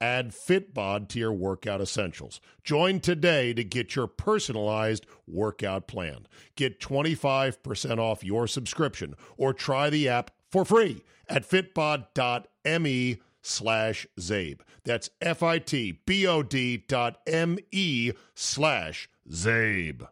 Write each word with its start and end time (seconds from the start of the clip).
Add 0.00 0.32
Fitbod 0.32 1.08
to 1.08 1.18
your 1.18 1.32
workout 1.32 1.80
essentials. 1.80 2.40
Join 2.62 3.00
today 3.00 3.54
to 3.54 3.64
get 3.64 3.96
your 3.96 4.06
personalized 4.06 5.06
workout 5.26 5.86
plan. 5.86 6.26
Get 6.54 6.80
25% 6.80 7.98
off 7.98 8.22
your 8.22 8.46
subscription 8.46 9.14
or 9.36 9.54
try 9.54 9.88
the 9.90 10.08
app 10.08 10.30
for 10.50 10.64
free 10.64 11.02
at 11.28 11.48
fitbod.me 11.48 13.18
slash 13.42 14.06
Zabe. 14.18 14.60
That's 14.84 15.10
F-I-T-B-O-D 15.20 16.84
dot 16.88 17.18
M-E 17.26 18.12
slash 18.34 19.08
Zabe. 19.30 20.06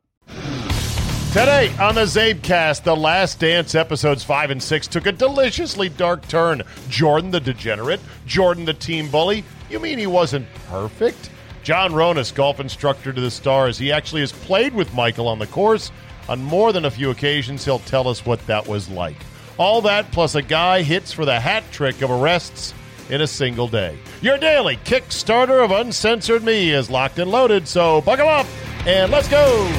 Today 1.35 1.75
on 1.81 1.97
the 1.97 2.03
Zabecast, 2.03 2.85
the 2.85 2.95
Last 2.95 3.41
Dance 3.41 3.75
episodes 3.75 4.23
5 4.23 4.53
and 4.53 4.63
6 4.63 4.87
took 4.87 5.07
a 5.07 5.13
deliciously 5.13 5.89
dark 5.89 6.29
turn. 6.29 6.63
Jordan 6.89 7.33
the 7.33 7.41
degenerate, 7.41 7.99
Jordan 8.25 8.65
the 8.65 8.73
team 8.73 9.11
bully. 9.11 9.43
You 9.75 9.81
mean 9.81 9.99
he 9.99 10.07
wasn't 10.07 10.47
perfect? 10.69 11.31
John 11.65 11.91
Ronas, 11.91 12.33
golf 12.33 12.61
instructor 12.61 13.13
to 13.13 13.21
the 13.21 13.29
stars. 13.29 13.77
He 13.77 13.91
actually 13.91 14.21
has 14.21 14.31
played 14.31 14.73
with 14.73 14.95
Michael 14.95 15.27
on 15.27 15.41
the 15.41 15.49
course. 15.49 15.91
On 16.29 16.41
more 16.41 16.73
than 16.73 16.85
a 16.85 16.91
few 16.93 17.11
occasions, 17.11 17.65
he'll 17.65 17.81
tell 17.81 18.07
us 18.07 18.25
what 18.25 18.39
that 18.47 18.69
was 18.69 18.89
like. 18.89 19.17
All 19.59 19.81
that 19.81 20.13
plus 20.13 20.37
a 20.37 20.43
guy 20.43 20.83
hits 20.83 21.13
for 21.13 21.25
the 21.25 21.41
hat 21.41 21.65
trick 21.73 22.03
of 22.03 22.13
arrests 22.13 22.73
in 23.11 23.21
a 23.21 23.27
single 23.27 23.67
day. 23.67 23.99
Your 24.23 24.39
daily 24.39 24.77
Kickstarter 24.77 25.65
of 25.65 25.73
Uncensored 25.73 26.45
Me 26.45 26.71
is 26.71 26.89
locked 26.89 27.19
and 27.19 27.29
loaded, 27.29 27.67
so 27.67 28.01
buckle 28.03 28.29
up 28.29 28.47
and 28.87 29.11
let's 29.11 29.27
go! 29.27 29.67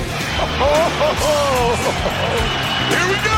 Here 2.90 3.08
we 3.08 3.16
go! 3.30 3.35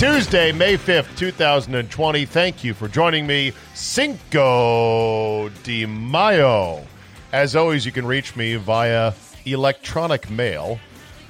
Tuesday, 0.00 0.50
May 0.50 0.78
5th, 0.78 1.14
2020. 1.18 2.24
Thank 2.24 2.64
you 2.64 2.72
for 2.72 2.88
joining 2.88 3.26
me, 3.26 3.52
Cinco 3.74 5.50
de 5.62 5.84
Mayo. 5.84 6.86
As 7.34 7.54
always, 7.54 7.84
you 7.84 7.92
can 7.92 8.06
reach 8.06 8.34
me 8.34 8.56
via 8.56 9.12
electronic 9.44 10.30
mail. 10.30 10.80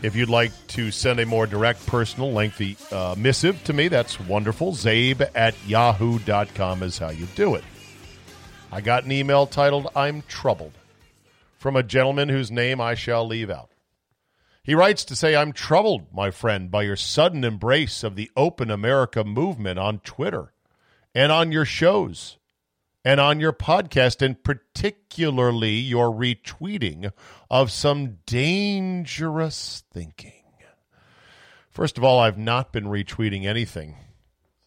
If 0.02 0.14
you'd 0.14 0.28
like 0.28 0.52
to 0.68 0.92
send 0.92 1.18
a 1.18 1.26
more 1.26 1.48
direct, 1.48 1.84
personal, 1.84 2.30
lengthy 2.30 2.76
uh, 2.92 3.16
missive 3.18 3.64
to 3.64 3.72
me, 3.72 3.88
that's 3.88 4.20
wonderful. 4.20 4.70
Zabe 4.70 5.28
at 5.34 5.56
yahoo.com 5.66 6.84
is 6.84 6.96
how 6.96 7.10
you 7.10 7.26
do 7.34 7.56
it. 7.56 7.64
I 8.70 8.82
got 8.82 9.02
an 9.02 9.10
email 9.10 9.48
titled, 9.48 9.88
I'm 9.96 10.22
Troubled, 10.28 10.74
from 11.58 11.74
a 11.74 11.82
gentleman 11.82 12.28
whose 12.28 12.52
name 12.52 12.80
I 12.80 12.94
shall 12.94 13.26
leave 13.26 13.50
out. 13.50 13.69
He 14.62 14.74
writes 14.74 15.04
to 15.06 15.16
say, 15.16 15.34
I'm 15.34 15.52
troubled, 15.52 16.12
my 16.12 16.30
friend, 16.30 16.70
by 16.70 16.82
your 16.82 16.96
sudden 16.96 17.44
embrace 17.44 18.02
of 18.02 18.14
the 18.14 18.30
Open 18.36 18.70
America 18.70 19.24
movement 19.24 19.78
on 19.78 20.00
Twitter 20.00 20.52
and 21.14 21.32
on 21.32 21.50
your 21.50 21.64
shows 21.64 22.36
and 23.04 23.18
on 23.18 23.40
your 23.40 23.54
podcast, 23.54 24.20
and 24.20 24.42
particularly 24.44 25.76
your 25.76 26.10
retweeting 26.10 27.10
of 27.48 27.72
some 27.72 28.18
dangerous 28.26 29.82
thinking. 29.90 30.32
First 31.70 31.96
of 31.96 32.04
all, 32.04 32.18
I've 32.18 32.36
not 32.36 32.72
been 32.72 32.84
retweeting 32.84 33.46
anything 33.46 33.96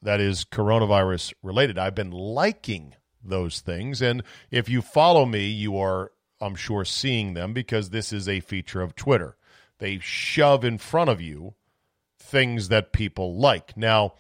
that 0.02 0.20
is 0.20 0.46
coronavirus 0.46 1.34
related. 1.44 1.78
I've 1.78 1.96
been 1.96 2.12
liking 2.12 2.96
those 3.24 3.62
things. 3.62 4.02
And 4.02 4.24
if 4.50 4.68
you 4.68 4.82
follow 4.82 5.26
me, 5.26 5.48
you 5.48 5.78
are, 5.78 6.12
I'm 6.42 6.56
sure, 6.56 6.86
seeing 6.86 7.36
them 7.36 7.54
because 7.54 7.90
this 7.90 8.12
is 8.12 8.28
a 8.28 8.40
feature 8.40 8.82
of 8.82 8.96
Twitter. 8.96 9.38
They 9.84 10.00
shove 10.00 10.64
in 10.64 10.78
front 10.78 11.10
of 11.10 11.20
you 11.20 11.56
things 12.18 12.70
that 12.70 12.94
people 12.94 13.36
like. 13.38 13.76
Now, 13.76 14.14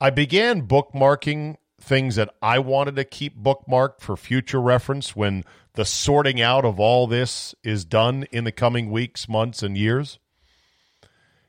I 0.00 0.10
began 0.10 0.68
bookmarking 0.68 1.56
things 1.80 2.14
that 2.14 2.32
I 2.40 2.60
wanted 2.60 2.94
to 2.94 3.04
keep 3.04 3.36
bookmarked 3.36 4.00
for 4.00 4.16
future 4.16 4.60
reference 4.60 5.16
when 5.16 5.42
the 5.72 5.84
sorting 5.84 6.40
out 6.40 6.64
of 6.64 6.78
all 6.78 7.08
this 7.08 7.52
is 7.64 7.84
done 7.84 8.26
in 8.30 8.44
the 8.44 8.52
coming 8.52 8.92
weeks, 8.92 9.28
months, 9.28 9.64
and 9.64 9.76
years. 9.76 10.20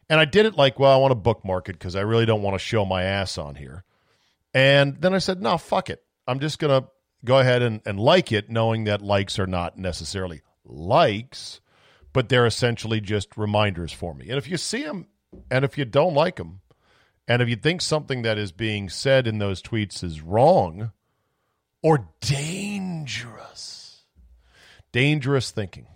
And 0.09 0.19
I 0.19 0.25
did 0.25 0.47
it 0.47 0.55
like, 0.55 0.79
well, 0.79 0.91
I 0.91 0.97
want 0.97 1.11
to 1.11 1.15
bookmark 1.15 1.69
it 1.69 1.73
because 1.73 1.95
I 1.95 2.01
really 2.01 2.25
don't 2.25 2.41
want 2.41 2.55
to 2.55 2.59
show 2.59 2.85
my 2.85 3.03
ass 3.03 3.37
on 3.37 3.53
here. 3.53 3.83
And 4.55 4.99
then 4.99 5.13
I 5.13 5.19
said, 5.19 5.43
no, 5.43 5.59
fuck 5.59 5.91
it. 5.91 6.03
I'm 6.27 6.39
just 6.39 6.57
going 6.57 6.81
to 6.81 6.89
go 7.23 7.37
ahead 7.37 7.61
and, 7.61 7.81
and 7.85 7.99
like 7.99 8.31
it, 8.31 8.49
knowing 8.49 8.85
that 8.85 9.03
likes 9.03 9.37
are 9.37 9.45
not 9.45 9.77
necessarily 9.77 10.41
likes, 10.65 11.61
but 12.13 12.29
they're 12.29 12.45
essentially 12.45 13.01
just 13.01 13.35
reminders 13.35 13.91
for 13.91 14.13
me. 14.13 14.29
And 14.29 14.37
if 14.37 14.47
you 14.47 14.57
see 14.57 14.83
them 14.83 15.07
and 15.51 15.65
if 15.65 15.77
you 15.77 15.85
don't 15.85 16.13
like 16.13 16.37
them, 16.37 16.61
and 17.27 17.41
if 17.41 17.49
you 17.49 17.55
think 17.55 17.81
something 17.81 18.21
that 18.21 18.37
is 18.37 18.51
being 18.51 18.89
said 18.89 19.27
in 19.27 19.39
those 19.39 19.61
tweets 19.61 20.03
is 20.03 20.21
wrong 20.21 20.91
or 21.81 22.09
dangerous, 22.21 24.03
dangerous 24.91 25.51
thinking. 25.51 25.87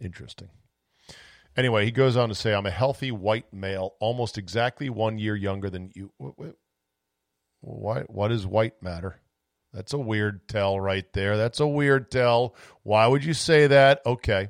Interesting. 0.00 0.48
Anyway, 1.56 1.84
he 1.84 1.90
goes 1.90 2.16
on 2.16 2.28
to 2.28 2.34
say, 2.34 2.54
I'm 2.54 2.66
a 2.66 2.70
healthy 2.70 3.12
white 3.12 3.52
male, 3.52 3.94
almost 4.00 4.38
exactly 4.38 4.88
one 4.88 5.18
year 5.18 5.36
younger 5.36 5.70
than 5.70 5.92
you. 5.94 6.12
Why, 7.60 8.00
what 8.02 8.28
does 8.28 8.46
white 8.46 8.82
matter? 8.82 9.20
That's 9.72 9.92
a 9.92 9.98
weird 9.98 10.48
tell 10.48 10.80
right 10.80 11.10
there. 11.12 11.36
That's 11.36 11.60
a 11.60 11.66
weird 11.66 12.10
tell. 12.10 12.54
Why 12.82 13.06
would 13.06 13.24
you 13.24 13.34
say 13.34 13.68
that? 13.68 14.00
Okay. 14.04 14.48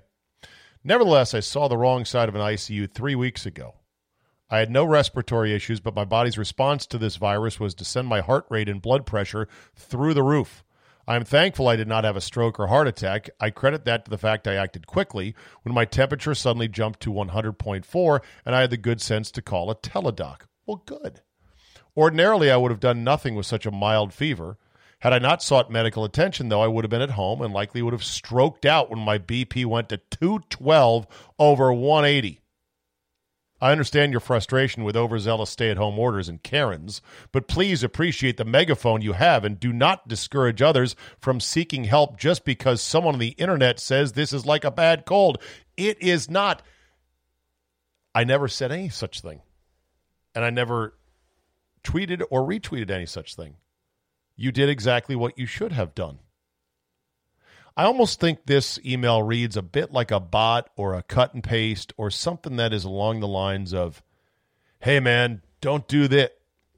Nevertheless, 0.85 1.33
I 1.33 1.41
saw 1.41 1.69
the 1.69 1.77
wrong 1.77 2.05
side 2.05 2.29
of 2.29 2.35
an 2.35 2.41
ICU 2.41 2.91
three 2.91 3.15
weeks 3.15 3.47
ago. 3.47 3.75
I 4.51 4.59
had 4.59 4.71
no 4.71 4.85
respiratory 4.85 5.55
issues, 5.55 5.81
but 5.81 5.95
my 5.95 6.05
body's 6.05 6.37
response 6.37 6.87
to 6.87 6.99
this 6.99 7.17
virus 7.17 7.61
was 7.61 7.75
to 7.77 7.85
send 7.85 8.09
my 8.09 8.21
heart 8.21 8.47
rate 8.51 8.69
and 8.69 8.83
blood 8.83 9.07
pressure 9.07 9.49
through 9.75 10.13
the 10.13 10.23
roof. 10.23 10.65
I 11.07 11.17
am 11.17 11.25
thankful 11.25 11.69
I 11.69 11.77
did 11.77 11.89
not 11.89 12.05
have 12.05 12.17
a 12.17 12.21
stroke 12.21 12.61
or 12.61 12.67
heart 12.67 12.87
attack. 12.87 13.31
I 13.41 13.51
credit 13.51 13.85
that 13.87 14.05
to 14.05 14.11
the 14.11 14.19
fact 14.19 14.47
I 14.47 14.55
acted 14.55 14.87
quickly 14.87 15.35
when 15.63 15.75
my 15.75 15.85
temperature 15.85 16.35
suddenly 16.35 16.69
jumped 16.69 17.01
to 17.01 17.13
100.4 17.13 18.21
and 18.45 18.55
I 18.55 18.61
had 18.61 18.71
the 18.71 18.77
good 18.77 19.01
sense 19.01 19.31
to 19.33 19.43
call 19.43 19.71
a 19.71 19.75
teledoc. 19.75 20.43
Well, 20.67 20.83
good. 20.85 21.23
Ordinarily, 21.97 22.51
I 22.51 22.57
would 22.57 22.71
have 22.71 22.81
done 22.81 23.05
nothing 23.05 23.35
with 23.35 23.47
such 23.47 23.67
a 23.67 23.71
mild 23.71 24.13
fever. 24.13 24.59
Had 25.03 25.13
I 25.13 25.19
not 25.19 25.43
sought 25.43 25.69
medical 25.69 26.05
attention, 26.05 26.49
though, 26.49 26.63
I 26.63 26.69
would 26.69 26.85
have 26.85 26.91
been 26.91 27.03
at 27.03 27.11
home 27.11 27.43
and 27.43 27.53
likely 27.53 27.83
would 27.83 27.93
have 27.93 28.05
stroked 28.05 28.65
out 28.65 28.89
when 28.89 29.01
my 29.01 29.19
BP 29.19 29.67
went 29.67 29.89
to 29.89 29.97
212 29.97 31.09
over 31.41 31.73
180. 31.73 32.41
I 33.61 33.73
understand 33.73 34.13
your 34.13 34.21
frustration 34.21 34.85
with 34.85 34.95
overzealous 34.97 35.51
stay 35.51 35.71
at 35.73 35.77
home 35.77 35.99
orders 35.99 36.29
and 36.29 36.41
Karens, 36.41 37.03
but 37.33 37.49
please 37.49 37.83
appreciate 37.83 38.37
the 38.37 38.45
megaphone 38.45 39.03
you 39.03 39.15
have 39.15 39.45
and 39.45 39.59
do 39.59 39.73
not 39.73 40.07
discourage 40.07 40.63
others 40.63 40.95
from 41.19 41.41
seeking 41.41 41.83
help 41.83 42.17
just 42.17 42.45
because 42.45 42.81
someone 42.81 43.15
on 43.15 43.21
the 43.21 43.31
internet 43.31 43.81
says 43.81 44.13
this 44.13 44.33
is 44.33 44.47
like 44.47 44.63
a 44.63 44.71
bad 44.71 45.05
cold. 45.05 45.43
It 45.77 46.01
is 46.01 46.31
not. 46.31 46.63
I 48.15 48.23
never 48.23 48.47
said 48.47 48.71
any 48.71 48.89
such 48.89 49.21
thing. 49.21 49.41
And 50.33 50.45
I 50.45 50.51
never 50.51 50.97
tweeted 51.83 52.23
or 52.31 52.47
retweeted 52.47 52.93
any 52.93 53.07
such 53.07 53.35
thing. 53.35 53.57
You 54.43 54.51
did 54.51 54.69
exactly 54.69 55.15
what 55.15 55.39
you 55.39 55.47
should 55.47 55.71
have 55.71 55.95
done. 55.95 56.19
I 57.77 57.85
almost 57.85 58.19
think 58.19 58.45
this 58.45 58.77
email 58.85 59.23
reads 59.23 59.57
a 59.57 59.63
bit 59.63 59.93
like 59.93 60.11
a 60.11 60.19
bot 60.19 60.69
or 60.75 60.95
a 60.95 61.03
cut 61.05 61.33
and 61.33 61.45
paste 61.45 61.93
or 61.97 62.11
something 62.11 62.57
that 62.57 62.73
is 62.73 62.83
along 62.83 63.21
the 63.21 63.29
lines 63.29 63.73
of, 63.73 64.03
hey, 64.81 64.99
man, 64.99 65.43
don't 65.61 65.87
do 65.87 66.09
that. 66.09 66.33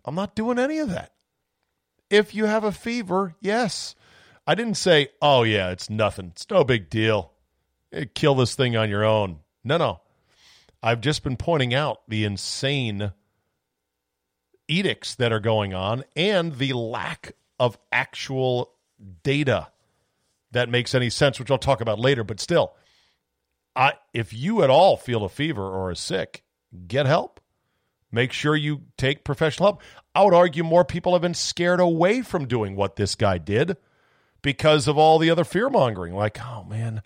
I'm 0.04 0.14
not 0.14 0.36
doing 0.36 0.58
any 0.58 0.76
of 0.76 0.90
that. 0.90 1.14
If 2.10 2.34
you 2.34 2.44
have 2.44 2.64
a 2.64 2.70
fever, 2.70 3.34
yes. 3.40 3.94
I 4.46 4.54
didn't 4.54 4.76
say, 4.76 5.08
oh, 5.22 5.42
yeah, 5.42 5.70
it's 5.70 5.88
nothing. 5.88 6.32
It's 6.32 6.50
no 6.50 6.64
big 6.64 6.90
deal. 6.90 7.32
Kill 8.14 8.34
this 8.34 8.54
thing 8.54 8.76
on 8.76 8.90
your 8.90 9.04
own. 9.04 9.38
No, 9.64 9.78
no. 9.78 10.00
I've 10.82 11.00
just 11.00 11.24
been 11.24 11.38
pointing 11.38 11.72
out 11.72 12.02
the 12.08 12.24
insane 12.24 13.12
edicts 14.68 15.14
that 15.14 15.32
are 15.32 15.40
going 15.40 15.72
on 15.72 16.04
and 16.14 16.58
the 16.58 16.74
lack 16.74 17.32
of 17.58 17.78
actual 17.92 18.72
data 19.22 19.68
that 20.52 20.68
makes 20.68 20.94
any 20.94 21.10
sense, 21.10 21.38
which 21.38 21.50
I'll 21.50 21.58
talk 21.58 21.80
about 21.80 21.98
later. 21.98 22.24
But 22.24 22.40
still, 22.40 22.74
I, 23.76 23.94
if 24.12 24.32
you 24.32 24.62
at 24.62 24.70
all 24.70 24.96
feel 24.96 25.24
a 25.24 25.28
fever 25.28 25.62
or 25.62 25.90
are 25.90 25.94
sick, 25.94 26.44
get 26.86 27.06
help. 27.06 27.40
Make 28.12 28.32
sure 28.32 28.54
you 28.54 28.82
take 28.96 29.24
professional 29.24 29.66
help. 29.66 29.82
I 30.14 30.22
would 30.22 30.34
argue 30.34 30.62
more 30.62 30.84
people 30.84 31.12
have 31.14 31.22
been 31.22 31.34
scared 31.34 31.80
away 31.80 32.22
from 32.22 32.46
doing 32.46 32.76
what 32.76 32.94
this 32.94 33.16
guy 33.16 33.38
did 33.38 33.76
because 34.40 34.86
of 34.86 34.96
all 34.96 35.18
the 35.18 35.30
other 35.30 35.42
fear 35.42 35.68
mongering. 35.68 36.14
Like, 36.14 36.38
oh 36.40 36.62
man, 36.62 37.02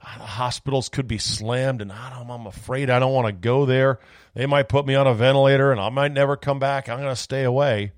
the 0.00 0.24
hospitals 0.24 0.88
could 0.88 1.06
be 1.06 1.18
slammed, 1.18 1.80
and 1.80 1.92
I 1.92 2.08
I'm 2.28 2.46
afraid 2.46 2.90
I 2.90 2.98
don't 2.98 3.12
want 3.12 3.26
to 3.26 3.32
go 3.32 3.66
there. 3.66 4.00
They 4.34 4.46
might 4.46 4.68
put 4.68 4.86
me 4.86 4.94
on 4.94 5.06
a 5.06 5.14
ventilator, 5.14 5.72
and 5.72 5.80
I 5.80 5.88
might 5.88 6.12
never 6.12 6.36
come 6.36 6.58
back. 6.58 6.88
I'm 6.88 6.98
going 6.98 7.10
to 7.10 7.16
stay 7.16 7.44
away. 7.44 7.92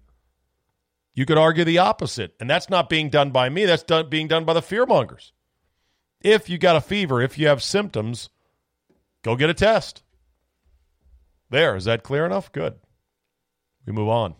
You 1.14 1.26
could 1.26 1.38
argue 1.38 1.64
the 1.64 1.78
opposite, 1.78 2.34
and 2.40 2.48
that's 2.48 2.70
not 2.70 2.88
being 2.88 3.10
done 3.10 3.30
by 3.30 3.48
me. 3.48 3.64
That's 3.64 3.82
done, 3.82 4.08
being 4.08 4.28
done 4.28 4.44
by 4.44 4.52
the 4.52 4.62
fear 4.62 4.86
mongers. 4.86 5.32
If 6.20 6.48
you 6.48 6.58
got 6.58 6.76
a 6.76 6.80
fever, 6.80 7.20
if 7.20 7.38
you 7.38 7.48
have 7.48 7.62
symptoms, 7.62 8.30
go 9.22 9.36
get 9.36 9.50
a 9.50 9.54
test. 9.54 10.02
There, 11.50 11.74
is 11.74 11.84
that 11.84 12.04
clear 12.04 12.24
enough? 12.24 12.52
Good. 12.52 12.74
We 13.86 13.92
move 13.92 14.08
on. 14.08 14.34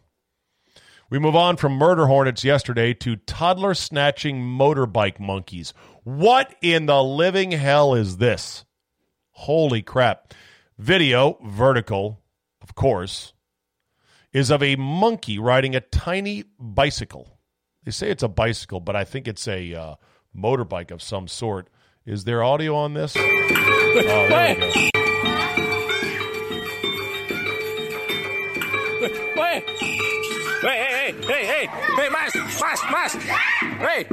We 1.10 1.18
move 1.18 1.34
on 1.34 1.56
from 1.56 1.72
murder 1.72 2.06
hornets 2.06 2.44
yesterday 2.44 2.94
to 2.94 3.16
toddler 3.16 3.74
snatching 3.74 4.40
motorbike 4.40 5.18
monkeys. 5.18 5.74
What 6.04 6.54
in 6.62 6.86
the 6.86 7.02
living 7.02 7.50
hell 7.50 7.94
is 7.94 8.18
this? 8.18 8.64
Holy 9.32 9.82
crap. 9.82 10.34
Video, 10.78 11.36
vertical, 11.44 12.20
of 12.62 12.76
course, 12.76 13.32
is 14.32 14.50
of 14.50 14.62
a 14.62 14.76
monkey 14.76 15.38
riding 15.38 15.74
a 15.74 15.80
tiny 15.80 16.44
bicycle. 16.58 17.38
They 17.84 17.90
say 17.90 18.10
it's 18.10 18.22
a 18.22 18.28
bicycle, 18.28 18.80
but 18.80 18.94
I 18.94 19.04
think 19.04 19.26
it's 19.26 19.48
a 19.48 19.74
uh, 19.74 19.94
motorbike 20.36 20.90
of 20.90 21.02
some 21.02 21.26
sort. 21.26 21.68
Is 22.06 22.24
there 22.24 22.42
audio 22.42 22.74
on 22.76 22.94
this? 22.94 23.14
Oh, 23.16 23.22
there 23.22 23.94
we 23.94 24.02
go. 24.02 24.26
Hey, 29.40 29.64
hey, 30.60 31.14
hey, 31.14 31.14
hey, 31.26 31.46
hey! 31.46 31.66
Hey, 31.96 32.08
mask, 32.10 32.36
mask, 32.60 32.84
mask! 32.90 33.18
Hey! 33.78 34.06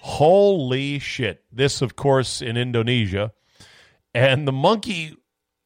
Holy 0.00 0.98
shit. 0.98 1.42
This, 1.50 1.80
of 1.80 1.96
course, 1.96 2.42
in 2.42 2.58
Indonesia. 2.58 3.32
And 4.14 4.46
the 4.46 4.52
monkey, 4.52 5.16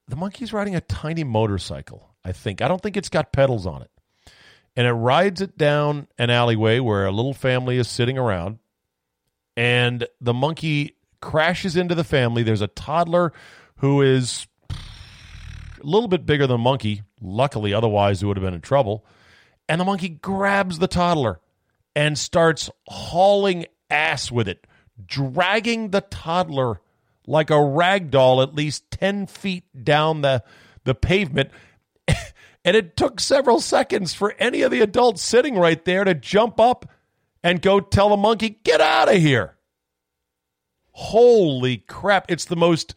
the 0.08 0.16
monkey's 0.16 0.52
riding 0.52 0.76
a 0.76 0.80
tiny 0.80 1.24
motorcycle, 1.24 2.14
I 2.24 2.32
think. 2.32 2.62
I 2.62 2.68
don't 2.68 2.80
think 2.80 2.96
it's 2.96 3.08
got 3.08 3.32
pedals 3.32 3.66
on 3.66 3.82
it. 3.82 3.90
And 4.76 4.86
it 4.86 4.92
rides 4.92 5.40
it 5.40 5.56
down 5.56 6.06
an 6.18 6.30
alleyway 6.30 6.80
where 6.80 7.06
a 7.06 7.10
little 7.10 7.34
family 7.34 7.78
is 7.78 7.88
sitting 7.88 8.18
around. 8.18 8.58
And 9.56 10.06
the 10.20 10.34
monkey 10.34 10.96
crashes 11.20 11.76
into 11.76 11.94
the 11.94 12.04
family. 12.04 12.42
There's 12.42 12.60
a 12.60 12.66
toddler 12.66 13.32
who 13.76 14.02
is 14.02 14.46
a 14.70 14.74
little 15.82 16.08
bit 16.08 16.26
bigger 16.26 16.46
than 16.46 16.60
monkey. 16.60 17.02
Luckily, 17.22 17.72
otherwise, 17.72 18.22
it 18.22 18.26
would 18.26 18.36
have 18.36 18.44
been 18.44 18.54
in 18.54 18.60
trouble. 18.60 19.06
And 19.68 19.80
the 19.80 19.84
monkey 19.84 20.10
grabs 20.10 20.78
the 20.78 20.86
toddler 20.86 21.40
and 21.94 22.18
starts 22.18 22.70
hauling 22.86 23.66
ass 23.90 24.30
with 24.30 24.46
it, 24.46 24.66
dragging 25.06 25.90
the 25.90 26.02
toddler 26.02 26.80
like 27.26 27.50
a 27.50 27.62
rag 27.62 28.10
doll 28.10 28.42
at 28.42 28.54
least 28.54 28.90
10 28.90 29.26
feet 29.26 29.64
down 29.84 30.22
the, 30.22 30.42
the 30.84 30.94
pavement. 30.94 31.50
and 32.08 32.76
it 32.76 32.96
took 32.96 33.20
several 33.20 33.60
seconds 33.60 34.14
for 34.14 34.34
any 34.38 34.62
of 34.62 34.70
the 34.70 34.80
adults 34.80 35.22
sitting 35.22 35.56
right 35.56 35.84
there 35.84 36.04
to 36.04 36.14
jump 36.14 36.60
up 36.60 36.90
and 37.42 37.62
go 37.62 37.80
tell 37.80 38.10
the 38.10 38.16
monkey, 38.16 38.58
get 38.64 38.80
out 38.80 39.08
of 39.08 39.20
here. 39.20 39.56
Holy 40.92 41.78
crap. 41.78 42.30
It's 42.30 42.46
the 42.46 42.56
most 42.56 42.94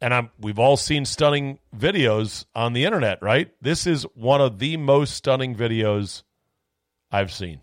and 0.00 0.12
I'm, 0.12 0.30
we've 0.38 0.58
all 0.58 0.76
seen 0.76 1.04
stunning 1.04 1.58
videos 1.76 2.44
on 2.54 2.72
the 2.72 2.84
internet, 2.84 3.22
right? 3.22 3.50
This 3.62 3.86
is 3.86 4.02
one 4.14 4.40
of 4.40 4.58
the 4.58 4.76
most 4.76 5.14
stunning 5.14 5.54
videos 5.54 6.22
I've 7.10 7.32
seen. 7.32 7.60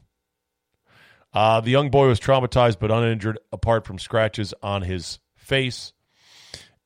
Uh, 1.31 1.61
the 1.61 1.71
young 1.71 1.89
boy 1.89 2.07
was 2.07 2.19
traumatized 2.19 2.79
but 2.79 2.91
uninjured, 2.91 3.39
apart 3.51 3.85
from 3.85 3.99
scratches 3.99 4.53
on 4.61 4.81
his 4.83 5.19
face, 5.35 5.93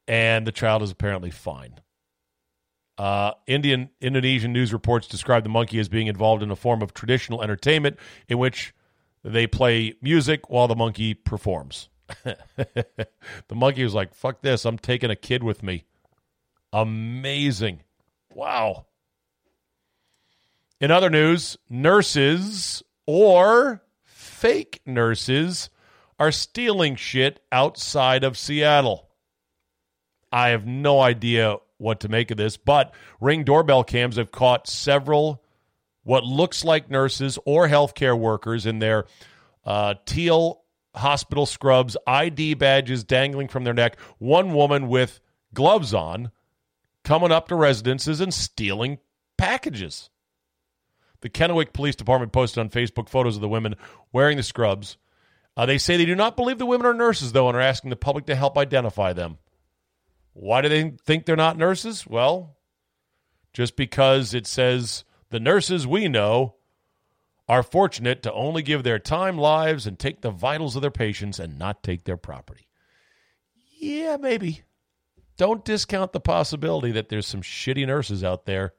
and 0.08 0.48
the 0.48 0.52
child 0.52 0.82
is 0.84 0.92
apparently 0.92 1.32
fine. 1.32 1.80
Uh, 2.98 3.32
Indian 3.46 3.90
Indonesian 4.02 4.54
news 4.54 4.74
reports 4.74 5.08
describe 5.08 5.44
the 5.44 5.50
monkey 5.50 5.80
as 5.80 5.88
being 5.88 6.08
involved 6.08 6.42
in 6.42 6.50
a 6.50 6.56
form 6.56 6.82
of 6.82 6.94
traditional 6.94 7.44
entertainment 7.44 7.98
in 8.28 8.40
which 8.40 8.74
they 9.24 9.46
play 9.46 9.94
music 10.02 10.50
while 10.50 10.68
the 10.68 10.76
monkey 10.76 11.14
performs. 11.14 11.90
the 12.24 13.06
monkey 13.54 13.84
was 13.84 13.94
like, 13.94 14.16
fuck 14.16 14.42
this. 14.42 14.66
I'm 14.66 14.78
taking 14.78 15.12
a 15.12 15.16
kid 15.16 15.44
with 15.44 15.62
me. 15.62 15.86
Amazing. 16.74 17.84
Wow. 18.34 18.86
In 20.80 20.92
other 20.92 21.10
news, 21.10 21.58
nurses 21.70 22.84
or 23.06 23.84
fake 24.04 24.82
nurses 24.86 25.70
are 26.20 26.32
stealing 26.32 26.96
shit 26.96 27.40
outside 27.52 28.24
of 28.24 28.38
Seattle. 28.38 29.07
I 30.32 30.50
have 30.50 30.66
no 30.66 31.00
idea 31.00 31.58
what 31.78 32.02
to 32.02 32.10
make 32.10 32.32
of 32.32 32.38
this, 32.38 32.58
but 32.58 32.94
ring 33.22 33.44
doorbell 33.44 33.84
cams 33.84 34.18
have 34.18 34.32
caught 34.32 34.68
several 34.68 35.44
what 36.04 36.24
looks 36.24 36.64
like 36.64 36.90
nurses 36.90 37.38
or 37.46 37.68
healthcare 37.68 38.18
workers 38.18 38.66
in 38.66 38.80
their 38.80 39.06
uh, 39.66 39.96
teal 40.06 40.62
hospital 40.96 41.46
scrubs, 41.46 41.96
ID 42.08 42.56
badges 42.56 43.04
dangling 43.04 43.48
from 43.48 43.64
their 43.64 43.74
neck, 43.74 44.00
one 44.18 44.54
woman 44.54 44.88
with 44.88 45.20
gloves 45.54 45.94
on 45.94 46.32
coming 47.04 47.32
up 47.32 47.48
to 47.48 47.56
residences 47.56 48.20
and 48.20 48.34
stealing 48.34 48.98
packages. 49.38 50.10
The 51.22 51.30
Kennewick 51.30 51.74
Police 51.74 51.96
Department 51.96 52.32
posted 52.32 52.60
on 52.60 52.70
Facebook 52.70 53.10
photos 53.10 53.36
of 53.36 53.42
the 53.42 53.50
women 53.50 53.76
wearing 54.12 54.38
the 54.38 54.44
scrubs. 54.44 54.98
Uh, 55.56 55.66
they 55.66 55.78
say 55.78 55.98
they 55.98 56.06
do 56.06 56.16
not 56.16 56.36
believe 56.36 56.58
the 56.58 56.66
women 56.66 56.86
are 56.86 56.94
nurses, 56.94 57.32
though, 57.32 57.48
and 57.48 57.58
are 57.58 57.62
asking 57.62 57.90
the 57.90 57.96
public 57.96 58.26
to 58.28 58.36
help 58.36 58.58
identify 58.58 59.14
them. 59.14 59.40
Why 60.40 60.62
do 60.62 60.70
they 60.70 60.94
think 61.04 61.26
they're 61.26 61.36
not 61.36 61.58
nurses? 61.58 62.06
Well, 62.06 62.58
just 63.54 63.76
because 63.76 64.36
it 64.36 64.46
says 64.46 65.04
the 65.32 65.40
nurses 65.40 65.88
we 65.88 66.08
know 66.08 66.58
are 67.50 67.64
fortunate 67.64 68.22
to 68.22 68.34
only 68.34 68.62
give 68.62 68.84
their 68.84 69.00
time, 69.00 69.40
lives, 69.40 69.88
and 69.88 69.98
take 69.98 70.22
the 70.22 70.30
vitals 70.30 70.76
of 70.76 70.84
their 70.84 70.92
patients 70.92 71.40
and 71.40 71.58
not 71.58 71.82
take 71.82 72.04
their 72.04 72.18
property. 72.18 72.68
Yeah, 73.80 74.18
maybe. 74.18 74.62
Don't 75.38 75.66
discount 75.66 76.12
the 76.12 76.20
possibility 76.20 76.92
that 76.92 77.10
there's 77.10 77.26
some 77.26 77.42
shitty 77.42 77.88
nurses 77.88 78.24
out 78.24 78.46
there. 78.46 78.74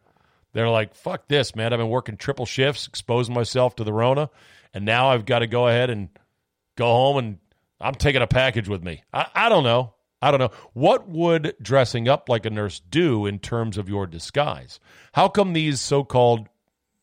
They're 0.53 0.69
like, 0.69 0.95
fuck 0.95 1.27
this, 1.27 1.57
man. 1.57 1.73
I've 1.73 1.81
been 1.81 1.89
working 1.89 2.17
triple 2.17 2.47
shifts, 2.47 2.87
exposing 2.87 3.35
myself 3.35 3.75
to 3.77 3.85
the 3.85 3.93
Rona, 3.93 4.31
and 4.73 4.85
now 4.85 5.11
I've 5.11 5.27
got 5.27 5.41
to 5.41 5.49
go 5.49 5.67
ahead 5.67 5.91
and 5.91 6.09
go 6.77 6.87
home 6.87 7.17
and 7.17 7.39
I'm 7.81 7.97
taking 7.97 8.23
a 8.23 8.29
package 8.29 8.69
with 8.69 8.85
me. 8.85 9.03
I, 9.13 9.27
I 9.35 9.49
don't 9.49 9.65
know. 9.65 9.95
I 10.21 10.31
don't 10.31 10.41
know. 10.41 10.51
What 10.73 11.09
would 11.09 11.55
dressing 11.63 12.09
up 12.09 12.29
like 12.29 12.45
a 12.45 12.51
nurse 12.51 12.81
do 12.81 13.27
in 13.27 13.39
terms 13.39 13.79
of 13.79 13.89
your 13.89 14.07
disguise? 14.07 14.81
How 15.13 15.29
come 15.29 15.53
these 15.53 15.81
so 15.81 16.03
called 16.03 16.49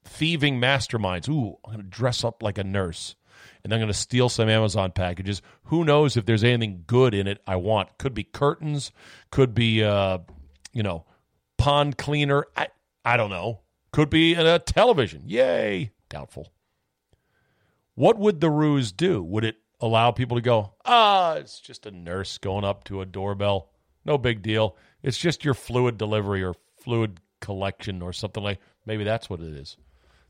thieving 0.05 0.59
masterminds. 0.59 1.27
Ooh, 1.27 1.57
I'm 1.65 1.73
going 1.73 1.77
to 1.77 1.83
dress 1.83 2.23
up 2.23 2.41
like 2.41 2.57
a 2.57 2.63
nurse 2.63 3.15
and 3.63 3.73
I'm 3.73 3.79
going 3.79 3.87
to 3.87 3.93
steal 3.93 4.29
some 4.29 4.47
Amazon 4.47 4.91
packages. 4.91 5.41
Who 5.65 5.83
knows 5.83 6.15
if 6.15 6.25
there's 6.25 6.43
anything 6.43 6.83
good 6.87 7.13
in 7.13 7.27
it 7.27 7.41
I 7.45 7.57
want? 7.57 7.97
Could 7.97 8.13
be 8.13 8.23
curtains, 8.23 8.91
could 9.31 9.53
be, 9.53 9.83
uh, 9.83 10.19
you 10.71 10.83
know, 10.83 11.05
pond 11.57 11.97
cleaner. 11.97 12.45
I, 12.55 12.67
I 13.03 13.17
don't 13.17 13.31
know. 13.31 13.61
Could 13.91 14.09
be 14.09 14.35
a 14.35 14.59
television. 14.59 15.23
Yay. 15.25 15.91
Doubtful. 16.09 16.51
What 17.95 18.17
would 18.17 18.41
the 18.41 18.49
ruse 18.49 18.91
do? 18.91 19.23
Would 19.23 19.45
it 19.45 19.57
allow 19.79 20.11
people 20.11 20.37
to 20.37 20.41
go, 20.41 20.73
ah, 20.85 21.35
it's 21.35 21.59
just 21.59 21.85
a 21.85 21.91
nurse 21.91 22.37
going 22.37 22.63
up 22.63 22.83
to 22.85 23.01
a 23.01 23.05
doorbell? 23.05 23.69
No 24.03 24.17
big 24.17 24.41
deal. 24.41 24.77
It's 25.03 25.17
just 25.17 25.45
your 25.45 25.53
fluid 25.53 25.97
delivery 25.97 26.43
or 26.43 26.55
fluid 26.83 27.19
collection 27.41 28.01
or 28.01 28.13
something 28.13 28.43
like 28.43 28.59
maybe 28.85 29.03
that's 29.03 29.29
what 29.29 29.39
it 29.39 29.53
is 29.53 29.77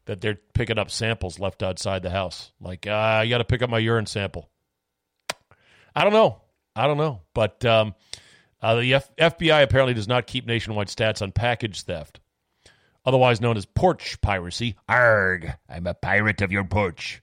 that 0.06 0.22
they're 0.22 0.40
picking 0.54 0.78
up 0.78 0.92
samples 0.92 1.40
left 1.40 1.64
outside 1.64 2.04
the 2.04 2.10
house. 2.10 2.52
Like, 2.62 2.88
uh, 2.88 3.22
you 3.24 3.30
got 3.30 3.40
to 3.40 3.44
pick 3.44 3.62
up 3.62 3.70
my 3.70 3.80
urine 3.80 4.06
sample. 4.06 4.50
I 5.96 6.04
don't 6.04 6.14
know. 6.14 6.42
I 6.76 6.88
don't 6.88 6.98
know. 6.98 7.22
But 7.34 7.66
um, 7.66 7.96
uh, 8.62 8.76
the 8.76 8.96
F- 8.96 9.16
FBI 9.18 9.64
apparently 9.64 9.94
does 9.94 10.08
not 10.08 10.28
keep 10.28 10.46
nationwide 10.46 10.88
stats 10.88 11.22
on 11.22 11.32
package 11.32 11.84
theft, 11.84 12.20
otherwise 13.06 13.42
known 13.42 13.58
as 13.58 13.66
porch 13.66 14.20
piracy. 14.22 14.76
Arg, 14.88 15.54
I'm 15.70 15.88
a 15.88 15.94
pirate 15.94 16.42
of 16.42 16.52
your 16.52 16.66
porch. 16.66 17.22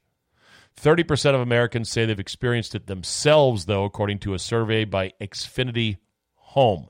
30% 0.81 1.35
of 1.35 1.41
Americans 1.41 1.91
say 1.91 2.05
they've 2.05 2.19
experienced 2.19 2.75
it 2.75 2.87
themselves, 2.87 3.67
though, 3.67 3.85
according 3.85 4.19
to 4.21 4.35
a 4.35 4.39
survey 4.39 4.85
by 4.85 5.13
Xfinity 5.21 5.99
Home. 6.35 6.89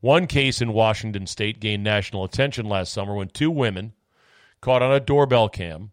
One 0.00 0.26
case 0.26 0.62
in 0.62 0.72
Washington 0.72 1.26
state 1.26 1.60
gained 1.60 1.84
national 1.84 2.24
attention 2.24 2.66
last 2.66 2.92
summer 2.92 3.14
when 3.14 3.28
two 3.28 3.50
women 3.50 3.92
caught 4.60 4.82
on 4.82 4.92
a 4.92 5.00
doorbell 5.00 5.48
cam 5.48 5.92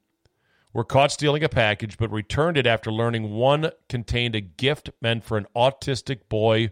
were 0.74 0.84
caught 0.84 1.12
stealing 1.12 1.44
a 1.44 1.50
package 1.50 1.98
but 1.98 2.12
returned 2.12 2.58
it 2.58 2.68
after 2.68 2.92
learning 2.92 3.32
one 3.32 3.72
contained 3.90 4.36
a 4.36 4.42
gift 4.42 4.90
meant 5.02 5.24
for 5.24 5.38
an 5.38 5.48
autistic 5.56 6.30
boy 6.30 6.70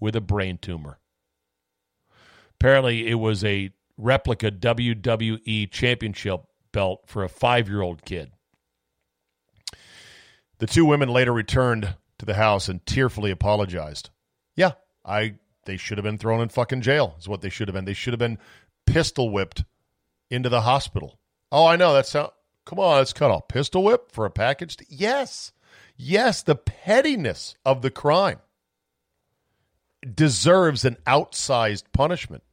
with 0.00 0.16
a 0.16 0.20
brain 0.20 0.58
tumor. 0.58 0.98
Apparently, 2.54 3.08
it 3.08 3.14
was 3.14 3.44
a 3.44 3.70
replica 3.96 4.50
WWE 4.50 5.70
championship 5.70 6.40
belt 6.72 7.02
for 7.06 7.22
a 7.22 7.28
five 7.28 7.68
year 7.68 7.82
old 7.82 8.04
kid. 8.04 8.32
The 10.62 10.68
two 10.68 10.84
women 10.84 11.08
later 11.08 11.32
returned 11.32 11.96
to 12.18 12.24
the 12.24 12.34
house 12.34 12.68
and 12.68 12.86
tearfully 12.86 13.32
apologized. 13.32 14.10
Yeah, 14.54 14.74
I 15.04 15.34
they 15.64 15.76
should 15.76 15.98
have 15.98 16.04
been 16.04 16.18
thrown 16.18 16.40
in 16.40 16.50
fucking 16.50 16.82
jail. 16.82 17.16
Is 17.18 17.26
what 17.26 17.40
they 17.40 17.48
should 17.48 17.66
have 17.66 17.74
been. 17.74 17.84
They 17.84 17.94
should 17.94 18.12
have 18.12 18.20
been 18.20 18.38
pistol 18.86 19.30
whipped 19.30 19.64
into 20.30 20.48
the 20.48 20.60
hospital. 20.60 21.18
Oh, 21.50 21.66
I 21.66 21.74
know 21.74 21.92
that's 21.92 22.12
how. 22.12 22.34
Come 22.64 22.78
on, 22.78 22.98
let's 22.98 23.12
cut 23.12 23.32
off 23.32 23.48
pistol 23.48 23.82
whip 23.82 24.12
for 24.12 24.24
a 24.24 24.30
package. 24.30 24.76
To, 24.76 24.84
yes, 24.88 25.50
yes, 25.96 26.44
the 26.44 26.54
pettiness 26.54 27.56
of 27.66 27.82
the 27.82 27.90
crime 27.90 28.38
deserves 30.14 30.84
an 30.84 30.96
outsized 31.08 31.86
punishment. 31.92 32.44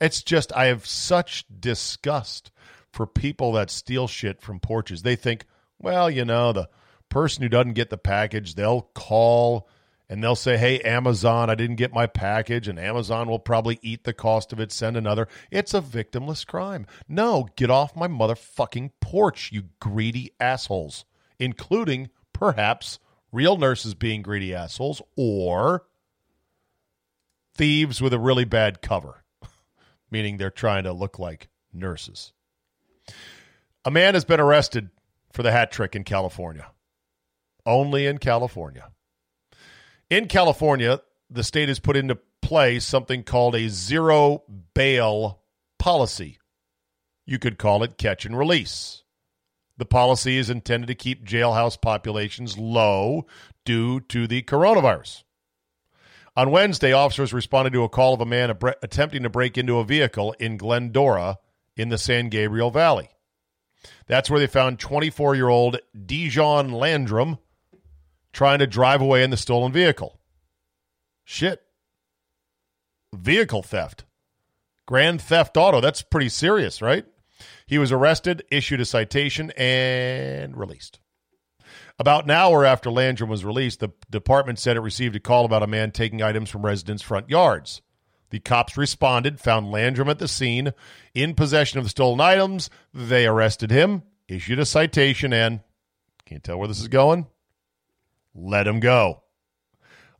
It's 0.00 0.22
just 0.22 0.50
I 0.54 0.68
have 0.68 0.86
such 0.86 1.44
disgust 1.60 2.50
for 2.90 3.06
people 3.06 3.52
that 3.52 3.68
steal 3.68 4.08
shit 4.08 4.40
from 4.40 4.60
porches. 4.60 5.02
They 5.02 5.14
think, 5.14 5.44
well, 5.78 6.10
you 6.10 6.24
know, 6.24 6.52
the 6.52 6.68
person 7.08 7.42
who 7.42 7.48
doesn't 7.48 7.74
get 7.74 7.90
the 7.90 7.98
package, 7.98 8.54
they'll 8.54 8.82
call 8.94 9.68
and 10.08 10.22
they'll 10.22 10.36
say, 10.36 10.56
Hey, 10.56 10.80
Amazon, 10.80 11.50
I 11.50 11.54
didn't 11.54 11.76
get 11.76 11.92
my 11.92 12.06
package, 12.06 12.66
and 12.66 12.78
Amazon 12.78 13.28
will 13.28 13.38
probably 13.38 13.78
eat 13.82 14.04
the 14.04 14.14
cost 14.14 14.52
of 14.52 14.60
it, 14.60 14.72
send 14.72 14.96
another. 14.96 15.28
It's 15.50 15.74
a 15.74 15.80
victimless 15.80 16.46
crime. 16.46 16.86
No, 17.08 17.48
get 17.56 17.70
off 17.70 17.94
my 17.94 18.08
motherfucking 18.08 18.92
porch, 19.00 19.50
you 19.52 19.64
greedy 19.80 20.32
assholes, 20.40 21.04
including 21.38 22.08
perhaps 22.32 22.98
real 23.32 23.58
nurses 23.58 23.94
being 23.94 24.22
greedy 24.22 24.54
assholes 24.54 25.02
or 25.16 25.84
thieves 27.54 28.00
with 28.00 28.14
a 28.14 28.18
really 28.18 28.44
bad 28.44 28.80
cover, 28.80 29.24
meaning 30.10 30.36
they're 30.36 30.50
trying 30.50 30.84
to 30.84 30.92
look 30.92 31.18
like 31.18 31.48
nurses. 31.72 32.32
A 33.84 33.90
man 33.90 34.14
has 34.14 34.24
been 34.24 34.40
arrested 34.40 34.88
for 35.38 35.44
the 35.44 35.52
hat 35.52 35.70
trick 35.70 35.94
in 35.94 36.02
California. 36.02 36.66
Only 37.64 38.06
in 38.06 38.18
California. 38.18 38.90
In 40.10 40.26
California, 40.26 41.00
the 41.30 41.44
state 41.44 41.68
has 41.68 41.78
put 41.78 41.96
into 41.96 42.18
play 42.42 42.80
something 42.80 43.22
called 43.22 43.54
a 43.54 43.68
zero 43.68 44.42
bail 44.74 45.38
policy. 45.78 46.40
You 47.24 47.38
could 47.38 47.56
call 47.56 47.84
it 47.84 47.96
catch 47.96 48.26
and 48.26 48.36
release. 48.36 49.04
The 49.76 49.84
policy 49.84 50.38
is 50.38 50.50
intended 50.50 50.88
to 50.88 50.96
keep 50.96 51.24
jailhouse 51.24 51.80
populations 51.80 52.58
low 52.58 53.28
due 53.64 54.00
to 54.00 54.26
the 54.26 54.42
coronavirus. 54.42 55.22
On 56.34 56.50
Wednesday, 56.50 56.92
officers 56.92 57.32
responded 57.32 57.74
to 57.74 57.84
a 57.84 57.88
call 57.88 58.12
of 58.12 58.20
a 58.20 58.26
man 58.26 58.50
attempting 58.82 59.22
to 59.22 59.30
break 59.30 59.56
into 59.56 59.78
a 59.78 59.84
vehicle 59.84 60.34
in 60.40 60.56
Glendora 60.56 61.38
in 61.76 61.90
the 61.90 61.98
San 61.98 62.28
Gabriel 62.28 62.72
Valley. 62.72 63.10
That's 64.08 64.28
where 64.28 64.40
they 64.40 64.46
found 64.46 64.80
24 64.80 65.36
year 65.36 65.48
old 65.48 65.78
Dijon 66.06 66.72
Landrum 66.72 67.38
trying 68.32 68.58
to 68.58 68.66
drive 68.66 69.00
away 69.00 69.22
in 69.22 69.30
the 69.30 69.36
stolen 69.36 69.70
vehicle. 69.70 70.18
Shit. 71.24 71.62
Vehicle 73.14 73.62
theft. 73.62 74.04
Grand 74.86 75.20
theft 75.20 75.56
auto. 75.56 75.80
That's 75.80 76.02
pretty 76.02 76.30
serious, 76.30 76.80
right? 76.80 77.04
He 77.66 77.78
was 77.78 77.92
arrested, 77.92 78.42
issued 78.50 78.80
a 78.80 78.84
citation, 78.84 79.50
and 79.56 80.56
released. 80.56 80.98
About 81.98 82.24
an 82.24 82.30
hour 82.30 82.64
after 82.64 82.90
Landrum 82.90 83.28
was 83.28 83.44
released, 83.44 83.80
the 83.80 83.90
department 84.10 84.58
said 84.58 84.76
it 84.76 84.80
received 84.80 85.16
a 85.16 85.20
call 85.20 85.44
about 85.44 85.62
a 85.62 85.66
man 85.66 85.90
taking 85.90 86.22
items 86.22 86.48
from 86.48 86.64
residents' 86.64 87.02
front 87.02 87.28
yards. 87.28 87.82
The 88.30 88.40
cops 88.40 88.76
responded, 88.76 89.40
found 89.40 89.70
Landrum 89.70 90.08
at 90.08 90.18
the 90.18 90.28
scene 90.28 90.72
in 91.14 91.34
possession 91.34 91.78
of 91.78 91.84
the 91.84 91.90
stolen 91.90 92.20
items. 92.20 92.68
They 92.92 93.26
arrested 93.26 93.70
him, 93.70 94.02
issued 94.28 94.58
a 94.58 94.66
citation, 94.66 95.32
and 95.32 95.60
can't 96.26 96.44
tell 96.44 96.58
where 96.58 96.68
this 96.68 96.80
is 96.80 96.88
going 96.88 97.26
let 98.40 98.66
him 98.66 98.80
go. 98.80 99.22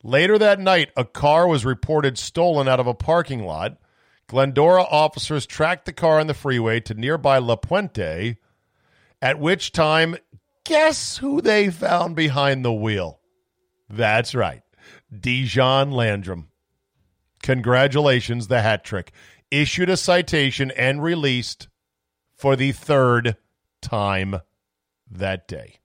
Later 0.02 0.38
that 0.38 0.60
night, 0.60 0.90
a 0.96 1.04
car 1.04 1.46
was 1.46 1.64
reported 1.64 2.18
stolen 2.18 2.68
out 2.68 2.80
of 2.80 2.86
a 2.86 2.94
parking 2.94 3.44
lot. 3.44 3.78
Glendora 4.28 4.82
officers 4.82 5.46
tracked 5.46 5.86
the 5.86 5.92
car 5.92 6.20
on 6.20 6.26
the 6.26 6.34
freeway 6.34 6.80
to 6.80 6.94
nearby 6.94 7.38
La 7.38 7.56
Puente, 7.56 8.36
at 9.20 9.38
which 9.38 9.72
time, 9.72 10.16
guess 10.64 11.16
who 11.16 11.40
they 11.40 11.70
found 11.70 12.14
behind 12.14 12.64
the 12.64 12.72
wheel? 12.72 13.20
That's 13.88 14.34
right, 14.34 14.62
Dijon 15.18 15.90
Landrum. 15.90 16.48
Congratulations, 17.48 18.48
the 18.48 18.60
hat 18.60 18.84
trick. 18.84 19.10
Issued 19.50 19.88
a 19.88 19.96
citation 19.96 20.70
and 20.72 21.02
released 21.02 21.68
for 22.36 22.56
the 22.56 22.72
third 22.72 23.38
time 23.80 24.36
that 25.10 25.48
day. 25.48 25.78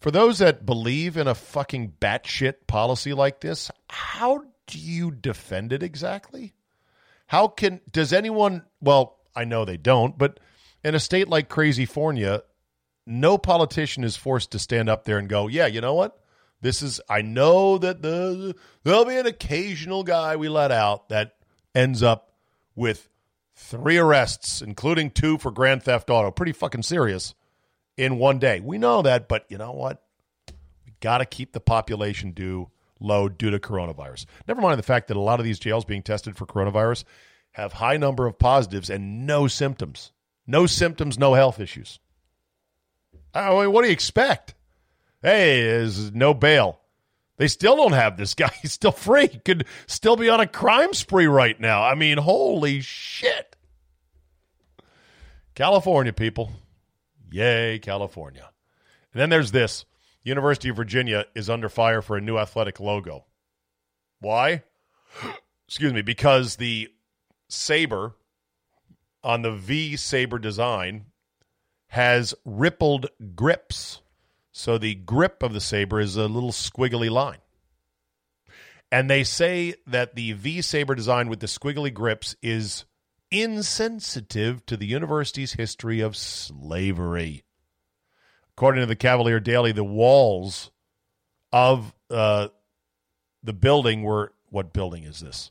For 0.00 0.10
those 0.10 0.38
that 0.38 0.64
believe 0.64 1.18
in 1.18 1.28
a 1.28 1.34
fucking 1.34 1.96
batshit 2.00 2.66
policy 2.66 3.12
like 3.12 3.42
this, 3.42 3.70
how 3.90 4.42
do 4.68 4.78
you 4.78 5.10
defend 5.10 5.74
it 5.74 5.82
exactly? 5.82 6.54
How 7.26 7.46
can 7.46 7.82
does 7.90 8.14
anyone? 8.14 8.64
Well, 8.80 9.18
I 9.34 9.44
know 9.44 9.66
they 9.66 9.76
don't, 9.76 10.16
but 10.16 10.40
in 10.82 10.94
a 10.94 10.98
state 10.98 11.28
like 11.28 11.50
crazy 11.50 11.86
Fornia, 11.86 12.40
no 13.06 13.36
politician 13.36 14.02
is 14.02 14.16
forced 14.16 14.52
to 14.52 14.58
stand 14.58 14.88
up 14.88 15.04
there 15.04 15.18
and 15.18 15.28
go, 15.28 15.46
"Yeah, 15.46 15.66
you 15.66 15.82
know 15.82 15.92
what? 15.92 16.18
This 16.66 16.82
is. 16.82 17.00
I 17.08 17.22
know 17.22 17.78
that 17.78 18.02
the 18.02 18.54
there'll 18.82 19.04
be 19.04 19.16
an 19.16 19.26
occasional 19.26 20.02
guy 20.02 20.36
we 20.36 20.48
let 20.48 20.72
out 20.72 21.08
that 21.08 21.36
ends 21.74 22.02
up 22.02 22.32
with 22.74 23.08
three 23.54 23.98
arrests, 23.98 24.60
including 24.60 25.10
two 25.10 25.38
for 25.38 25.50
grand 25.50 25.82
theft 25.82 26.10
auto. 26.10 26.30
Pretty 26.30 26.52
fucking 26.52 26.82
serious." 26.82 27.34
in 27.96 28.18
one 28.18 28.38
day. 28.38 28.60
We 28.60 28.78
know 28.78 29.02
that, 29.02 29.28
but 29.28 29.46
you 29.48 29.58
know 29.58 29.72
what? 29.72 30.02
We 30.84 30.92
got 31.00 31.18
to 31.18 31.24
keep 31.24 31.52
the 31.52 31.60
population 31.60 32.32
due 32.32 32.70
low 33.00 33.28
due 33.28 33.50
to 33.50 33.58
coronavirus. 33.58 34.26
Never 34.48 34.60
mind 34.60 34.78
the 34.78 34.84
fact 34.84 35.08
that 35.08 35.16
a 35.16 35.20
lot 35.20 35.40
of 35.40 35.44
these 35.44 35.58
jails 35.58 35.84
being 35.84 36.02
tested 36.02 36.36
for 36.36 36.46
coronavirus 36.46 37.04
have 37.52 37.74
high 37.74 37.96
number 37.96 38.26
of 38.26 38.38
positives 38.38 38.90
and 38.90 39.26
no 39.26 39.46
symptoms. 39.46 40.12
No 40.46 40.66
symptoms, 40.66 41.18
no 41.18 41.34
health 41.34 41.58
issues. 41.58 41.98
I 43.34 43.50
mean, 43.50 43.72
what 43.72 43.82
do 43.82 43.88
you 43.88 43.92
expect? 43.92 44.54
Hey, 45.26 45.62
is 45.62 46.12
no 46.12 46.34
bail. 46.34 46.78
They 47.36 47.48
still 47.48 47.74
don't 47.74 47.94
have 47.94 48.16
this 48.16 48.34
guy. 48.34 48.52
He's 48.62 48.72
still 48.72 48.92
free. 48.92 49.26
Could 49.26 49.66
still 49.88 50.14
be 50.14 50.28
on 50.28 50.38
a 50.38 50.46
crime 50.46 50.94
spree 50.94 51.26
right 51.26 51.60
now. 51.60 51.82
I 51.82 51.96
mean, 51.96 52.16
holy 52.16 52.80
shit. 52.80 53.56
California 55.56 56.12
people. 56.12 56.52
Yay, 57.28 57.80
California. 57.80 58.50
And 59.12 59.20
then 59.20 59.28
there's 59.28 59.50
this 59.50 59.84
University 60.22 60.68
of 60.68 60.76
Virginia 60.76 61.24
is 61.34 61.50
under 61.50 61.68
fire 61.68 62.02
for 62.02 62.16
a 62.16 62.20
new 62.20 62.38
athletic 62.38 62.78
logo. 62.78 63.24
Why? 64.20 64.62
Excuse 65.66 65.92
me, 65.92 66.02
because 66.02 66.54
the 66.54 66.88
saber 67.48 68.14
on 69.24 69.42
the 69.42 69.50
V 69.50 69.96
saber 69.96 70.38
design 70.38 71.06
has 71.88 72.32
rippled 72.44 73.06
grips. 73.34 74.02
So 74.58 74.78
the 74.78 74.94
grip 74.94 75.42
of 75.42 75.52
the 75.52 75.60
saber 75.60 76.00
is 76.00 76.16
a 76.16 76.26
little 76.28 76.50
squiggly 76.50 77.10
line. 77.10 77.40
And 78.90 79.10
they 79.10 79.22
say 79.22 79.74
that 79.86 80.14
the 80.14 80.32
V 80.32 80.62
saber 80.62 80.94
design 80.94 81.28
with 81.28 81.40
the 81.40 81.46
squiggly 81.46 81.92
grips 81.92 82.34
is 82.40 82.86
insensitive 83.30 84.64
to 84.64 84.78
the 84.78 84.86
university's 84.86 85.52
history 85.52 86.00
of 86.00 86.16
slavery. 86.16 87.44
According 88.56 88.80
to 88.80 88.86
the 88.86 88.96
Cavalier 88.96 89.40
Daily, 89.40 89.72
the 89.72 89.84
walls 89.84 90.70
of 91.52 91.94
uh, 92.08 92.48
the 93.42 93.52
building 93.52 94.04
were 94.04 94.32
what 94.48 94.72
building 94.72 95.04
is 95.04 95.20
this? 95.20 95.50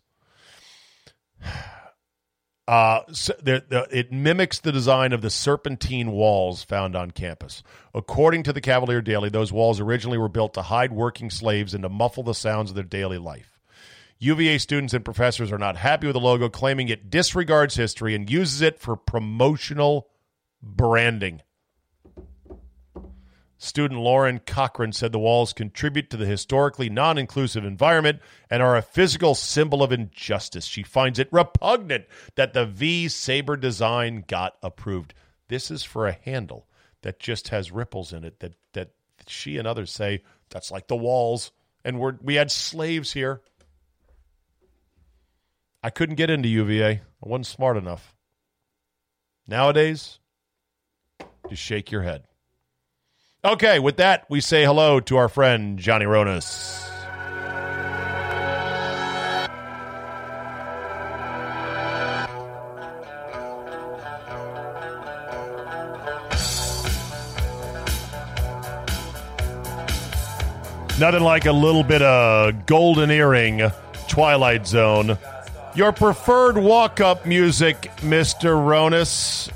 Uh, 2.67 3.01
so 3.11 3.35
it 3.45 4.11
mimics 4.11 4.59
the 4.59 4.71
design 4.71 5.13
of 5.13 5.21
the 5.21 5.29
serpentine 5.29 6.11
walls 6.11 6.63
found 6.63 6.95
on 6.95 7.11
campus. 7.11 7.61
According 7.93 8.43
to 8.43 8.53
the 8.53 8.61
Cavalier 8.61 9.01
Daily, 9.01 9.29
those 9.29 9.51
walls 9.51 9.79
originally 9.79 10.17
were 10.17 10.29
built 10.29 10.55
to 10.55 10.63
hide 10.63 10.91
working 10.91 11.29
slaves 11.29 11.75
and 11.75 11.83
to 11.83 11.89
muffle 11.89 12.23
the 12.23 12.33
sounds 12.33 12.71
of 12.71 12.75
their 12.75 12.83
daily 12.83 13.19
life. 13.19 13.59
UVA 14.17 14.57
students 14.57 14.93
and 14.93 15.05
professors 15.05 15.51
are 15.51 15.59
not 15.59 15.77
happy 15.77 16.07
with 16.07 16.15
the 16.15 16.19
logo, 16.19 16.49
claiming 16.49 16.89
it 16.89 17.11
disregards 17.11 17.75
history 17.75 18.15
and 18.15 18.29
uses 18.29 18.61
it 18.61 18.79
for 18.79 18.95
promotional 18.95 20.07
branding. 20.63 21.41
Student 23.65 23.99
Lauren 23.99 24.39
Cochran 24.39 24.91
said 24.93 25.11
the 25.11 25.17
walls 25.17 25.51
contribute 25.51 26.11
to 26.11 26.17
the 26.17 26.25
historically 26.27 26.87
non 26.87 27.17
inclusive 27.17 27.65
environment 27.65 28.19
and 28.47 28.61
are 28.61 28.77
a 28.77 28.83
physical 28.83 29.33
symbol 29.33 29.81
of 29.81 29.91
injustice. 29.91 30.65
She 30.65 30.83
finds 30.83 31.17
it 31.17 31.27
repugnant 31.31 32.05
that 32.35 32.53
the 32.53 32.67
V 32.67 33.07
Sabre 33.07 33.57
design 33.57 34.23
got 34.27 34.57
approved. 34.61 35.15
This 35.47 35.71
is 35.71 35.83
for 35.83 36.05
a 36.05 36.11
handle 36.13 36.67
that 37.01 37.19
just 37.19 37.47
has 37.47 37.71
ripples 37.71 38.13
in 38.13 38.23
it 38.23 38.39
that, 38.39 38.53
that 38.73 38.91
she 39.25 39.57
and 39.57 39.67
others 39.67 39.91
say 39.91 40.21
that's 40.51 40.69
like 40.69 40.87
the 40.87 40.95
walls. 40.95 41.51
And 41.83 41.99
we're, 41.99 42.17
we 42.21 42.35
had 42.35 42.51
slaves 42.51 43.13
here. 43.13 43.41
I 45.81 45.89
couldn't 45.89 46.15
get 46.15 46.29
into 46.29 46.49
UVA. 46.49 46.91
I 46.91 47.01
wasn't 47.19 47.47
smart 47.47 47.77
enough. 47.77 48.13
Nowadays, 49.47 50.19
just 51.49 51.63
shake 51.63 51.91
your 51.91 52.03
head. 52.03 52.25
Okay, 53.45 53.77
with 53.77 53.97
that, 53.97 54.25
we 54.27 54.41
say 54.41 54.65
hello 54.65 54.99
to 55.01 55.17
our 55.17 55.29
friend 55.29 55.77
Johnny 55.77 56.05
Ronis. 56.05 56.81
Nothing 70.97 71.23
like 71.23 71.45
a 71.45 71.51
little 71.51 71.83
bit 71.83 72.01
of 72.01 72.65
golden 72.65 73.11
earring, 73.11 73.61
Twilight 74.07 74.65
Zone. 74.65 75.17
Your 75.75 75.91
preferred 75.91 76.57
walk-up 76.57 77.25
music, 77.27 77.91
Mr. 77.97 78.55
Ronis. 78.55 79.51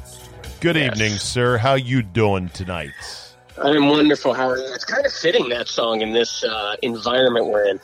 Good 0.60 0.75
Yes. 0.75 0.91
evening, 0.91 1.13
sir. 1.17 1.58
How 1.58 1.75
you 1.75 2.03
doing 2.03 2.50
tonight? 2.50 2.91
I'm 3.61 3.87
wonderful. 3.89 4.33
How 4.33 4.49
are 4.49 4.57
you? 4.57 4.73
It's 4.73 4.85
kind 4.85 5.05
of 5.05 5.11
fitting 5.11 5.49
that 5.49 5.67
song 5.67 6.01
in 6.01 6.13
this 6.13 6.43
uh, 6.43 6.75
environment 6.81 7.47
we're 7.47 7.67
in. 7.67 7.79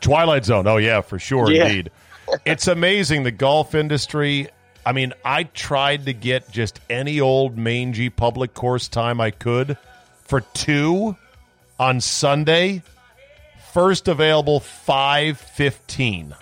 Twilight 0.00 0.44
Zone. 0.44 0.66
Oh 0.66 0.76
yeah, 0.76 1.00
for 1.00 1.18
sure, 1.18 1.50
Yeah. 1.50 1.66
indeed. 1.66 1.90
it's 2.44 2.66
amazing 2.68 3.22
the 3.22 3.30
golf 3.30 3.74
industry. 3.74 4.48
I 4.86 4.92
mean, 4.92 5.14
I 5.24 5.44
tried 5.44 6.06
to 6.06 6.12
get 6.12 6.50
just 6.50 6.80
any 6.90 7.20
old 7.20 7.56
mangy 7.56 8.10
public 8.10 8.52
course 8.54 8.88
time 8.88 9.20
I 9.20 9.30
could 9.30 9.78
for 10.24 10.40
two 10.40 11.16
on 11.78 12.00
Sunday. 12.00 12.82
First 13.72 14.08
available 14.08 14.60
five 14.60 15.38
fifteen 15.40 16.34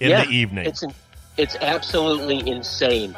in 0.00 0.10
yeah, 0.10 0.24
the 0.24 0.30
evening. 0.30 0.66
It's 0.66 0.84
it's 1.36 1.56
absolutely 1.56 2.48
insane. 2.48 3.14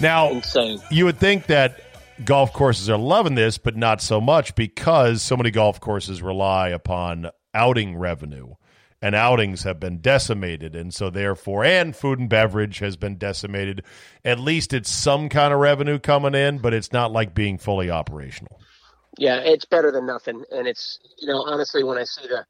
now 0.00 0.30
Insane. 0.30 0.80
you 0.90 1.04
would 1.06 1.18
think 1.18 1.46
that 1.46 1.80
golf 2.24 2.52
courses 2.52 2.88
are 2.90 2.98
loving 2.98 3.34
this, 3.34 3.58
but 3.58 3.76
not 3.76 4.00
so 4.00 4.20
much 4.20 4.54
because 4.54 5.22
so 5.22 5.36
many 5.36 5.50
golf 5.50 5.80
courses 5.80 6.22
rely 6.22 6.68
upon 6.68 7.30
outing 7.54 7.96
revenue. 7.96 8.54
And 9.04 9.16
outings 9.16 9.64
have 9.64 9.80
been 9.80 9.98
decimated. 9.98 10.76
And 10.76 10.94
so, 10.94 11.10
therefore, 11.10 11.64
and 11.64 11.94
food 11.96 12.20
and 12.20 12.28
beverage 12.28 12.78
has 12.78 12.96
been 12.96 13.16
decimated. 13.16 13.82
At 14.24 14.38
least 14.38 14.72
it's 14.72 14.88
some 14.88 15.28
kind 15.28 15.52
of 15.52 15.58
revenue 15.58 15.98
coming 15.98 16.36
in, 16.36 16.58
but 16.58 16.72
it's 16.72 16.92
not 16.92 17.10
like 17.10 17.34
being 17.34 17.58
fully 17.58 17.90
operational. 17.90 18.60
Yeah, 19.18 19.38
it's 19.40 19.64
better 19.64 19.90
than 19.90 20.06
nothing. 20.06 20.44
And 20.52 20.68
it's 20.68 21.00
you 21.18 21.26
know 21.26 21.42
honestly, 21.42 21.82
when 21.82 21.98
I 21.98 22.04
see 22.04 22.28
the 22.28 22.46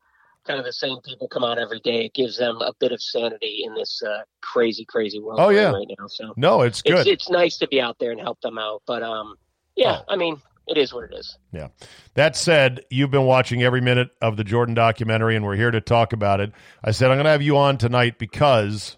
kind 0.47 0.59
of 0.61 0.67
the 0.67 0.75
same 0.75 0.99
people 1.07 1.27
come 1.27 1.43
out 1.43 1.59
every 1.59 1.81
day, 1.81 2.05
it 2.05 2.13
gives 2.13 2.37
them 2.37 2.57
a 2.61 2.75
bit 2.79 2.93
of 2.93 3.01
sanity 3.01 3.63
in 3.65 3.73
this 3.75 4.03
uh, 4.07 4.19
crazy, 4.43 4.85
crazy 4.85 5.21
world 5.21 5.41
Oh, 5.41 5.49
yeah. 5.49 5.71
right 5.71 5.87
now. 5.99 6.07
So 6.09 6.35
No, 6.37 6.61
it's 6.61 6.83
good. 6.83 6.99
it's 6.99 7.09
it's 7.09 7.31
nice 7.31 7.57
to 7.59 7.67
be 7.69 7.81
out 7.81 7.97
there 7.99 8.11
and 8.11 8.21
help 8.21 8.43
them 8.43 8.59
out. 8.59 8.83
But 8.87 9.03
um, 9.03 9.37
yeah, 9.77 9.99
Oh. 10.01 10.05
I 10.09 10.17
mean, 10.17 10.41
it 10.69 10.79
is 10.79 10.93
what 10.93 11.05
it 11.05 11.15
is. 11.15 11.37
Yeah. 11.53 11.69
That 12.15 12.37
said, 12.37 12.85
you've 12.91 13.11
been 13.11 13.25
watching 13.27 13.63
every 13.63 13.81
minute 13.81 14.11
of 14.21 14.37
the 14.37 14.45
Jordan 14.45 14.75
documentary, 14.75 15.35
and 15.37 15.45
we're 15.45 15.57
here 15.57 15.71
to 15.71 15.81
talk 15.81 16.13
about 16.13 16.41
it. 16.41 16.53
I 16.85 16.93
said 16.93 17.11
I'm 17.11 17.17
going 17.17 17.25
to 17.25 17.31
have 17.31 17.43
you 17.43 17.57
on 17.59 17.79
tonight 17.79 18.19
because 18.19 18.97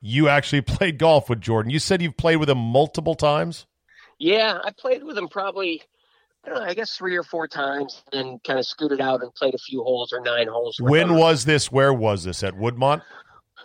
you 0.00 0.28
actually 0.28 0.60
played 0.62 0.98
golf 0.98 1.28
with 1.30 1.40
Jordan. 1.40 1.70
You 1.70 1.78
said 1.78 2.02
you've 2.02 2.16
played 2.16 2.36
with 2.36 2.50
him 2.50 2.58
multiple 2.58 3.14
times. 3.14 3.66
Yeah, 4.18 4.58
I 4.64 4.70
played 4.72 5.04
with 5.04 5.16
him 5.18 5.28
probably, 5.28 5.82
I 6.44 6.48
don't 6.48 6.58
know, 6.58 6.64
I 6.64 6.74
guess 6.74 6.96
three 6.96 7.16
or 7.16 7.22
four 7.22 7.46
times, 7.46 8.02
and 8.12 8.42
kind 8.42 8.58
of 8.58 8.66
scooted 8.66 9.00
out 9.00 9.22
and 9.22 9.32
played 9.34 9.54
a 9.54 9.58
few 9.58 9.82
holes 9.82 10.12
or 10.12 10.20
nine 10.20 10.48
holes. 10.48 10.78
When 10.80 11.14
was 11.14 11.44
this? 11.44 11.70
Where 11.70 11.92
was 11.92 12.24
this? 12.24 12.42
At 12.42 12.54
Woodmont? 12.54 13.02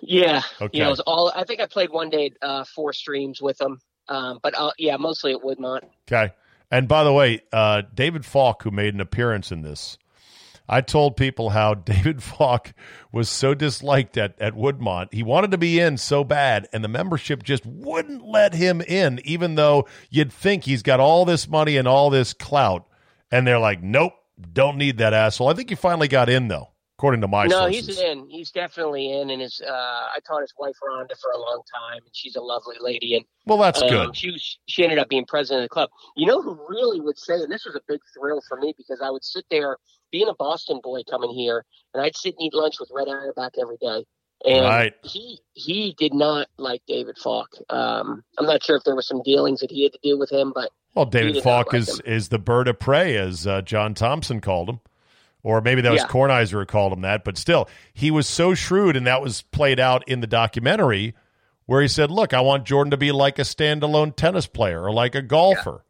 Yeah, 0.02 0.42
Okay. 0.60 0.80
yeah, 0.80 0.88
it 0.88 0.90
was 0.90 1.00
all. 1.02 1.32
I 1.36 1.44
think 1.44 1.62
I 1.62 1.68
played 1.68 1.90
one 1.92 2.10
day 2.10 2.34
uh, 2.42 2.64
four 2.66 2.92
streams 2.92 3.42
with 3.42 3.62
him, 3.62 3.80
um, 4.10 4.40
but 4.42 4.54
uh, 4.58 4.72
yeah, 4.78 4.98
mostly 4.98 5.32
at 5.32 5.40
Woodmont. 5.42 5.82
Okay. 6.12 6.34
And 6.72 6.88
by 6.88 7.04
the 7.04 7.14
way, 7.14 7.42
uh, 7.52 7.84
David 7.94 8.26
Falk, 8.26 8.64
who 8.64 8.72
made 8.72 8.94
an 8.94 9.02
appearance 9.02 9.52
in 9.52 9.62
this, 9.62 9.98
I 10.70 10.80
told 10.80 11.18
people 11.18 11.50
how 11.50 11.74
David 11.76 12.24
Falk 12.24 12.74
was 13.12 13.28
so 13.28 13.54
disliked 13.54 14.18
at, 14.18 14.40
at 14.40 14.54
Woodmont. 14.54 15.14
He 15.14 15.22
wanted 15.22 15.52
to 15.52 15.58
be 15.58 15.80
in 15.80 15.98
so 15.98 16.24
bad, 16.24 16.70
and 16.72 16.84
the 16.84 16.88
membership 16.88 17.44
just 17.44 17.66
wouldn't 17.66 18.26
let 18.26 18.54
him 18.54 18.82
in, 18.82 19.20
even 19.26 19.56
though 19.56 19.88
you'd 20.10 20.32
think 20.32 20.64
he's 20.64 20.82
got 20.82 21.02
all 21.02 21.26
this 21.26 21.48
money 21.48 21.76
and 21.76 21.88
all 21.88 22.10
this 22.10 22.34
clout. 22.34 22.88
And 23.30 23.46
they're 23.46 23.60
like, 23.60 23.84
nope, 23.84 24.14
don't 24.54 24.78
need 24.78 24.98
that 25.00 25.14
asshole. 25.14 25.50
I 25.50 25.54
think 25.54 25.70
he 25.70 25.76
finally 25.76 26.08
got 26.08 26.30
in, 26.30 26.48
though, 26.48 26.70
according 27.02 27.20
to 27.20 27.28
my 27.28 27.48
no, 27.48 27.62
sources. 27.62 27.88
he's 27.88 28.00
in. 28.00 28.30
He's 28.30 28.52
definitely 28.52 29.12
in, 29.12 29.32
and 29.32 29.42
his. 29.42 29.60
Uh, 29.60 29.72
I 29.72 30.20
taught 30.28 30.42
his 30.42 30.54
wife 30.60 30.76
Rhonda 30.88 31.20
for 31.20 31.32
a 31.32 31.40
long 31.40 31.64
time, 31.74 31.98
and 32.06 32.12
she's 32.14 32.36
a 32.36 32.42
lovely 32.42 32.76
lady. 32.80 33.16
And 33.16 33.26
well, 33.48 33.58
that's 33.58 33.82
um, 33.82 33.90
good. 33.90 34.16
She 34.16 34.30
was, 34.30 34.60
she 34.68 34.84
ended 34.84 35.00
up 35.00 35.10
being 35.10 35.26
president 35.26 35.64
of 35.64 35.70
the 35.70 35.74
club. 35.74 35.90
You 36.16 36.28
know 36.28 36.44
who 36.44 36.60
really 36.70 37.02
would 37.02 37.18
say, 37.18 37.34
and 37.34 37.52
this 37.52 37.66
was 37.66 37.74
a 37.74 37.82
big 37.88 38.02
thrill 38.16 38.40
for 38.48 38.58
me 38.58 38.76
because 38.78 39.02
I 39.04 39.10
would 39.10 39.24
sit 39.24 39.46
there, 39.50 39.78
being 40.12 40.28
a 40.28 40.36
Boston 40.36 40.80
boy 40.84 41.02
coming 41.10 41.32
here, 41.32 41.66
and 41.96 42.04
I'd 42.04 42.16
sit 42.16 42.36
and 42.38 42.46
eat 42.46 42.54
lunch 42.54 42.76
with 42.80 42.92
Red 42.94 43.08
Auerbach 43.08 43.54
every 43.60 43.78
day. 43.82 44.06
And 44.46 44.66
Right. 44.66 44.94
he 45.04 45.40
he 45.54 45.96
did 45.98 46.14
not 46.14 46.50
like 46.58 46.84
David 46.88 47.18
Falk. 47.18 47.50
Um, 47.72 48.24
I'm 48.38 48.46
not 48.46 48.64
sure 48.64 48.76
if 48.76 48.84
there 48.84 48.96
were 48.96 49.02
some 49.02 49.24
dealings 49.24 49.60
that 49.62 49.72
he 49.72 49.84
had 49.84 49.94
to 49.94 50.00
do 50.04 50.20
with 50.20 50.32
him, 50.32 50.52
but 50.54 50.70
Well, 50.94 51.06
David 51.06 51.42
Falk 51.42 51.74
like 51.74 51.82
is 51.82 52.00
him. 52.00 52.06
is 52.06 52.30
the 52.30 52.40
bird 52.40 52.68
of 52.68 52.78
prey, 52.78 53.18
as 53.18 53.48
uh, 53.48 53.62
John 53.64 53.96
Thompson 53.96 54.40
called 54.40 54.70
him, 54.70 54.80
or 55.44 55.62
maybe 55.62 55.82
that 55.82 55.92
was 55.92 56.02
Yeah. 56.02 56.08
Kornheiser 56.08 56.52
who 56.60 56.66
called 56.66 56.94
him 56.94 57.02
that. 57.02 57.24
But 57.24 57.38
still, 57.38 57.68
he 57.94 58.12
was 58.12 58.28
so 58.28 58.54
shrewd, 58.54 58.96
and 58.96 59.08
that 59.08 59.22
was 59.22 59.42
played 59.42 59.80
out 59.80 60.08
in 60.08 60.20
the 60.22 60.28
documentary, 60.28 61.14
where 61.66 61.82
he 61.82 61.88
said, 61.88 62.12
"Look, 62.12 62.34
I 62.34 62.42
want 62.42 62.66
Jordan 62.66 62.92
to 62.92 62.98
be 62.98 63.12
like 63.12 63.40
a 63.40 63.44
standalone 63.44 64.16
tennis 64.16 64.48
player 64.48 64.82
or 64.84 64.92
like 64.92 65.16
a 65.16 65.22
golfer, 65.22 65.84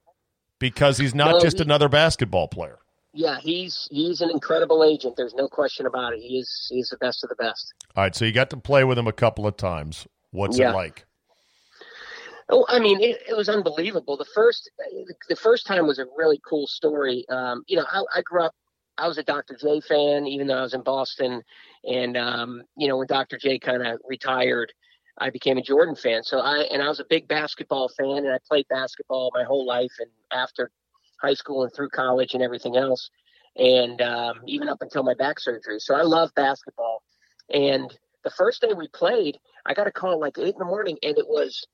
because 0.59 0.97
he's 0.97 1.15
not 1.15 1.33
No, 1.33 1.39
just 1.39 1.57
he- 1.57 1.63
another 1.63 1.89
basketball 1.89 2.47
player." 2.47 2.77
yeah, 3.13 3.39
he's 3.41 3.87
he's 3.91 4.21
an 4.21 4.29
incredible 4.29 4.83
agent. 4.85 5.15
There's 5.17 5.33
no 5.33 5.47
question 5.49 5.85
about 5.85 6.13
it. 6.13 6.19
He 6.21 6.37
is 6.39 6.67
he's 6.71 6.87
the 6.89 6.97
best 6.97 7.23
of 7.23 7.29
the 7.29 7.35
best. 7.35 7.73
All 7.95 8.03
right, 8.03 8.15
so 8.15 8.23
you 8.23 8.31
got 8.31 8.49
to 8.51 8.57
play 8.57 8.83
with 8.85 8.97
him 8.97 9.07
a 9.07 9.11
couple 9.11 9.45
of 9.45 9.57
times. 9.57 10.07
What's 10.31 10.57
Yeah. 10.57 10.71
it 10.71 10.75
like? 10.75 11.05
Oh, 12.49 12.65
I 12.67 12.79
mean, 12.79 12.99
it, 13.01 13.21
it 13.29 13.35
was 13.37 13.47
unbelievable. 13.47 14.17
The 14.17 14.25
first, 14.35 14.69
the 15.29 15.35
first 15.37 15.65
time 15.65 15.87
was 15.87 15.99
a 15.99 16.05
really 16.17 16.39
cool 16.47 16.67
story. 16.67 17.25
Um, 17.29 17.63
you 17.67 17.77
know, 17.77 17.85
I, 17.89 18.01
I 18.15 18.21
grew 18.21 18.43
up. 18.43 18.53
I 19.01 19.07
was 19.07 19.17
a 19.17 19.23
Dr. 19.23 19.57
J 19.59 19.81
fan, 19.81 20.27
even 20.27 20.45
though 20.47 20.59
I 20.59 20.61
was 20.61 20.75
in 20.75 20.83
Boston. 20.83 21.41
And 21.83 22.15
um, 22.15 22.61
you 22.77 22.87
know, 22.87 22.97
when 22.97 23.07
Dr. 23.07 23.37
J 23.37 23.57
kind 23.57 23.85
of 23.85 23.99
retired, 24.07 24.71
I 25.17 25.31
became 25.31 25.57
a 25.57 25.61
Jordan 25.61 25.95
fan. 25.95 26.23
So 26.23 26.39
I 26.39 26.59
and 26.71 26.83
I 26.83 26.87
was 26.87 26.99
a 26.99 27.05
big 27.09 27.27
basketball 27.27 27.89
fan, 27.89 28.17
and 28.17 28.29
I 28.31 28.37
played 28.47 28.67
basketball 28.69 29.31
my 29.33 29.43
whole 29.43 29.65
life, 29.65 29.91
and 29.99 30.09
after 30.31 30.69
high 31.19 31.33
school 31.33 31.63
and 31.63 31.73
through 31.73 31.89
college 31.89 32.35
and 32.35 32.43
everything 32.43 32.77
else, 32.77 33.09
and 33.55 34.01
um, 34.01 34.41
even 34.47 34.69
up 34.69 34.81
until 34.81 35.03
my 35.03 35.15
back 35.15 35.39
surgery. 35.39 35.79
So 35.79 35.95
I 35.95 36.03
love 36.03 36.31
basketball. 36.35 37.01
And 37.51 37.91
the 38.23 38.29
first 38.29 38.61
day 38.61 38.73
we 38.73 38.87
played, 38.87 39.37
I 39.65 39.73
got 39.73 39.87
a 39.87 39.91
call 39.91 40.19
like 40.19 40.37
eight 40.37 40.53
in 40.53 40.59
the 40.59 40.65
morning, 40.65 40.97
and 41.01 41.17
it 41.17 41.27
was 41.27 41.65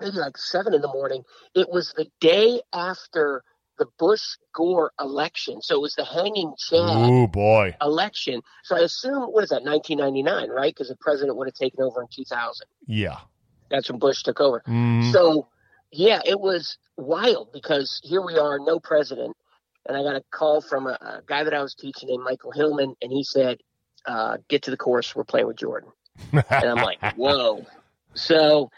maybe 0.00 0.16
like 0.16 0.36
seven 0.36 0.74
in 0.74 0.80
the 0.80 0.88
morning. 0.88 1.22
It 1.54 1.68
was 1.70 1.92
the 1.96 2.06
day 2.20 2.60
after 2.72 3.42
the 3.78 3.86
Bush 3.98 4.22
Gore 4.54 4.92
election. 5.00 5.60
So 5.62 5.76
it 5.76 5.80
was 5.80 5.94
the 5.94 6.04
hanging 6.04 6.54
Chad 6.58 6.80
oh 6.80 7.26
boy, 7.26 7.74
election. 7.80 8.42
So 8.64 8.76
I 8.76 8.80
assume, 8.80 9.24
what 9.24 9.44
is 9.44 9.50
that, 9.50 9.62
1999, 9.62 10.48
right? 10.50 10.74
Because 10.74 10.88
the 10.88 10.96
president 10.96 11.36
would 11.36 11.48
have 11.48 11.54
taken 11.54 11.82
over 11.82 12.00
in 12.02 12.08
2000. 12.14 12.66
yeah. 12.86 13.18
That's 13.68 13.90
when 13.90 13.98
Bush 13.98 14.22
took 14.22 14.40
over. 14.40 14.62
Mhm. 14.68 15.10
So, 15.12 15.48
yeah, 15.90 16.20
it 16.24 16.38
was 16.38 16.78
wild 16.96 17.52
because 17.52 18.00
here 18.04 18.22
we 18.22 18.38
are, 18.38 18.60
no 18.60 18.78
president. 18.78 19.36
And 19.88 19.96
I 19.96 20.02
got 20.04 20.14
a 20.14 20.22
call 20.30 20.60
from 20.60 20.86
a, 20.86 20.92
a 21.00 21.22
guy 21.26 21.42
that 21.42 21.52
I 21.52 21.62
was 21.62 21.74
teaching 21.74 22.08
named 22.08 22.22
Michael 22.22 22.52
Hillman, 22.52 22.94
and 23.02 23.10
he 23.10 23.24
said, 23.24 23.58
uh, 24.06 24.36
Get 24.48 24.62
to 24.62 24.70
the 24.70 24.76
course, 24.76 25.16
we're 25.16 25.24
playing 25.24 25.48
with 25.48 25.56
Jordan. 25.56 25.90
And 26.32 26.44
I'm 26.70 26.76
like, 26.76 27.00
Whoa. 27.16 27.66
So 28.14 28.70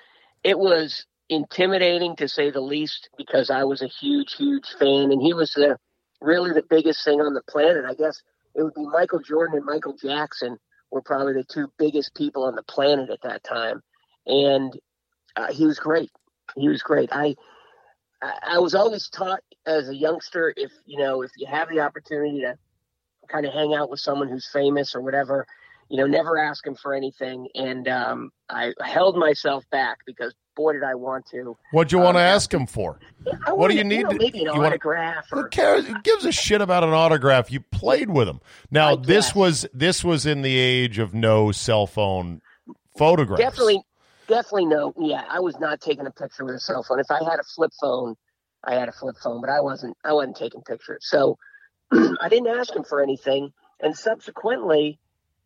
it 0.42 0.58
was 0.58 1.04
intimidating 1.28 2.16
to 2.16 2.28
say 2.28 2.50
the 2.50 2.60
least 2.60 3.10
because 3.16 3.50
I 3.50 3.64
was 3.64 3.82
a 3.82 3.88
huge, 3.88 4.34
huge 4.34 4.66
fan, 4.78 5.12
and 5.12 5.20
he 5.20 5.34
was 5.34 5.52
the, 5.52 5.76
really 6.20 6.52
the 6.52 6.64
biggest 6.68 7.04
thing 7.04 7.20
on 7.20 7.34
the 7.34 7.42
planet. 7.42 7.84
I 7.84 7.94
guess 7.94 8.22
it 8.54 8.62
would 8.62 8.74
be 8.74 8.86
Michael 8.86 9.20
Jordan 9.20 9.56
and 9.56 9.66
Michael 9.66 9.94
Jackson 9.94 10.58
were 10.90 11.02
probably 11.02 11.34
the 11.34 11.44
two 11.44 11.70
biggest 11.78 12.14
people 12.14 12.44
on 12.44 12.54
the 12.54 12.62
planet 12.62 13.10
at 13.10 13.22
that 13.22 13.44
time. 13.44 13.82
And 14.26 14.72
uh, 15.36 15.52
he 15.52 15.66
was 15.66 15.78
great. 15.78 16.10
He 16.56 16.68
was 16.68 16.82
great. 16.82 17.10
I 17.12 17.36
I, 18.20 18.58
was 18.58 18.74
always 18.74 19.08
taught 19.08 19.40
as 19.64 19.88
a 19.88 19.94
youngster 19.94 20.52
if 20.56 20.72
you 20.86 20.98
know 20.98 21.22
if 21.22 21.30
you 21.36 21.46
have 21.46 21.68
the 21.68 21.80
opportunity 21.80 22.40
to 22.40 22.58
kind 23.28 23.46
of 23.46 23.52
hang 23.52 23.74
out 23.74 23.90
with 23.90 24.00
someone 24.00 24.28
who's 24.28 24.48
famous 24.52 24.94
or 24.94 25.02
whatever, 25.02 25.46
you 25.88 25.98
know, 25.98 26.06
never 26.06 26.38
ask 26.38 26.66
him 26.66 26.74
for 26.74 26.94
anything. 26.94 27.46
And 27.54 27.86
um, 27.86 28.30
I 28.48 28.72
held 28.80 29.16
myself 29.16 29.64
back 29.70 29.98
because 30.06 30.34
boy 30.58 30.72
did 30.74 30.82
I 30.82 30.94
want 30.96 31.24
to. 31.30 31.56
What'd 31.70 31.92
you 31.92 31.98
want 31.98 32.16
to 32.16 32.20
Um, 32.20 32.26
ask 32.34 32.52
him 32.52 32.66
for? 32.66 32.98
I 33.46 33.52
What 33.52 33.70
do 33.70 33.76
you 33.76 33.84
need 33.84 34.02
know, 34.02 34.10
to- 34.10 34.18
maybe 34.18 34.40
an 34.40 34.46
you 34.54 34.62
autograph 34.64 35.26
Who 35.30 35.48
cares? 35.48 35.86
Who 35.86 35.98
gives 36.02 36.24
a 36.26 36.32
shit 36.32 36.60
about 36.60 36.82
an 36.84 36.90
autograph? 36.90 37.50
You 37.50 37.60
played 37.60 38.10
with 38.10 38.28
him. 38.28 38.40
Now 38.70 38.96
this 38.96 39.34
was 39.34 39.66
this 39.72 40.02
was 40.04 40.26
in 40.26 40.42
the 40.42 40.56
age 40.58 40.98
of 40.98 41.14
no 41.14 41.52
cell 41.52 41.86
phone 41.86 42.42
photographs. 42.98 43.40
definitely, 43.40 43.80
definitely 44.26 44.66
no. 44.66 44.92
Yeah, 44.98 45.24
I 45.30 45.38
was 45.40 45.58
not 45.60 45.80
taking 45.80 46.06
a 46.06 46.10
picture 46.10 46.44
with 46.44 46.56
a 46.56 46.60
cell 46.60 46.82
phone. 46.82 46.98
If 47.00 47.10
I 47.10 47.22
had 47.22 47.38
a 47.38 47.44
flip 47.54 47.70
phone, 47.80 48.16
I 48.64 48.74
had 48.74 48.88
a 48.88 48.92
flip 48.92 49.16
phone, 49.22 49.40
but 49.40 49.50
I 49.50 49.60
wasn't. 49.60 49.96
I 50.04 50.12
wasn't 50.12 50.36
taking 50.36 50.62
pictures. 50.62 51.06
So 51.08 51.38
I 51.92 52.28
didn't 52.28 52.48
ask 52.48 52.74
him 52.74 52.82
for 52.84 53.00
anything. 53.02 53.52
And 53.80 53.96
subsequently, 53.96 54.98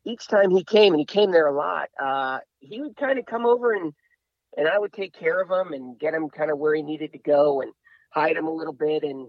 each 0.06 0.26
time 0.26 0.50
he 0.50 0.64
came, 0.64 0.94
and 0.94 1.00
he 1.00 1.04
came 1.04 1.30
there 1.32 1.46
a 1.46 1.54
lot, 1.54 1.90
uh, 2.02 2.38
he 2.60 2.80
would 2.80 2.96
kind 2.96 3.18
of 3.18 3.26
come 3.26 3.44
over 3.44 3.72
and 3.74 3.92
and 4.56 4.68
I 4.68 4.78
would 4.78 4.92
take 4.92 5.12
care 5.18 5.40
of 5.40 5.50
him 5.50 5.72
and 5.72 5.98
get 5.98 6.14
him 6.14 6.28
kind 6.28 6.50
of 6.50 6.58
where 6.58 6.74
he 6.74 6.82
needed 6.82 7.12
to 7.12 7.18
go 7.18 7.60
and 7.62 7.72
hide 8.10 8.36
him 8.36 8.46
a 8.46 8.52
little 8.52 8.74
bit 8.74 9.02
and. 9.02 9.28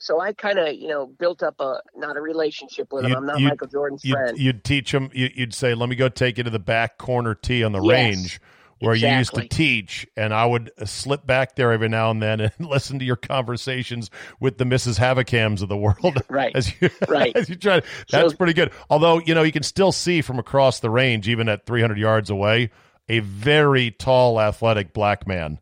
So 0.00 0.20
I 0.20 0.32
kind 0.32 0.60
of, 0.60 0.74
you 0.76 0.86
know, 0.86 1.06
built 1.06 1.42
up 1.42 1.56
a 1.58 1.80
not 1.96 2.16
a 2.16 2.20
relationship 2.20 2.92
with 2.92 3.02
him. 3.04 3.10
You- 3.10 3.16
I'm 3.16 3.26
not 3.26 3.40
Michael 3.40 3.66
Jordan's 3.66 4.04
You'd, 4.04 4.12
friend. 4.12 4.38
you'd 4.38 4.62
teach 4.62 4.94
him. 4.94 5.10
you- 5.12 5.30
You'd 5.34 5.52
say, 5.52 5.74
"Let 5.74 5.88
me 5.88 5.96
go 5.96 6.08
take 6.08 6.38
you 6.38 6.44
to 6.44 6.50
the 6.50 6.60
back 6.60 6.98
corner 6.98 7.34
tee 7.34 7.64
on 7.64 7.72
the 7.72 7.82
Yes, 7.82 7.90
range." 7.92 8.40
Where 8.80 8.94
you 8.94 9.08
used 9.08 9.34
to 9.34 9.48
teach, 9.48 10.06
and 10.16 10.32
I 10.32 10.46
would 10.46 10.70
uh, 10.80 10.84
slip 10.84 11.26
back 11.26 11.56
there 11.56 11.72
every 11.72 11.88
now 11.88 12.12
and 12.12 12.22
then 12.22 12.38
and 12.42 12.52
listen 12.60 13.00
to 13.00 13.04
your 13.04 13.16
conversations 13.16 14.08
with 14.38 14.58
the 14.58 14.64
Mrs. 14.64 15.00
Havacams 15.00 15.62
of 15.62 15.68
the 15.68 15.76
world. 15.76 16.22
Right. 16.30 16.54
As 16.54 16.72
you, 16.80 16.90
Right. 17.08 17.34
as 17.36 17.48
you 17.48 17.56
try. 17.56 17.80
That's 18.08 18.30
So- 18.30 18.36
pretty 18.36 18.52
good. 18.52 18.70
Although 18.88 19.18
you 19.18 19.34
know 19.34 19.42
you 19.42 19.50
can 19.50 19.64
still 19.64 19.90
see 19.90 20.22
from 20.22 20.38
across 20.38 20.78
the 20.78 20.90
range, 20.90 21.28
even 21.28 21.48
at 21.48 21.66
300 21.66 21.98
yards 21.98 22.30
away, 22.30 22.70
a 23.08 23.20
very 23.20 23.90
tall, 23.90 24.40
athletic 24.40 24.92
black 24.92 25.26
man 25.26 25.58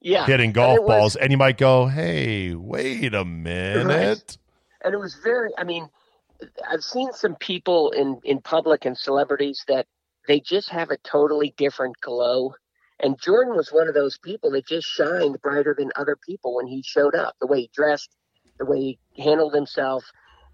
yeah, 0.00 0.26
hitting 0.26 0.46
And 0.46 0.54
golf 0.54 0.76
it 0.76 0.82
was- 0.82 0.88
balls, 0.88 1.16
and 1.16 1.30
you 1.32 1.38
might 1.38 1.58
go, 1.58 1.86
"Hey, 1.86 2.54
wait 2.54 3.14
a 3.14 3.24
minute." 3.24 4.38
and 4.84 4.94
it 4.94 4.98
was 4.98 5.16
very 5.16 5.50
i 5.58 5.64
mean 5.64 5.88
i've 6.70 6.84
seen 6.84 7.12
some 7.12 7.34
people 7.34 7.90
in 7.90 8.20
in 8.22 8.40
public 8.40 8.84
and 8.84 8.96
celebrities 8.96 9.64
that 9.66 9.86
they 10.28 10.38
just 10.38 10.68
have 10.68 10.90
a 10.90 10.96
totally 10.98 11.52
different 11.56 11.96
glow. 12.00 12.54
And 13.00 13.18
jordan 13.20 13.56
was 13.56 13.72
one 13.72 13.88
of 13.88 13.94
those 13.94 14.18
people 14.18 14.52
that 14.52 14.66
just 14.66 14.86
shined 14.86 15.40
brighter 15.42 15.74
than 15.76 15.90
other 15.96 16.16
people 16.16 16.54
when 16.54 16.68
he 16.68 16.82
showed 16.86 17.16
up 17.16 17.34
the 17.40 17.48
way 17.48 17.62
he 17.62 17.70
dressed 17.74 18.10
the 18.58 18.66
way 18.66 18.98
he 19.10 19.22
handled 19.22 19.52
himself 19.54 20.04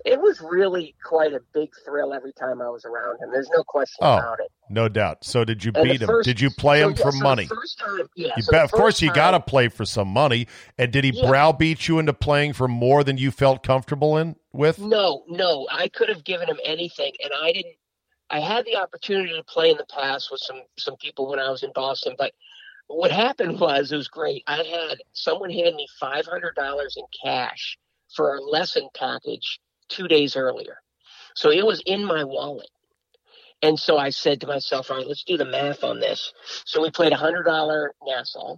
it 0.04 0.20
was 0.20 0.40
really 0.40 0.94
quite 1.04 1.32
a 1.32 1.40
big 1.52 1.70
thrill 1.84 2.12
every 2.12 2.32
time 2.32 2.60
i 2.62 2.68
was 2.68 2.84
around 2.84 3.18
him 3.22 3.30
there's 3.32 3.48
no 3.54 3.62
question 3.64 3.96
Oh, 4.02 4.14
about 4.18 4.40
it 4.40 4.50
No 4.70 4.88
doubt. 4.88 5.24
So 5.24 5.44
did 5.44 5.62
you 5.64 5.72
And 5.74 5.84
beat 5.84 6.00
him? 6.02 6.06
first- 6.08 6.24
did 6.26 6.40
you 6.40 6.50
play 6.50 6.80
so, 6.80 6.88
him 6.88 6.94
yeah, 6.96 7.02
for 7.04 7.12
so 7.12 7.18
money? 7.22 7.46
first 7.46 7.78
time 7.78 8.08
yeah 8.16 8.32
You 8.36 8.42
so 8.42 8.50
bet. 8.52 8.64
Of 8.64 8.70
course, 8.72 8.94
first 8.94 9.02
you 9.02 9.12
got 9.12 9.32
to 9.32 9.40
play 9.40 9.68
for 9.68 9.84
some 9.84 10.08
money. 10.08 10.46
And 10.78 10.90
did 10.92 11.04
he 11.04 11.10
Yeah. 11.10 11.28
browbeat 11.28 11.86
you 11.86 11.98
into 11.98 12.12
playing 12.14 12.54
for 12.54 12.66
more 12.66 13.04
than 13.04 13.18
you 13.18 13.30
felt 13.30 13.62
comfortable 13.62 14.16
in 14.16 14.36
with? 14.52 14.78
No, 14.78 15.24
no, 15.28 15.68
I 15.70 15.88
could 15.88 16.08
have 16.08 16.24
given 16.24 16.48
him 16.48 16.58
anything, 16.64 17.12
and 17.22 17.30
I 17.42 17.52
didn't. 17.52 17.74
I 18.30 18.40
had 18.40 18.64
the 18.64 18.76
opportunity 18.76 19.34
to 19.34 19.44
play 19.44 19.70
in 19.70 19.76
the 19.76 19.86
past 19.86 20.30
with 20.30 20.40
some 20.40 20.62
some 20.78 20.96
people 20.96 21.28
when 21.28 21.38
I 21.38 21.50
was 21.50 21.62
in 21.62 21.72
Boston, 21.74 22.14
but 22.16 22.32
what 22.86 23.12
happened 23.12 23.60
was 23.60 23.92
it 23.92 23.96
was 23.96 24.08
great. 24.08 24.42
I 24.46 24.62
had 24.62 24.98
someone 25.12 25.50
hand 25.50 25.76
me 25.76 25.86
five 26.00 26.24
hundred 26.26 26.54
dollars 26.56 26.96
in 26.96 27.04
cash 27.22 27.78
for 28.16 28.34
a 28.36 28.40
lesson 28.40 28.88
package 28.94 29.60
two 29.88 30.08
days 30.08 30.36
earlier, 30.36 30.78
so 31.34 31.50
it 31.50 31.64
was 31.64 31.82
in 31.86 32.04
my 32.04 32.24
wallet. 32.24 32.68
And 33.62 33.78
so 33.78 33.96
I 33.96 34.10
said 34.10 34.40
to 34.42 34.46
myself, 34.46 34.90
"All 34.90 34.98
right, 34.98 35.06
let's 35.06 35.24
do 35.24 35.36
the 35.36 35.44
math 35.44 35.84
on 35.84 36.00
this." 36.00 36.32
So 36.66 36.82
we 36.82 36.90
played 36.90 37.12
a 37.12 37.16
hundred 37.16 37.44
dollar 37.44 37.94
Nassau 38.06 38.56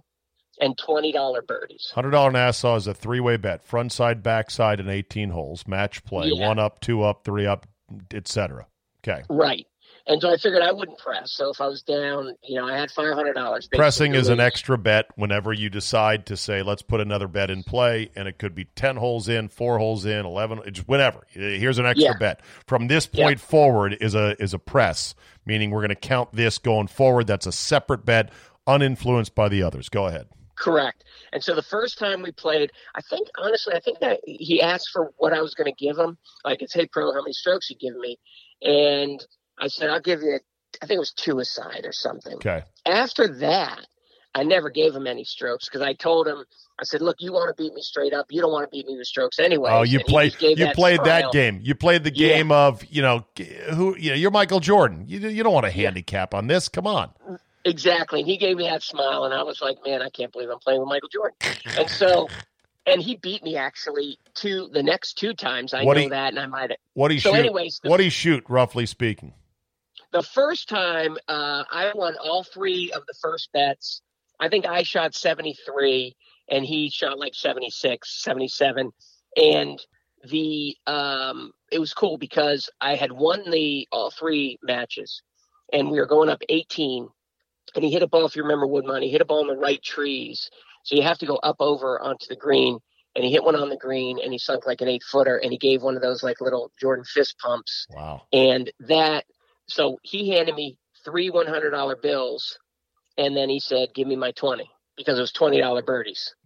and 0.59 0.77
twenty 0.77 1.11
dollar 1.11 1.41
birdies. 1.41 1.91
Hundred 1.93 2.11
dollar 2.11 2.31
Nassau 2.31 2.75
is 2.75 2.87
a 2.87 2.93
three 2.93 3.19
way 3.19 3.37
bet: 3.37 3.63
front 3.63 3.91
side, 3.91 4.21
back 4.21 4.49
side, 4.51 4.79
and 4.79 4.89
eighteen 4.89 5.29
holes. 5.29 5.65
Match 5.67 6.03
play: 6.03 6.29
Yeah. 6.33 6.47
one 6.47 6.59
up, 6.59 6.81
two 6.81 7.03
up, 7.03 7.23
three 7.23 7.45
up, 7.45 7.67
etc. 8.13 8.67
Okay. 9.07 9.23
Right. 9.29 9.65
And 10.09 10.21
so 10.21 10.31
I 10.31 10.37
figured 10.37 10.61
I 10.61 10.71
wouldn't 10.71 10.97
press. 10.97 11.33
So 11.33 11.49
if 11.49 11.59
I 11.59 11.67
was 11.67 11.81
down, 11.81 12.33
you 12.43 12.59
know, 12.59 12.65
I 12.65 12.77
had 12.77 12.89
five 12.91 13.13
hundred 13.13 13.33
dollars. 13.33 13.67
Pressing 13.73 14.15
is 14.15 14.29
an 14.29 14.39
extra 14.39 14.77
bet 14.77 15.07
whenever 15.15 15.51
you 15.51 15.69
decide 15.69 16.25
to 16.27 16.37
say, 16.37 16.63
let's 16.63 16.81
put 16.81 17.01
another 17.01 17.27
bet 17.27 17.49
in 17.51 17.63
play, 17.63 18.09
and 18.15 18.27
it 18.27 18.37
could 18.39 18.55
be 18.55 18.65
10 18.75 18.95
holes 18.95 19.27
in, 19.27 19.49
four 19.49 19.77
holes 19.77 20.05
in, 20.05 20.25
11, 20.25 20.61
it's 20.65 20.79
whatever. 20.87 21.27
Here's 21.29 21.77
an 21.77 21.85
extra 21.85 22.11
Yeah. 22.13 22.17
bet. 22.17 22.41
From 22.67 22.87
this 22.87 23.09
Yeah. 23.11 23.25
point 23.25 23.41
forward 23.41 23.97
is 23.99 24.15
a 24.15 24.41
is 24.41 24.53
a 24.53 24.59
press, 24.59 25.13
meaning 25.45 25.71
we're 25.71 25.81
going 25.81 25.89
to 25.89 25.95
count 25.95 26.31
this 26.31 26.57
going 26.57 26.87
forward. 26.87 27.27
That's 27.27 27.45
a 27.45 27.51
separate 27.51 28.05
bet, 28.05 28.31
uninfluenced 28.65 29.35
by 29.35 29.49
the 29.49 29.61
others. 29.61 29.89
Go 29.89 30.07
ahead. 30.07 30.27
Correct. 30.55 31.03
And 31.33 31.43
so 31.43 31.53
the 31.53 31.61
first 31.61 31.99
time 31.99 32.21
we 32.23 32.31
played, 32.31 32.71
I 32.95 33.01
think 33.01 33.27
honestly, 33.37 33.75
I 33.75 33.79
think 33.81 33.99
that 33.99 34.21
he 34.25 34.61
asked 34.61 34.89
for 34.91 35.11
what 35.17 35.33
I 35.33 35.41
was 35.41 35.53
going 35.53 35.71
to 35.71 35.85
give 35.85 35.97
him. 35.97 36.17
Like 36.45 36.61
it's, 36.61 36.73
hey 36.73 36.87
pro, 36.87 37.11
how 37.13 37.21
many 37.21 37.33
strokes 37.33 37.69
you 37.69 37.75
give 37.75 37.95
me? 37.95 38.17
And 38.63 39.23
I 39.59 39.67
said, 39.67 39.89
I'll 39.89 40.01
give 40.01 40.21
you. 40.21 40.39
I 40.81 40.85
think 40.85 40.97
it 40.97 40.99
was 40.99 41.13
two 41.13 41.39
aside 41.39 41.81
or 41.85 41.91
something. 41.93 42.35
Okay. 42.35 42.63
After 42.85 43.27
that, 43.39 43.85
I 44.35 44.43
never 44.43 44.69
gave 44.69 44.93
him 44.93 45.07
any 45.07 45.23
strokes 45.23 45.65
because 45.67 45.81
I 45.81 45.93
told 45.93 46.27
him, 46.27 46.43
I 46.79 46.83
said, 46.83 47.01
look, 47.01 47.15
you 47.19 47.33
want 47.33 47.55
to 47.55 47.61
beat 47.61 47.73
me 47.73 47.81
straight 47.81 48.13
up. 48.13 48.27
You 48.29 48.41
don't 48.41 48.51
want 48.51 48.65
to 48.65 48.69
beat 48.69 48.85
me 48.85 48.95
with 48.97 49.07
strokes 49.07 49.39
anyway. 49.39 49.71
Oh, 49.73 49.81
you 49.81 49.99
played 49.99 50.35
you 50.39 50.67
played 50.73 51.03
that 51.05 51.31
game. 51.31 51.59
You 51.63 51.73
played 51.73 52.03
the 52.03 52.13
Yeah. 52.13 52.27
game 52.35 52.51
of 52.51 52.85
you 52.85 53.01
know 53.01 53.25
who 53.73 53.95
you 53.97 54.11
know 54.11 54.15
you're 54.15 54.29
Michael 54.31 54.59
Jordan. 54.59 55.05
You 55.07 55.19
you 55.19 55.41
don't 55.41 55.53
want 55.53 55.65
a 55.65 55.71
handicap 55.71 56.33
on 56.35 56.45
this. 56.47 56.69
Come 56.69 56.85
on. 56.85 57.09
Exactly. 57.65 58.19
And 58.19 58.29
he 58.29 58.37
gave 58.37 58.55
me 58.57 58.63
that 58.65 58.83
smile, 58.83 59.23
and 59.23 59.33
I 59.33 59.43
was 59.43 59.59
like, 59.61 59.77
man, 59.85 60.01
I 60.01 60.09
can't 60.09 60.31
believe 60.31 60.49
I'm 60.49 60.59
playing 60.59 60.79
with 60.81 60.89
Michael 60.89 61.09
Jordan. 61.09 61.35
And 61.75 61.89
so, 61.89 62.29
and 62.85 63.01
he 63.01 63.15
beat 63.17 63.43
me 63.43 63.57
actually 63.57 64.19
two 64.35 64.69
the 64.71 64.83
next 64.83 65.17
two 65.17 65.33
times. 65.33 65.73
I 65.73 65.83
What 65.83 65.95
know 65.97 66.03
he- 66.03 66.09
that, 66.09 66.29
and 66.29 66.39
I 66.39 66.45
might 66.45 66.69
have. 66.69 66.77
What 66.93 67.07
do 67.09 67.15
you 67.15 67.19
So, 67.19 67.31
shoot? 67.33 67.39
anyways, 67.39 67.79
the, 67.83 67.89
what 67.89 67.97
do 67.97 68.03
you 68.03 68.09
shoot, 68.09 68.43
roughly 68.47 68.85
speaking? 68.85 69.33
The 70.11 70.23
first 70.23 70.69
time 70.69 71.17
uh, 71.27 71.63
I 71.71 71.91
won 71.95 72.15
all 72.17 72.43
three 72.43 72.91
of 72.91 73.05
the 73.07 73.13
first 73.21 73.51
bets. 73.53 74.01
I 74.39 74.49
think 74.49 74.65
I 74.65 74.83
shot 74.83 75.15
73, 75.15 76.15
and 76.49 76.65
he 76.65 76.89
shot 76.89 77.19
like 77.19 77.35
76, 77.35 78.23
77. 78.23 78.91
And 79.35 79.79
the 80.23 80.75
um, 80.87 81.51
it 81.71 81.79
was 81.79 81.93
cool 81.93 82.17
because 82.17 82.69
I 82.81 82.95
had 82.95 83.11
won 83.11 83.49
the 83.49 83.87
all 83.91 84.11
three 84.11 84.57
matches, 84.63 85.21
and 85.71 85.89
we 85.89 85.99
were 85.99 86.05
going 86.05 86.29
up 86.29 86.41
18. 86.49 87.07
And 87.75 87.83
he 87.83 87.91
hit 87.91 88.01
a 88.01 88.07
ball, 88.07 88.25
if 88.25 88.35
you 88.35 88.43
remember 88.43 88.65
Woodmont, 88.65 89.03
he 89.03 89.09
hit 89.09 89.21
a 89.21 89.25
ball 89.25 89.41
in 89.41 89.47
the 89.47 89.57
right 89.57 89.81
trees. 89.83 90.49
So 90.83 90.95
you 90.95 91.03
have 91.03 91.17
to 91.19 91.25
go 91.25 91.35
up 91.35 91.57
over 91.59 92.01
onto 92.01 92.27
the 92.27 92.35
green. 92.35 92.79
And 93.15 93.25
he 93.25 93.31
hit 93.31 93.43
one 93.43 93.55
on 93.55 93.69
the 93.69 93.77
green 93.77 94.19
and 94.23 94.31
he 94.31 94.37
sunk 94.37 94.67
like 94.67 94.79
an 94.81 94.87
eight 94.87 95.01
footer 95.03 95.37
and 95.37 95.51
he 95.51 95.57
gave 95.57 95.81
one 95.81 95.95
of 95.95 96.03
those 96.03 96.21
like 96.21 96.39
little 96.39 96.71
Jordan 96.79 97.03
fist 97.03 97.35
pumps. 97.39 97.87
Wow. 97.89 98.21
And 98.31 98.71
that, 98.81 99.25
so 99.67 99.99
he 100.03 100.29
handed 100.29 100.55
me 100.55 100.77
three 101.03 101.29
$100 101.29 102.01
bills 102.01 102.57
and 103.17 103.35
then 103.35 103.49
he 103.49 103.59
said, 103.59 103.89
give 103.93 104.07
me 104.07 104.15
my 104.15 104.31
20 104.31 104.69
because 104.95 105.17
it 105.17 105.21
was 105.21 105.31
$20 105.31 105.85
birdies. 105.85 106.33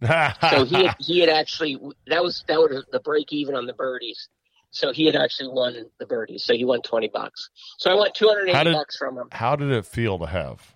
So 0.50 0.64
he 0.64 0.86
had, 0.86 0.96
he 0.98 1.20
had 1.20 1.28
actually, 1.28 1.78
that 2.06 2.22
was, 2.22 2.44
that 2.48 2.58
was 2.58 2.84
the 2.92 3.00
break 3.00 3.32
even 3.32 3.54
on 3.54 3.66
the 3.66 3.72
birdies. 3.72 4.28
So 4.70 4.92
he 4.92 5.06
had 5.06 5.16
actually 5.16 5.50
won 5.52 5.86
the 5.98 6.06
birdies. 6.06 6.44
So 6.44 6.54
he 6.54 6.64
won 6.64 6.80
20 6.82 7.08
bucks. 7.08 7.50
So 7.78 7.90
I 7.90 7.94
won 7.94 8.10
280 8.14 8.70
How 8.70 8.78
bucks 8.78 8.96
from 8.96 9.18
him. 9.18 9.28
How 9.30 9.56
did 9.56 9.70
it 9.70 9.84
feel 9.84 10.18
to 10.18 10.26
have 10.26 10.74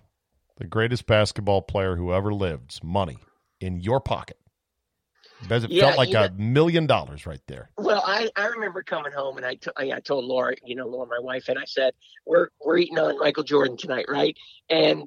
the 0.57 0.65
greatest 0.65 1.07
basketball 1.07 1.63
player 1.63 1.95
who 1.95 2.13
ever 2.13 2.33
lived's 2.33 2.83
money 2.83 3.17
in 3.59 3.79
your 3.79 3.99
pocket? 3.99 4.37
It 5.41 5.71
Yeah, 5.71 5.85
felt 5.85 5.97
like 5.97 6.13
a 6.13 6.31
million 6.37 6.87
dollars 6.87 7.25
right 7.25 7.41
there. 7.47 7.69
Well, 7.77 8.01
I, 8.05 8.29
I 8.35 8.47
remember 8.47 8.81
coming 8.83 9.11
home 9.11 9.37
and 9.37 9.45
I, 9.45 9.55
t- 9.55 9.69
I 9.77 9.91
I 9.91 9.99
told 9.99 10.25
Laura, 10.25 10.55
you 10.65 10.75
know, 10.75 10.87
Laura, 10.87 11.07
my 11.07 11.19
wife, 11.19 11.47
and 11.47 11.59
I 11.59 11.65
said, 11.65 11.93
we're, 12.25 12.49
we're 12.65 12.77
eating 12.79 12.97
on 12.97 13.19
Michael 13.19 13.43
Jordan 13.43 13.77
tonight, 13.77 14.05
right? 14.09 14.35
And 14.69 15.03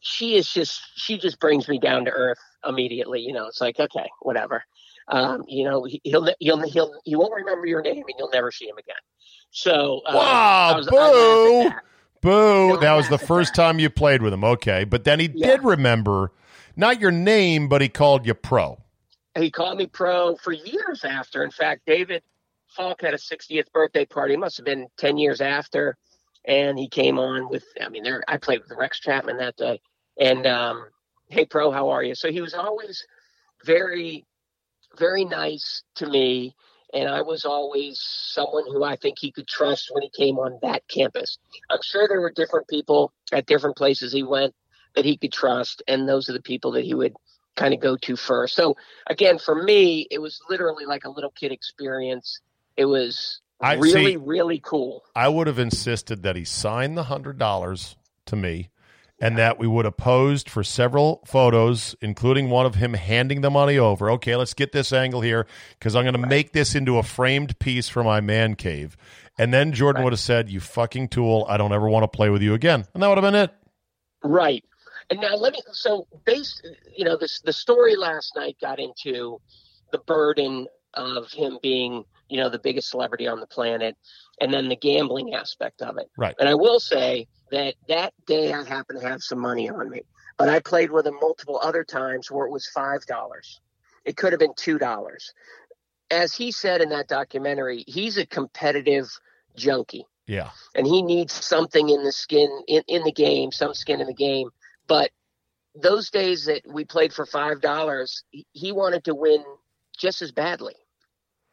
she 0.00 0.36
is 0.36 0.50
just, 0.52 0.82
she 0.96 1.18
just 1.18 1.40
brings 1.40 1.66
me 1.68 1.78
down 1.78 2.04
to 2.04 2.10
earth 2.10 2.38
immediately. 2.66 3.20
You 3.20 3.32
know, 3.32 3.46
it's 3.46 3.60
like, 3.60 3.80
okay, 3.80 4.08
whatever. 4.20 4.62
Um, 5.08 5.44
you 5.48 5.64
know, 5.64 5.84
he, 5.84 6.00
he'll, 6.04 6.28
he'll, 6.40 6.60
he'll, 6.68 6.92
he 7.04 7.16
won't 7.16 7.34
remember 7.34 7.66
your 7.66 7.82
name 7.82 8.04
and 8.06 8.14
you'll 8.18 8.30
never 8.30 8.52
see 8.52 8.68
him 8.68 8.76
again. 8.78 8.96
So, 9.50 10.02
uh, 10.06 10.12
Wow, 10.16 10.74
was, 10.74 10.86
boo. 10.88 11.58
that. 11.58 11.82
Boo! 12.20 12.68
No, 12.68 12.76
that 12.78 12.92
was 12.94 13.08
the 13.08 13.18
first 13.18 13.54
that. 13.54 13.62
time 13.62 13.78
you 13.78 13.90
played 13.90 14.22
with 14.22 14.32
him. 14.32 14.44
Okay, 14.44 14.84
but 14.84 15.04
then 15.04 15.20
he 15.20 15.28
Yeah. 15.34 15.46
did 15.46 15.64
remember 15.64 16.32
not 16.76 17.00
your 17.00 17.10
name, 17.10 17.68
but 17.68 17.82
he 17.82 17.88
called 17.88 18.26
you 18.26 18.34
pro. 18.34 18.83
He 19.36 19.50
called 19.50 19.78
me 19.78 19.86
pro 19.86 20.36
for 20.36 20.52
years 20.52 21.04
after. 21.04 21.42
In 21.42 21.50
fact, 21.50 21.82
David 21.86 22.22
Falk 22.68 23.02
had 23.02 23.14
a 23.14 23.18
60th 23.18 23.70
birthday 23.72 24.04
party. 24.04 24.34
It 24.34 24.40
must 24.40 24.56
have 24.56 24.66
been 24.66 24.86
10 24.98 25.18
years 25.18 25.40
after. 25.40 25.96
And 26.46 26.78
he 26.78 26.88
came 26.88 27.18
on 27.18 27.48
with, 27.48 27.64
I 27.80 27.88
mean, 27.88 28.02
there, 28.02 28.22
I 28.28 28.36
played 28.36 28.60
with 28.60 28.76
Rex 28.76 29.00
Chapman 29.00 29.38
that 29.38 29.56
day. 29.56 29.80
And, 30.20 30.46
um, 30.46 30.86
hey, 31.28 31.46
pro, 31.46 31.70
how 31.70 31.88
are 31.88 32.02
you? 32.02 32.14
So 32.14 32.30
he 32.30 32.40
was 32.40 32.54
always 32.54 33.06
very 33.64 34.26
very 34.98 35.24
nice 35.24 35.82
to 35.96 36.06
me, 36.06 36.54
and 36.92 37.08
I 37.08 37.22
was 37.22 37.44
always 37.44 38.00
someone 38.00 38.64
who 38.66 38.84
I 38.84 38.96
think 38.96 39.18
he 39.18 39.32
could 39.32 39.48
trust 39.48 39.90
when 39.92 40.02
he 40.02 40.10
came 40.10 40.38
on 40.38 40.58
that 40.62 40.86
campus. 40.88 41.38
I'm 41.70 41.80
sure 41.82 42.06
there 42.08 42.20
were 42.20 42.32
different 42.32 42.68
people 42.68 43.12
at 43.32 43.46
different 43.46 43.76
places 43.76 44.12
he 44.12 44.22
went 44.22 44.54
that 44.94 45.04
he 45.04 45.16
could 45.16 45.32
trust, 45.32 45.82
and 45.88 46.08
those 46.08 46.28
are 46.28 46.34
the 46.34 46.42
people 46.42 46.72
that 46.72 46.84
he 46.84 46.94
would 46.94 47.14
kind 47.56 47.74
of 47.74 47.80
go 47.80 47.96
to 47.96 48.16
first. 48.16 48.54
So 48.54 48.76
again, 49.06 49.38
for 49.38 49.62
me, 49.62 50.06
it 50.10 50.18
was 50.18 50.40
literally 50.48 50.86
like 50.86 51.04
a 51.04 51.10
little 51.10 51.30
kid 51.30 51.52
experience. 51.52 52.40
It 52.76 52.86
was 52.86 53.40
I- 53.60 53.74
really, 53.74 54.12
see- 54.12 54.16
really 54.16 54.60
cool. 54.64 55.04
I 55.14 55.28
would 55.28 55.46
have 55.46 55.58
insisted 55.58 56.22
that 56.22 56.36
he 56.36 56.44
sign 56.44 56.94
the 56.94 57.04
hundred 57.04 57.38
dollars 57.38 57.96
to 58.26 58.36
me, 58.36 58.70
and 59.20 59.38
that 59.38 59.58
we 59.58 59.66
would 59.66 59.84
have 59.84 59.96
posed 59.96 60.50
for 60.50 60.64
several 60.64 61.22
photos, 61.24 61.94
including 62.00 62.50
one 62.50 62.66
of 62.66 62.74
him 62.74 62.94
handing 62.94 63.42
the 63.42 63.50
money 63.50 63.78
over. 63.78 64.10
Okay, 64.12 64.34
let's 64.34 64.54
get 64.54 64.72
this 64.72 64.92
angle 64.92 65.20
here 65.20 65.46
because 65.78 65.94
I'm 65.94 66.04
going 66.04 66.20
to 66.20 66.26
make 66.26 66.52
this 66.52 66.74
into 66.74 66.98
a 66.98 67.02
framed 67.02 67.58
piece 67.60 67.88
for 67.88 68.02
my 68.02 68.20
man 68.20 68.56
cave. 68.56 68.96
And 69.38 69.52
then 69.54 69.72
Jordan 69.72 70.02
would 70.04 70.12
have 70.12 70.20
said, 70.20 70.50
"You 70.50 70.60
fucking 70.60 71.08
tool! 71.08 71.46
I 71.48 71.56
don't 71.56 71.72
ever 71.72 71.88
want 71.88 72.02
to 72.04 72.08
play 72.08 72.30
with 72.30 72.42
you 72.42 72.54
again," 72.54 72.86
and 72.92 73.02
that 73.02 73.08
would 73.08 73.18
have 73.18 73.32
been 73.32 73.34
it. 73.40 73.52
Right. 74.22 74.64
And 75.10 75.20
now 75.20 75.34
let 75.36 75.52
me 75.52 75.60
so 75.72 76.06
based 76.24 76.66
you 76.96 77.04
know 77.04 77.16
this 77.16 77.40
the 77.40 77.52
story 77.52 77.96
last 77.96 78.34
night 78.36 78.56
got 78.60 78.78
into 78.78 79.40
the 79.92 79.98
burden 79.98 80.66
of 80.94 81.30
him 81.32 81.58
being, 81.62 82.04
you 82.28 82.38
know, 82.38 82.48
the 82.48 82.58
biggest 82.58 82.90
celebrity 82.90 83.26
on 83.26 83.40
the 83.40 83.46
planet 83.46 83.96
and 84.40 84.52
then 84.52 84.68
the 84.68 84.76
gambling 84.76 85.34
aspect 85.34 85.82
of 85.82 85.98
it. 85.98 86.10
Right. 86.16 86.34
And 86.38 86.48
I 86.48 86.54
will 86.54 86.80
say 86.80 87.26
that 87.50 87.74
that 87.88 88.12
day 88.26 88.52
I 88.52 88.64
happened 88.64 89.00
to 89.00 89.08
have 89.08 89.22
some 89.22 89.40
money 89.40 89.68
on 89.68 89.90
me. 89.90 90.02
But 90.36 90.48
I 90.48 90.58
played 90.58 90.90
with 90.90 91.06
him 91.06 91.14
multiple 91.20 91.60
other 91.62 91.84
times 91.84 92.30
where 92.30 92.46
it 92.46 92.50
was 92.50 92.66
five 92.66 93.06
dollars. 93.06 93.60
It 94.04 94.16
could 94.16 94.32
have 94.32 94.40
been 94.40 94.54
two 94.56 94.78
dollars. 94.78 95.32
As 96.10 96.34
he 96.34 96.50
said 96.50 96.80
in 96.80 96.90
that 96.90 97.08
documentary, 97.08 97.84
he's 97.86 98.18
a 98.18 98.26
competitive 98.26 99.08
junkie 99.56 100.06
Yeah, 100.26 100.50
and 100.74 100.86
he 100.86 101.02
needs 101.02 101.32
something 101.32 101.88
in 101.88 102.02
the 102.02 102.12
skin 102.12 102.50
in, 102.66 102.82
in 102.88 103.04
the 103.04 103.12
game, 103.12 103.52
some 103.52 103.74
skin 103.74 104.00
in 104.00 104.06
the 104.08 104.14
game. 104.14 104.50
But 104.86 105.10
those 105.74 106.10
days 106.10 106.44
that 106.46 106.62
we 106.66 106.84
played 106.84 107.12
for 107.12 107.26
five 107.26 107.60
dollars, 107.60 108.22
he, 108.52 108.72
wanted 108.72 109.04
to 109.04 109.14
win 109.14 109.44
just 109.98 110.22
as 110.22 110.30
badly. 110.32 110.74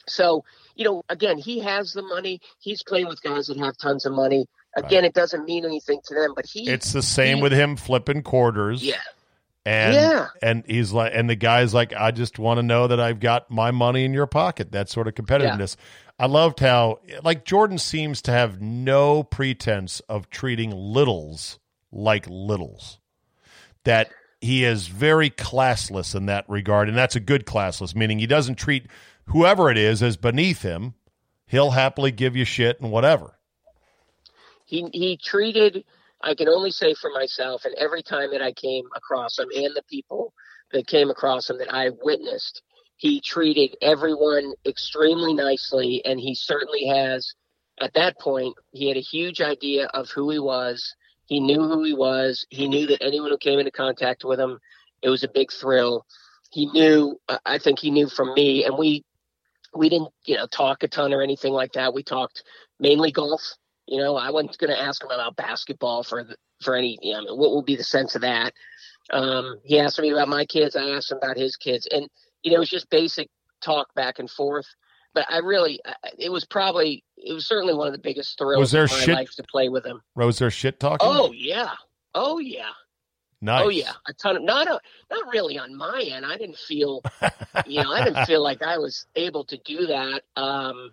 So, 0.08 0.44
you 0.76 0.86
know, 0.86 1.04
again, 1.10 1.38
he 1.38 1.60
has 1.60 1.94
the 1.94 2.02
money. 2.02 2.39
He's 2.60 2.84
playing 2.84 3.08
with 3.08 3.22
guys 3.22 3.48
that 3.48 3.58
have 3.58 3.78
tons 3.78 4.06
of 4.06 4.13
money. 4.13 4.46
Again, 4.76 5.06
it 5.06 5.13
doesn't 5.13 5.46
mean 5.46 5.65
anything 5.65 6.00
to 6.06 6.15
them, 6.15 6.34
but 6.36 6.46
he 6.46 6.70
it's 6.70 6.91
the 6.94 7.04
same 7.04 7.38
he- 7.38 7.44
with 7.44 7.52
him 7.52 7.76
flipping 7.76 8.24
quarters. 8.24 8.84
yeah. 8.84 8.96
And 9.63 9.94
Yeah. 9.94 10.28
and 10.41 10.63
he's 10.65 10.91
like 10.91 11.12
and 11.13 11.30
the 11.30 11.36
guy's 11.36 11.72
like, 11.72 11.94
I 11.94 12.10
just 12.10 12.39
want 12.39 12.58
to 12.58 12.63
know 12.63 12.88
that 12.88 13.00
I've 13.00 13.20
got 13.20 13.52
my 13.52 13.70
money 13.70 14.06
in 14.06 14.13
your 14.13 14.26
pocket. 14.26 14.72
That 14.72 14.89
sort 14.89 15.08
of 15.08 15.13
competitiveness. 15.13 15.76
I 16.17 16.26
loved 16.26 16.60
how 16.62 17.00
like 17.24 17.46
Jordan 17.46 17.78
seems 17.78 18.24
to 18.24 18.32
have 18.32 18.60
no 18.60 19.22
pretense 19.24 20.00
of 20.02 20.32
treating 20.32 20.72
littles 20.72 21.60
like 21.91 22.26
littles. 22.28 23.00
That 23.84 24.12
he 24.39 24.63
is 24.63 24.88
very 24.88 25.30
classless 25.30 26.15
in 26.15 26.26
that 26.28 26.46
regard, 26.50 26.89
and 26.89 26.98
that's 26.98 27.15
a 27.15 27.20
good 27.20 27.46
classless, 27.46 27.96
meaning 27.96 28.20
he 28.20 28.28
doesn't 28.28 28.56
treat 28.56 28.88
whoever 29.26 29.70
it 29.70 29.78
is 29.78 30.02
as 30.04 30.17
beneath 30.17 30.62
him. 30.62 30.96
He'll 31.46 31.72
happily 31.72 32.12
give 32.12 32.36
you 32.36 32.46
shit 32.46 32.80
and 32.80 32.91
whatever. 32.91 33.38
he 34.65 34.88
he 34.94 35.17
treated 35.17 35.84
I 36.22 36.36
can 36.36 36.48
only 36.48 36.72
say 36.72 36.94
for 36.94 37.10
myself 37.12 37.65
and 37.65 37.76
every 37.76 38.04
time 38.04 38.32
that 38.32 38.41
I 38.41 38.52
came 38.54 38.86
across 38.96 39.38
him 39.39 39.50
and 39.54 39.76
the 39.76 39.84
people 39.89 40.34
that 40.72 40.88
came 40.88 41.10
across 41.10 41.50
him 41.50 41.58
that 41.58 41.74
I 41.74 41.89
witnessed, 42.02 42.62
he 42.98 43.20
treated 43.20 43.76
everyone 43.82 44.54
extremely 44.65 45.34
nicely 45.34 46.02
and 46.06 46.20
he 46.20 46.36
certainly 46.36 46.86
has 46.86 47.34
at 47.82 47.94
that 47.96 48.20
point 48.20 48.56
he 48.72 48.88
had 48.88 48.98
a 48.98 49.02
huge 49.02 49.41
idea 49.41 49.88
of 49.88 50.10
who 50.10 50.30
he 50.30 50.39
was. 50.39 50.96
He 51.32 51.39
knew 51.39 51.62
who 51.62 51.86
he 51.86 51.94
was. 51.94 52.46
He 52.50 52.67
knew 52.67 52.88
that 52.88 53.02
anyone 53.02 53.32
who 53.32 53.38
came 53.38 53.58
into 53.58 53.72
contact 53.72 54.26
with 54.26 54.38
him, 54.38 54.60
it 55.02 55.08
was 55.08 55.24
a 55.24 55.30
big 55.30 55.50
thrill. 55.50 56.06
He 56.52 56.65
knew 56.65 57.22
I 57.46 57.58
think 57.58 57.80
he 57.80 57.89
knew 57.89 58.10
from 58.10 58.34
me 58.34 58.65
and 58.65 58.78
we 58.78 59.06
we 59.74 59.88
didn't, 59.88 60.10
you 60.26 60.36
know, 60.36 60.46
talk 60.48 60.84
a 60.84 60.89
ton 60.89 61.13
or 61.13 61.22
anything 61.22 61.54
like 61.54 61.72
that. 61.72 61.94
We 61.94 62.04
talked 62.04 62.44
mainly 62.82 63.13
golf. 63.13 63.41
You 63.88 64.00
know, 64.00 64.17
I 64.17 64.32
wasn't 64.32 64.58
going 64.58 64.72
to 64.72 64.82
ask 64.82 65.02
him 65.02 65.10
about 65.10 65.38
basketball 65.38 66.04
for 66.04 66.26
the, 66.26 66.36
for 66.62 66.76
any. 66.76 67.00
You 67.02 67.13
know, 67.13 67.36
what 67.36 67.52
will 67.52 67.63
be 67.63 67.78
the 67.78 67.84
sense 67.86 68.15
of 68.15 68.24
that? 68.24 68.52
Um, 69.13 69.62
he 69.63 69.80
asked 69.80 70.02
me 70.02 70.12
about 70.12 70.28
my 70.28 70.44
kids. 70.44 70.76
I 70.76 70.89
asked 70.89 71.13
him 71.13 71.20
about 71.20 71.38
his 71.38 71.56
kids, 71.56 71.88
and 71.89 72.10
you 72.44 72.52
know, 72.52 72.58
it 72.58 72.60
was 72.60 72.70
just 72.70 72.89
basic 72.89 73.30
talk 73.63 73.88
back 73.96 74.20
and 74.20 74.30
forth. 74.30 74.67
But 75.13 75.26
I 75.30 75.39
really, 75.39 75.80
it 76.17 76.32
was 76.32 76.45
probably, 76.45 77.04
it 77.17 77.34
was 77.34 77.45
certainly 77.45 77.74
one 77.74 77.88
of 77.88 77.93
the 77.93 78.00
biggest 78.00 78.38
thrills 78.38 78.60
Was 78.60 78.71
there 78.71 78.86
of 78.86 78.91
my 78.91 78.97
shit- 78.97 79.15
life 79.15 79.32
to 79.36 79.43
play 79.43 79.67
with 79.69 79.86
him. 79.86 80.02
Was 80.15 80.39
there 80.39 80.50
shit 80.52 80.80
talking? 80.80 81.00
Oh 81.10 81.32
yeah, 81.34 81.71
oh 82.15 82.39
yeah, 82.39 82.69
nice. 83.41 83.63
oh 83.65 83.69
yeah, 83.69 83.91
a 84.08 84.13
ton 84.13 84.38
of 84.38 84.43
not 84.43 84.67
a, 84.67 84.80
not 85.10 85.34
really 85.34 85.58
on 85.60 85.76
my 85.76 86.02
end. 86.10 86.26
I 86.26 86.38
didn't 86.38 86.58
feel, 86.58 87.02
you 87.67 87.84
know, 87.84 87.91
I 87.91 88.04
didn't 88.06 88.26
feel 88.26 88.41
like 88.41 88.62
I 88.62 88.78
was 88.78 89.06
able 89.15 89.43
to 89.45 89.58
do 89.65 89.86
that. 89.88 90.21
Um, 90.38 90.91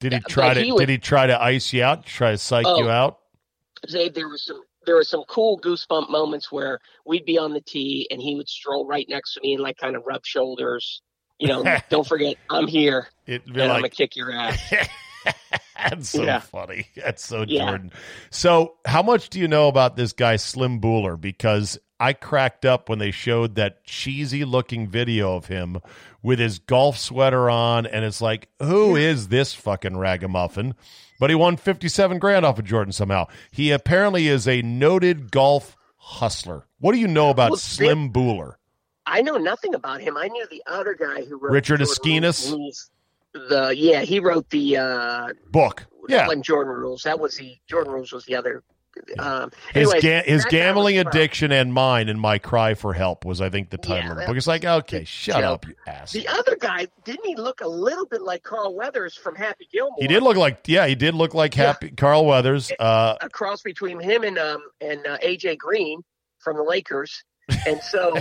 Did 0.00 0.14
he 0.14 0.20
try 0.20 0.52
to 0.54 0.60
he 0.60 0.72
would- 0.72 0.80
did 0.80 0.88
he 0.88 0.98
try 0.98 1.26
to 1.28 1.40
ice 1.40 1.72
you 1.72 1.84
out, 1.84 2.04
try 2.04 2.32
to 2.32 2.38
psych 2.38 2.66
Oh. 2.66 2.78
you 2.78 2.88
out? 2.90 3.20
Zay, 3.88 4.08
there 4.08 4.28
was 4.28 4.44
some 4.44 4.62
there 4.86 4.96
were 4.96 5.04
some 5.04 5.22
cool 5.28 5.58
goosebump 5.60 6.10
moments 6.10 6.50
where 6.52 6.78
we'd 7.06 7.24
be 7.24 7.38
on 7.38 7.52
the 7.54 7.60
tee 7.60 8.06
and 8.10 8.20
he 8.20 8.34
would 8.34 8.48
stroll 8.48 8.84
right 8.86 9.06
next 9.08 9.34
to 9.34 9.40
me 9.42 9.54
and 9.54 9.62
like 9.62 9.76
kind 9.78 9.94
of 9.96 10.02
rub 10.04 10.26
shoulders. 10.26 11.00
You 11.38 11.48
know, 11.48 11.64
don't 11.88 12.06
forget 12.06 12.36
I'm 12.50 12.66
here 12.66 13.08
It'd 13.26 13.46
and 13.46 13.54
be 13.54 13.62
I'm 13.62 13.68
gonna 13.68 13.88
kick 13.88 14.16
your 14.16 14.32
ass. 14.32 14.72
That's 15.76 16.10
so 16.10 16.22
Yeah. 16.24 16.38
funny. 16.40 16.86
That's 16.96 17.26
so 17.26 17.44
Yeah. 17.46 17.66
Jordan. 17.66 17.92
So, 18.30 18.76
how 18.86 19.02
much 19.02 19.28
do 19.30 19.38
you 19.40 19.48
know 19.48 19.68
about 19.68 19.96
this 19.96 20.12
guy 20.12 20.36
Slim 20.36 20.78
Bouler? 20.78 21.16
Because 21.16 21.78
I 22.00 22.12
cracked 22.12 22.64
up 22.64 22.88
when 22.88 22.98
they 22.98 23.10
showed 23.10 23.54
that 23.56 23.84
cheesy 23.84 24.44
looking 24.44 24.88
video 24.88 25.36
of 25.36 25.46
him 25.46 25.78
with 26.22 26.38
his 26.38 26.58
golf 26.58 26.98
sweater 26.98 27.48
on, 27.50 27.86
and 27.86 28.04
it's 28.04 28.20
like, 28.20 28.48
who 28.60 28.96
is 28.96 29.28
this 29.28 29.54
fucking 29.54 29.96
ragamuffin? 29.96 30.74
But 31.20 31.30
he 31.30 31.36
won 31.36 31.56
fifty-seven 31.56 32.18
grand 32.18 32.44
off 32.46 32.58
of 32.58 32.64
Jordan 32.64 32.92
somehow. 32.92 33.26
He 33.50 33.70
apparently 33.70 34.26
is 34.28 34.48
a 34.48 34.62
noted 34.62 35.30
golf 35.30 35.76
hustler. 35.96 36.66
What 36.78 36.92
do 36.92 36.98
you 36.98 37.08
know 37.08 37.30
about 37.30 37.50
Well, 37.50 37.58
Slim 37.58 38.08
Bouler? 38.10 38.58
I 39.06 39.22
know 39.22 39.36
nothing 39.36 39.74
about 39.74 40.00
him. 40.00 40.16
I 40.16 40.28
knew 40.28 40.46
the 40.50 40.62
other 40.66 40.94
guy 40.94 41.24
who 41.24 41.36
wrote 41.38 41.52
Richard 41.52 41.80
Esquinas? 41.80 42.50
Rules. 42.50 42.90
The 43.34 43.74
yeah, 43.76 44.00
he 44.02 44.20
wrote 44.20 44.48
the 44.50 44.76
uh 44.76 45.28
Book. 45.50 45.86
Yeah. 46.08 46.26
wasn't 46.26 46.44
Jordan 46.44 46.72
Rules. 46.74 47.02
That 47.02 47.18
was 47.18 47.36
the 47.36 47.56
Jordan 47.68 47.92
Rules 47.92 48.12
was 48.12 48.24
the 48.26 48.36
other 48.36 48.62
um 49.18 49.50
His, 49.72 49.88
anyways, 49.88 50.02
ga- 50.02 50.22
his 50.24 50.44
gambling 50.44 50.98
uh, 50.98 51.00
addiction 51.00 51.50
and 51.50 51.74
mine 51.74 52.08
and 52.08 52.20
my 52.20 52.38
cry 52.38 52.74
for 52.74 52.92
help 52.92 53.24
was, 53.24 53.40
I 53.40 53.50
think, 53.50 53.70
the 53.70 53.78
Yeah, 53.82 53.88
title 53.96 54.12
of 54.12 54.18
the 54.18 54.26
book. 54.26 54.36
It's 54.36 54.46
like, 54.46 54.64
okay, 54.64 55.02
shut 55.04 55.36
joke. 55.36 55.44
up, 55.44 55.66
you 55.66 55.74
ass. 55.88 56.12
The 56.12 56.28
other 56.28 56.56
guy 56.56 56.86
didn't 57.04 57.26
he 57.26 57.34
look 57.34 57.60
a 57.60 57.66
little 57.68 58.06
bit 58.06 58.22
like 58.22 58.44
Carl 58.44 58.74
Weathers 58.76 59.16
from 59.16 59.34
Happy 59.34 59.66
Gilmore? 59.72 59.96
He 59.98 60.06
did 60.06 60.22
look 60.22 60.36
like, 60.36 60.60
yeah, 60.68 60.86
he 60.86 60.94
did 60.94 61.14
look 61.14 61.34
like 61.34 61.56
Yeah. 61.56 61.66
Happy 61.66 61.90
Carl 61.90 62.24
Weathers. 62.24 62.70
Uh, 62.78 63.16
a 63.20 63.28
cross 63.28 63.62
between 63.62 63.98
him 63.98 64.22
and 64.22 64.38
um 64.38 64.62
and 64.80 65.04
uh, 65.06 65.18
AC 65.22 65.56
Green 65.56 66.00
from 66.38 66.56
the 66.56 66.62
Lakers. 66.62 67.24
And 67.66 67.80
so 67.82 68.14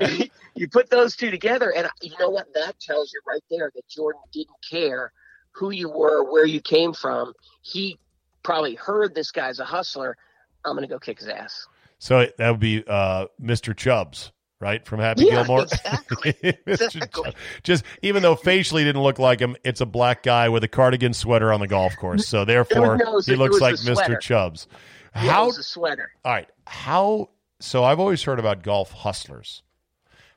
you 0.54 0.68
put 0.68 0.90
those 0.90 1.16
two 1.16 1.30
together, 1.30 1.70
and 1.74 1.88
you 2.02 2.12
know 2.18 2.30
what? 2.30 2.52
That 2.54 2.78
tells 2.80 3.12
you 3.12 3.20
right 3.26 3.42
there 3.50 3.70
that 3.74 3.88
Jordan 3.88 4.20
didn't 4.32 4.56
care 4.68 5.12
who 5.52 5.70
you 5.70 5.88
were, 5.90 6.30
where 6.30 6.46
you 6.46 6.60
came 6.60 6.92
from. 6.92 7.32
He 7.62 7.98
probably 8.42 8.74
heard 8.74 9.14
this 9.14 9.30
guy's 9.30 9.58
a 9.58 9.64
hustler. 9.64 10.16
I'm 10.64 10.72
going 10.76 10.86
to 10.88 10.92
go 10.92 10.98
kick 10.98 11.18
his 11.18 11.28
ass. 11.28 11.66
so 11.98 12.26
that 12.38 12.50
would 12.50 12.60
be 12.60 12.84
uh, 12.86 13.26
Mr. 13.42 13.74
Chubbs, 13.76 14.30
right, 14.60 14.84
from 14.86 15.00
Happy 15.00 15.24
Yeah, 15.24 15.42
Gilmore. 15.44 15.62
exactly. 15.62 16.34
Exactly. 16.66 17.32
Just 17.62 17.84
even 18.02 18.22
though 18.22 18.36
facially 18.36 18.84
didn't 18.84 19.02
look 19.02 19.18
like 19.18 19.40
him, 19.40 19.56
it's 19.64 19.80
a 19.80 19.86
black 19.86 20.22
guy 20.22 20.48
with 20.48 20.62
a 20.64 20.68
cardigan 20.68 21.12
sweater 21.14 21.52
on 21.52 21.60
the 21.60 21.66
golf 21.66 21.96
course. 21.96 22.26
So 22.28 22.44
therefore, 22.46 22.96
no, 22.98 23.20
he 23.20 23.36
looks 23.36 23.60
like 23.60 23.74
Mr. 23.76 24.18
Chubbs. 24.20 24.68
Yeah, 25.14 25.32
How 25.32 25.48
a 25.48 25.52
sweater. 25.54 26.12
All 26.24 26.32
right. 26.32 26.48
How 26.66 27.30
so 27.60 27.84
I've 27.84 28.00
always 28.00 28.22
heard 28.22 28.38
about 28.38 28.62
golf 28.62 28.90
hustlers. 28.92 29.62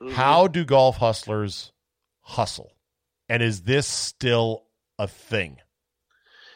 Mhm. 0.00 0.12
How 0.12 0.46
do 0.46 0.64
golf 0.64 0.98
hustlers 0.98 1.72
hustle? 2.20 2.72
And 3.28 3.42
is 3.42 3.62
this 3.62 3.86
still 3.86 4.64
a 4.98 5.06
thing? 5.08 5.58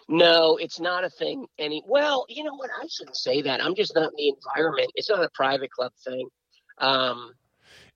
No, 0.09 0.57
it's 0.57 0.81
not 0.81 1.05
a 1.05 1.11
thing. 1.11 1.47
Any 1.59 1.83
well, 1.87 2.25
you 2.29 2.43
know 2.45 2.55
what? 2.55 2.71
I 2.81 2.87
shouldn't 2.89 3.17
say 3.17 3.43
that. 3.43 3.63
I'm 3.63 3.75
just 3.75 3.95
not 3.95 4.05
in 4.11 4.17
the 4.17 4.29
environment. 4.29 4.91
It's 4.95 5.11
not 5.11 5.23
a 5.23 5.29
private 5.35 5.71
club 5.71 5.93
thing. 6.05 6.29
Um, 6.79 7.35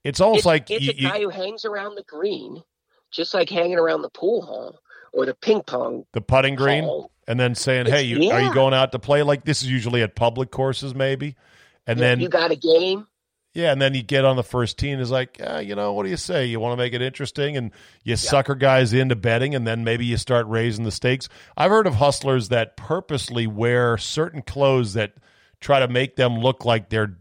It's 0.05 0.21
almost 0.21 0.41
it's, 0.41 0.47
like 0.47 0.71
it's 0.71 0.85
you, 0.85 0.91
a 0.91 1.11
guy 1.11 1.17
you, 1.19 1.31
who 1.31 1.43
hangs 1.43 1.65
around 1.65 1.95
the 1.95 2.03
green, 2.03 2.63
just 3.11 3.33
like 3.35 3.49
hanging 3.49 3.79
around 3.79 4.03
the 4.03 4.11
pool 4.11 4.43
hall 4.43 4.79
or 5.13 5.25
the 5.27 5.35
ping 5.35 5.63
pong 5.63 6.05
the 6.13 6.21
putting 6.21 6.55
green 6.55 6.85
hall. 6.85 7.11
and 7.29 7.39
then 7.41 7.55
saying, 7.55 7.83
It's- 7.87 8.01
"Hey, 8.01 8.07
you, 8.07 8.31
are 8.31 8.41
you 8.43 8.53
going 8.53 8.75
out 8.75 8.93
to 8.93 8.99
play?" 8.99 9.23
Like 9.23 9.45
this 9.45 9.63
is 9.63 9.71
usually 9.71 10.03
at 10.03 10.15
public 10.15 10.51
courses 10.51 10.95
maybe. 10.95 11.37
And 11.87 11.99
You- 11.99 12.05
then 12.05 12.21
you 12.21 12.29
got 12.29 12.51
a 12.51 12.57
game. 12.57 13.07
Yeah, 13.55 13.71
and 13.71 13.83
then 13.83 13.93
you 13.93 14.03
get 14.03 14.25
on 14.25 14.37
the 14.37 14.43
first 14.43 14.79
team. 14.79 14.99
Is 14.99 15.11
like, 15.11 15.37
eh, 15.39 15.61
you 15.61 15.75
know, 15.75 15.93
what 15.93 16.05
do 16.05 16.09
you 16.09 16.17
say? 16.17 16.47
You 16.47 16.59
want 16.59 16.73
to 16.73 16.77
make 16.79 16.95
it 16.95 17.03
interesting, 17.03 17.57
and 17.59 17.71
you 18.03 18.17
sucker 18.17 18.55
guys 18.55 18.95
into 18.95 19.15
betting, 19.15 19.55
and 19.55 19.67
then 19.67 19.85
maybe 19.85 20.07
you 20.07 20.17
start 20.17 20.47
raising 20.47 20.85
the 20.85 20.91
stakes. 20.91 21.29
I've 21.55 21.71
heard 21.71 21.87
of 21.87 21.97
hustlers 21.97 22.49
that 22.49 22.79
purposely 22.79 23.47
wear 23.47 23.99
certain 23.99 24.41
clothes 24.41 24.95
that 24.95 25.13
try 25.61 25.81
to 25.81 25.89
make 25.89 26.17
them 26.17 26.39
look 26.39 26.65
like 26.65 26.89
they're 26.89 27.19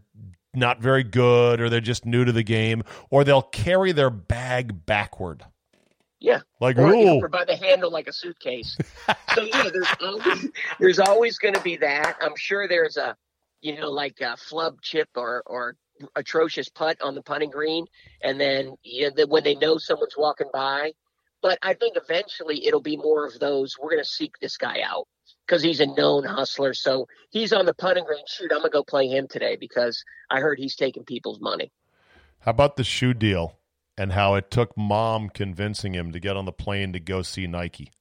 not 0.54 0.80
very 0.80 1.02
good, 1.02 1.60
or 1.60 1.68
they're 1.68 1.80
just 1.82 2.06
new 2.06 2.24
to 2.24 2.32
the 2.32 2.42
game, 2.42 2.82
or 3.10 3.24
they'll 3.24 3.42
carry 3.42 3.92
their 3.92 4.10
bag 4.10 4.86
backward. 4.86 5.44
Yeah. 6.18 6.40
Like, 6.60 6.78
or, 6.78 6.94
you 6.94 7.04
know, 7.20 7.28
by 7.28 7.44
the 7.44 7.56
handle 7.56 7.90
like 7.90 8.06
a 8.08 8.12
suitcase. 8.12 8.78
so 9.34 9.42
yeah, 9.42 9.68
there's 9.70 9.88
always, 10.00 10.48
there's 10.80 10.98
always 10.98 11.36
going 11.38 11.54
to 11.54 11.60
be 11.60 11.76
that. 11.78 12.16
I'm 12.22 12.36
sure 12.36 12.68
there's 12.68 12.96
a, 12.96 13.16
you 13.62 13.78
know, 13.78 13.90
like 13.90 14.20
a 14.20 14.36
flub 14.36 14.82
chip 14.82 15.08
or 15.16 15.42
or 15.46 15.76
atrocious 16.16 16.68
putt 16.68 17.00
on 17.00 17.14
the 17.14 17.22
putting 17.22 17.50
green, 17.50 17.86
and 18.22 18.38
then 18.40 18.74
you 18.82 19.10
know, 19.16 19.26
when 19.26 19.44
they 19.44 19.54
know 19.54 19.78
someone's 19.78 20.16
walking 20.16 20.48
by. 20.52 20.92
But 21.40 21.58
I 21.62 21.74
think 21.74 21.96
eventually 21.96 22.66
it'll 22.66 22.82
be 22.82 22.96
more 22.96 23.26
of 23.26 23.38
those. 23.40 23.76
We're 23.76 23.90
going 23.90 24.02
to 24.02 24.08
seek 24.08 24.38
this 24.40 24.56
guy 24.56 24.80
out 24.84 25.08
because 25.46 25.62
he's 25.62 25.80
a 25.80 25.86
known 25.86 26.24
hustler. 26.24 26.74
So 26.74 27.06
he's 27.30 27.52
on 27.52 27.66
the 27.66 27.74
putting 27.74 28.04
green. 28.04 28.24
Shoot, 28.26 28.52
I'm 28.52 28.58
gonna 28.58 28.70
go 28.70 28.82
play 28.82 29.08
him 29.08 29.28
today 29.28 29.56
because 29.58 30.02
I 30.30 30.40
heard 30.40 30.58
he's 30.58 30.76
taking 30.76 31.04
people's 31.04 31.40
money. 31.40 31.72
How 32.40 32.50
about 32.50 32.76
the 32.76 32.84
shoe 32.84 33.14
deal 33.14 33.58
and 33.96 34.12
how 34.12 34.34
it 34.34 34.50
took 34.50 34.76
mom 34.76 35.28
convincing 35.28 35.94
him 35.94 36.12
to 36.12 36.20
get 36.20 36.36
on 36.36 36.44
the 36.44 36.52
plane 36.52 36.92
to 36.92 37.00
go 37.00 37.22
see 37.22 37.46
Nike? 37.46 37.92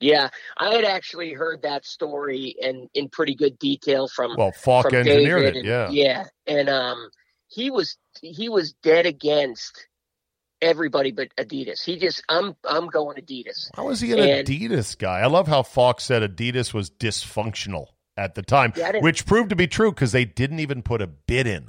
Yeah, 0.00 0.28
I 0.58 0.74
had 0.74 0.84
actually 0.84 1.32
heard 1.32 1.62
that 1.62 1.86
story 1.86 2.54
in 2.60 2.88
in 2.94 3.08
pretty 3.08 3.34
good 3.34 3.58
detail 3.58 4.08
from 4.08 4.34
Well, 4.36 4.52
Falk 4.52 4.86
from 4.90 4.94
engineered 4.96 5.42
David 5.42 5.56
it. 5.56 5.58
and- 5.60 5.66
Yeah. 5.66 5.88
yeah, 5.90 6.24
and 6.46 6.68
um, 6.68 7.10
he 7.48 7.70
was 7.70 7.96
he 8.20 8.48
was 8.48 8.72
dead 8.82 9.06
against 9.06 9.86
everybody 10.62 11.12
but 11.12 11.28
Adidas. 11.38 11.82
He 11.82 11.98
just 11.98 12.22
I'm 12.28 12.56
I'm 12.68 12.88
going 12.88 13.16
Adidas. 13.16 13.70
How 13.74 13.86
was 13.86 14.00
he 14.00 14.12
an 14.12 14.18
And- 14.18 14.46
Adidas 14.46 14.96
guy? 14.98 15.20
I 15.20 15.26
love 15.26 15.48
how 15.48 15.62
Falk 15.62 16.00
said 16.00 16.22
Adidas 16.22 16.74
was 16.74 16.90
dysfunctional 16.90 17.86
at 18.18 18.34
the 18.34 18.42
time, 18.42 18.72
Yeah, 18.76 18.98
which 19.00 19.26
proved 19.26 19.50
to 19.50 19.56
be 19.56 19.66
true 19.66 19.92
because 19.92 20.12
they 20.12 20.24
didn't 20.24 20.60
even 20.60 20.82
put 20.82 21.00
a 21.02 21.06
bid 21.06 21.46
in 21.46 21.68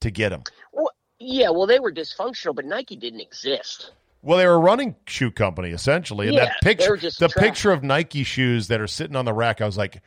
to 0.00 0.10
get 0.10 0.32
him. 0.32 0.42
Well, 0.72 0.90
yeah, 1.18 1.50
well 1.50 1.66
they 1.66 1.78
were 1.80 1.92
dysfunctional, 1.92 2.54
but 2.54 2.64
Nike 2.64 2.96
didn't 2.96 3.20
exist. 3.20 3.92
Well, 4.26 4.38
they 4.38 4.46
were 4.46 4.54
a 4.54 4.58
running 4.58 4.96
shoe 5.06 5.30
company 5.30 5.70
essentially, 5.70 6.26
and 6.26 6.34
Yeah, 6.34 6.46
that 6.46 6.60
picture, 6.60 6.96
just 6.96 7.20
the 7.20 7.28
trash. 7.28 7.44
picture 7.44 7.70
of 7.70 7.84
Nike 7.84 8.24
shoes 8.24 8.66
that 8.66 8.80
are 8.80 8.88
sitting 8.88 9.14
on 9.14 9.24
the 9.24 9.32
rack, 9.32 9.60
I 9.60 9.66
was 9.66 9.78
like, 9.78 10.02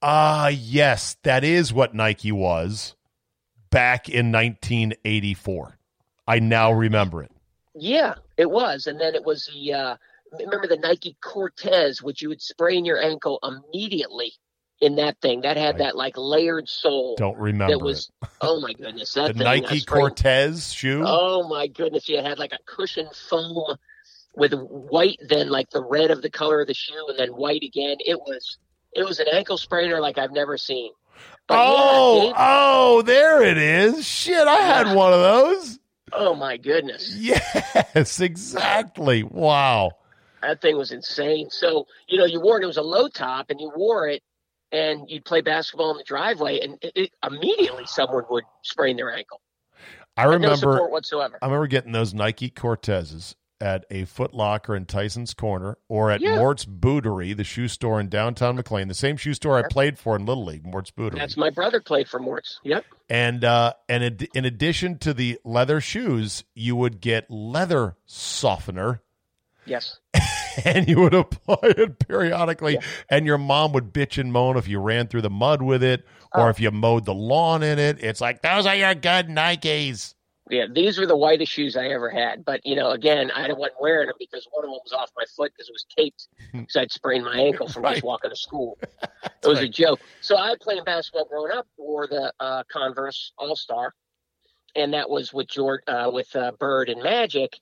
ah, 0.00 0.46
yes, 0.46 1.16
that 1.24 1.42
is 1.42 1.72
what 1.72 1.92
Nike 1.92 2.30
was 2.30 2.94
back 3.70 4.08
in 4.08 4.30
1984. 4.30 5.76
I 6.24 6.38
now 6.38 6.70
remember 6.70 7.24
it. 7.24 7.32
Yeah, 7.74 8.14
it 8.36 8.48
was, 8.48 8.86
and 8.86 9.00
then 9.00 9.16
it 9.16 9.24
was 9.24 9.50
the 9.52 9.72
uh, 9.72 9.96
remember 10.38 10.68
the 10.68 10.76
Nike 10.76 11.16
Cortez, 11.20 12.00
which 12.00 12.22
you 12.22 12.28
would 12.28 12.40
sprain 12.42 12.84
your 12.84 13.02
ankle 13.02 13.40
immediately 13.42 14.34
in 14.80 14.96
that 14.96 15.20
thing. 15.20 15.42
That 15.42 15.56
had 15.56 15.78
that 15.78 15.96
like 15.96 16.14
layered 16.16 16.68
sole. 16.68 17.16
Don't 17.16 17.38
remember 17.38 17.72
that 17.72 17.78
was 17.84 18.10
oh 18.40 18.60
my 18.60 18.72
goodness 18.72 19.14
that. 19.14 19.28
The 19.28 19.44
thing, 19.44 19.62
Nike 19.62 19.80
Cortez 19.84 20.72
shoe. 20.72 21.02
Oh 21.06 21.48
my 21.48 21.66
goodness! 21.66 22.08
Yeah, 22.08 22.20
it 22.20 22.24
had 22.26 22.38
like 22.38 22.52
a 22.52 22.58
cushion 22.66 23.08
foam 23.28 23.76
with 24.36 24.52
white, 24.54 25.18
then 25.28 25.48
like 25.48 25.70
the 25.70 25.82
red 25.82 26.10
of 26.10 26.20
the 26.22 26.30
color 26.30 26.60
of 26.60 26.66
the 26.66 26.74
shoe, 26.74 27.06
and 27.08 27.18
then 27.18 27.28
white 27.30 27.62
again. 27.62 27.96
It 28.00 28.18
was 28.18 28.58
it 28.92 29.04
was 29.04 29.20
an 29.20 29.26
ankle 29.32 29.56
sprainer 29.58 30.00
like 30.00 30.18
I've 30.18 30.32
never 30.32 30.56
seen. 30.58 30.90
But 31.46 31.58
oh, 31.60 32.26
yeah, 32.28 32.32
oh, 32.38 33.02
there 33.02 33.42
it 33.42 33.58
is. 33.58 34.06
Shit, 34.06 34.46
I 34.48 34.56
had 34.62 34.86
Yeah. 34.88 34.94
one 34.94 35.12
of 35.12 35.20
those. 35.20 35.78
oh 36.12 36.34
my 36.34 36.56
goodness, 36.56 37.14
Yes, 37.16 38.20
exactly. 38.20 39.22
Wow. 39.22 39.92
that 40.42 40.60
thing 40.60 40.76
was 40.76 40.90
insane. 40.90 41.48
So 41.50 41.86
you 42.08 42.18
know, 42.18 42.24
you 42.24 42.40
wore 42.40 42.60
it. 42.60 42.64
It 42.64 42.66
was 42.66 42.76
a 42.78 42.82
low 42.82 43.08
top, 43.08 43.50
and 43.50 43.60
you 43.60 43.70
wore 43.76 44.08
it, 44.08 44.22
and 44.74 45.08
you'd 45.08 45.24
play 45.24 45.40
basketball 45.40 45.92
in 45.92 45.96
the 45.98 46.04
driveway, 46.04 46.60
and 46.60 46.78
it, 46.82 46.92
it, 46.96 47.10
immediately 47.26 47.84
someone 47.86 48.24
would 48.30 48.44
sprain 48.62 48.96
their 48.96 49.14
ankle. 49.14 49.40
I 50.16 50.24
no 50.24 50.30
remember 50.30 50.56
support 50.56 50.90
whatsoever. 50.90 51.38
I 51.40 51.46
remember 51.46 51.66
getting 51.66 51.92
those 51.92 52.12
Nike 52.14 52.50
Cortezes 52.50 53.34
at 53.60 53.84
a 53.90 54.04
Foot 54.04 54.34
Locker 54.34 54.74
in 54.76 54.84
Tyson's 54.84 55.32
Corner 55.32 55.78
or 55.88 56.10
at 56.10 56.20
Yeah. 56.20 56.36
Mort's 56.36 56.64
Bootery, 56.66 57.36
the 57.36 57.44
shoe 57.44 57.68
store 57.68 57.98
in 58.00 58.08
downtown 58.08 58.56
McLean, 58.56 58.88
the 58.88 58.94
same 58.94 59.16
shoe 59.16 59.32
store 59.32 59.56
I 59.58 59.62
played 59.68 59.98
for 59.98 60.16
in 60.16 60.26
Little 60.26 60.44
League, 60.44 60.66
Mort's 60.66 60.90
Bootery. 60.90 61.16
That's 61.16 61.36
my 61.36 61.50
brother 61.50 61.80
played 61.80 62.08
for 62.08 62.18
Mort's. 62.20 62.60
Yep. 62.64 62.84
and 63.08 63.44
uh, 63.44 63.72
and 63.88 64.04
ad- 64.04 64.28
in 64.34 64.44
addition 64.44 64.98
to 64.98 65.14
the 65.14 65.38
leather 65.44 65.80
shoes, 65.80 66.44
you 66.54 66.76
would 66.76 67.00
get 67.00 67.30
leather 67.30 67.96
softener 68.06 69.00
Yes. 69.66 69.98
and 70.64 70.88
you 70.88 71.00
would 71.00 71.14
apply 71.14 71.56
it 71.62 71.98
periodically 72.06 72.78
and 73.08 73.26
your 73.26 73.38
mom 73.38 73.72
would 73.72 73.92
bitch 73.92 74.18
and 74.18 74.32
moan 74.32 74.56
if 74.56 74.68
you 74.68 74.78
ran 74.78 75.06
through 75.06 75.22
the 75.22 75.30
mud 75.30 75.62
with 75.62 75.82
it 75.82 76.04
or 76.34 76.46
Oh. 76.46 76.48
if 76.48 76.60
you 76.60 76.70
mowed 76.70 77.04
the 77.04 77.14
lawn 77.14 77.62
in 77.62 77.78
it. 77.78 78.02
It's 78.02 78.20
like 78.20 78.42
those 78.42 78.66
are 78.66 78.74
your 78.76 78.94
good 78.94 79.28
Nikes. 79.28 80.14
Yeah, 80.50 80.66
these 80.70 80.98
were 80.98 81.06
the 81.06 81.16
whitest 81.16 81.50
shoes 81.52 81.74
I 81.74 81.86
ever 81.86 82.10
had. 82.10 82.44
But 82.44 82.60
you 82.66 82.76
know, 82.76 82.90
again, 82.90 83.30
I 83.30 83.48
wasn't 83.52 83.80
wearing 83.80 84.08
them 84.08 84.16
because 84.18 84.46
one 84.52 84.62
of 84.64 84.70
them 84.70 84.78
was 84.84 84.92
off 84.92 85.10
my 85.16 85.24
foot 85.34 85.52
because 85.56 85.68
it 85.68 85.72
was 85.72 85.86
taped 85.96 86.28
because 86.52 86.76
I'd 86.76 86.92
sprained 86.92 87.24
my 87.24 87.36
ankle 87.38 87.66
from 87.68 87.82
Right. 87.84 87.94
just 87.94 88.04
walking 88.04 88.30
to 88.30 88.36
school. 88.36 88.78
It 89.42 89.48
was 89.48 89.60
a 89.60 89.68
joke. 89.68 90.00
So 90.22 90.38
I 90.38 90.54
played 90.60 90.82
basketball 90.86 91.26
growing 91.26 91.52
up. 91.52 91.66
Wore 91.76 92.06
the 92.06 92.32
uh, 92.40 92.62
Converse 92.72 93.32
All 93.36 93.56
Star, 93.56 93.92
and 94.74 94.92
that 94.94 95.08
was 95.10 95.34
with 95.34 95.48
George, 95.48 95.82
uh, 95.86 96.10
with 96.12 96.34
uh, 96.34 96.52
Bird 96.58 96.88
and 96.88 97.02
Magic, 97.02 97.58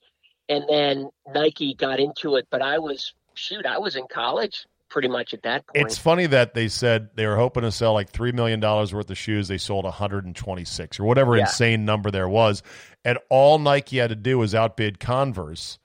and 0.49 0.63
then 0.69 1.09
Nike 1.33 1.73
got 1.73 1.99
into 1.99 2.35
it. 2.35 2.47
But 2.49 2.61
I 2.61 2.79
was 2.79 3.13
shoot, 3.33 3.65
I 3.65 3.77
was 3.79 3.95
in 3.95 4.05
college 4.07 4.65
pretty 4.89 5.07
much 5.07 5.33
at 5.33 5.41
that 5.41 5.65
point. 5.65 5.85
It's 5.87 5.97
funny 5.97 6.27
that 6.27 6.53
they 6.53 6.67
said 6.67 7.09
they 7.15 7.25
were 7.25 7.35
hoping 7.35 7.63
to 7.63 7.71
sell 7.71 7.93
like 7.93 8.11
$3 8.11 8.31
million 8.33 8.61
worth 8.61 9.09
of 9.09 9.17
shoes. 9.17 9.47
They 9.47 9.57
sold 9.57 9.85
126 9.85 10.99
or 10.99 11.03
whatever 11.05 11.35
Yeah. 11.35 11.41
insane 11.43 11.83
number 11.83 12.11
there 12.11 12.29
was. 12.29 12.61
And 13.03 13.17
all 13.29 13.57
Nike 13.57 13.97
had 13.97 14.09
to 14.11 14.15
do 14.15 14.37
was 14.37 14.53
outbid 14.53 14.99
Converse 14.99 15.79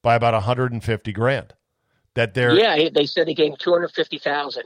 by 0.00 0.14
about 0.14 0.32
150 0.32 1.12
grand. 1.12 1.52
That 2.14 2.32
they're 2.32 2.54
yeah, 2.54 2.88
they 2.94 3.06
said 3.06 3.26
they 3.26 3.34
gave 3.34 3.58
two 3.58 3.72
hundred 3.72 3.90
fifty 3.90 4.18
thousand. 4.18 4.62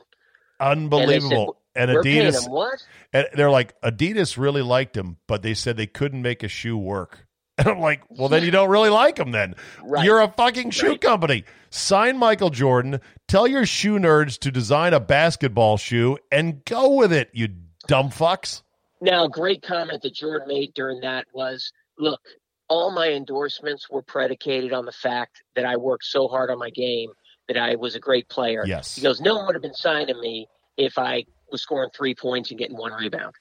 unbelievable. 0.60 1.56
And, 1.74 1.90
Adidas, 1.90 2.42
them 2.44 2.52
what? 2.52 2.84
and 3.12 3.26
they're 3.34 3.50
like, 3.50 3.80
Adidas 3.82 4.36
really 4.36 4.62
liked 4.62 4.96
him, 4.96 5.16
but 5.26 5.42
they 5.42 5.54
said 5.54 5.76
they 5.76 5.86
couldn't 5.86 6.20
make 6.22 6.42
a 6.42 6.48
shoe 6.48 6.76
work. 6.76 7.26
And 7.64 7.66
I'm 7.68 7.80
like, 7.80 8.02
well, 8.08 8.28
then 8.28 8.44
you 8.44 8.50
don't 8.52 8.68
really 8.70 8.88
like 8.90 9.18
him 9.18 9.32
then. 9.32 9.54
Right. 9.82 10.04
You're 10.04 10.20
a 10.20 10.28
fucking 10.28 10.70
shoe 10.70 10.90
Right. 10.90 11.00
company. 11.00 11.44
Sign 11.70 12.16
Michael 12.16 12.50
Jordan, 12.50 13.00
tell 13.26 13.46
your 13.48 13.66
shoe 13.66 13.98
nerds 13.98 14.38
to 14.40 14.50
design 14.52 14.94
a 14.94 15.00
basketball 15.00 15.76
shoe 15.76 16.18
and 16.30 16.64
go 16.64 16.92
with 16.94 17.12
it, 17.12 17.30
you 17.32 17.48
dumb 17.88 18.10
fucks. 18.10 18.62
Now, 19.00 19.24
a 19.24 19.28
great 19.28 19.62
comment 19.62 20.02
that 20.02 20.14
Jordan 20.14 20.46
made 20.48 20.72
during 20.74 21.00
that 21.00 21.26
was, 21.32 21.72
"Look, 21.98 22.20
all 22.68 22.90
my 22.92 23.08
endorsements 23.10 23.90
were 23.90 24.02
predicated 24.02 24.72
on 24.72 24.84
the 24.86 24.92
fact 24.92 25.42
that 25.56 25.64
I 25.66 25.76
worked 25.76 26.04
so 26.04 26.28
hard 26.28 26.50
on 26.50 26.58
my 26.58 26.70
game 26.70 27.10
that 27.48 27.56
I 27.56 27.74
was 27.74 27.94
a 27.96 28.00
great 28.00 28.28
player." 28.28 28.64
Yes. 28.66 28.94
He 28.96 29.02
goes, 29.02 29.20
"No 29.20 29.34
one 29.36 29.46
would 29.46 29.54
have 29.56 29.62
been 29.62 29.74
signing 29.74 30.20
me 30.20 30.46
if 30.76 30.96
I 30.98 31.24
was 31.50 31.62
scoring 31.62 31.90
three 31.94 32.14
points 32.14 32.50
and 32.50 32.58
getting 32.58 32.76
one 32.76 32.92
rebound." 32.92 33.34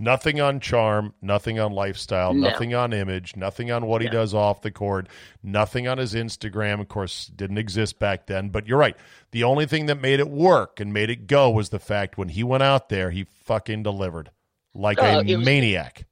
Nothing 0.00 0.40
on 0.40 0.60
charm, 0.60 1.12
nothing 1.20 1.58
on 1.58 1.72
lifestyle, 1.72 2.32
No. 2.32 2.50
nothing 2.50 2.72
on 2.74 2.92
image, 2.92 3.34
nothing 3.34 3.72
on 3.72 3.86
what 3.86 4.00
he 4.00 4.08
does 4.08 4.32
off 4.32 4.62
the 4.62 4.70
court, 4.70 5.08
nothing 5.42 5.88
on 5.88 5.98
his 5.98 6.14
Instagram. 6.14 6.80
Of 6.80 6.88
course, 6.88 7.26
didn't 7.26 7.58
exist 7.58 7.98
back 7.98 8.26
then. 8.26 8.50
But 8.50 8.66
you're 8.68 8.78
right. 8.78 8.96
The 9.32 9.44
only 9.44 9.66
thing 9.66 9.86
that 9.86 10.00
made 10.00 10.20
it 10.20 10.28
work 10.30 10.78
and 10.78 10.92
made 10.92 11.10
it 11.10 11.26
go 11.26 11.50
was 11.50 11.70
the 11.70 11.80
fact 11.80 12.16
when 12.16 12.28
he 12.28 12.44
went 12.44 12.62
out 12.62 12.88
there, 12.88 13.10
he 13.10 13.24
fucking 13.44 13.82
delivered 13.82 14.30
like 14.74 14.98
Oh, 15.00 15.20
a 15.20 15.24
was- 15.36 15.44
maniac. 15.44 16.06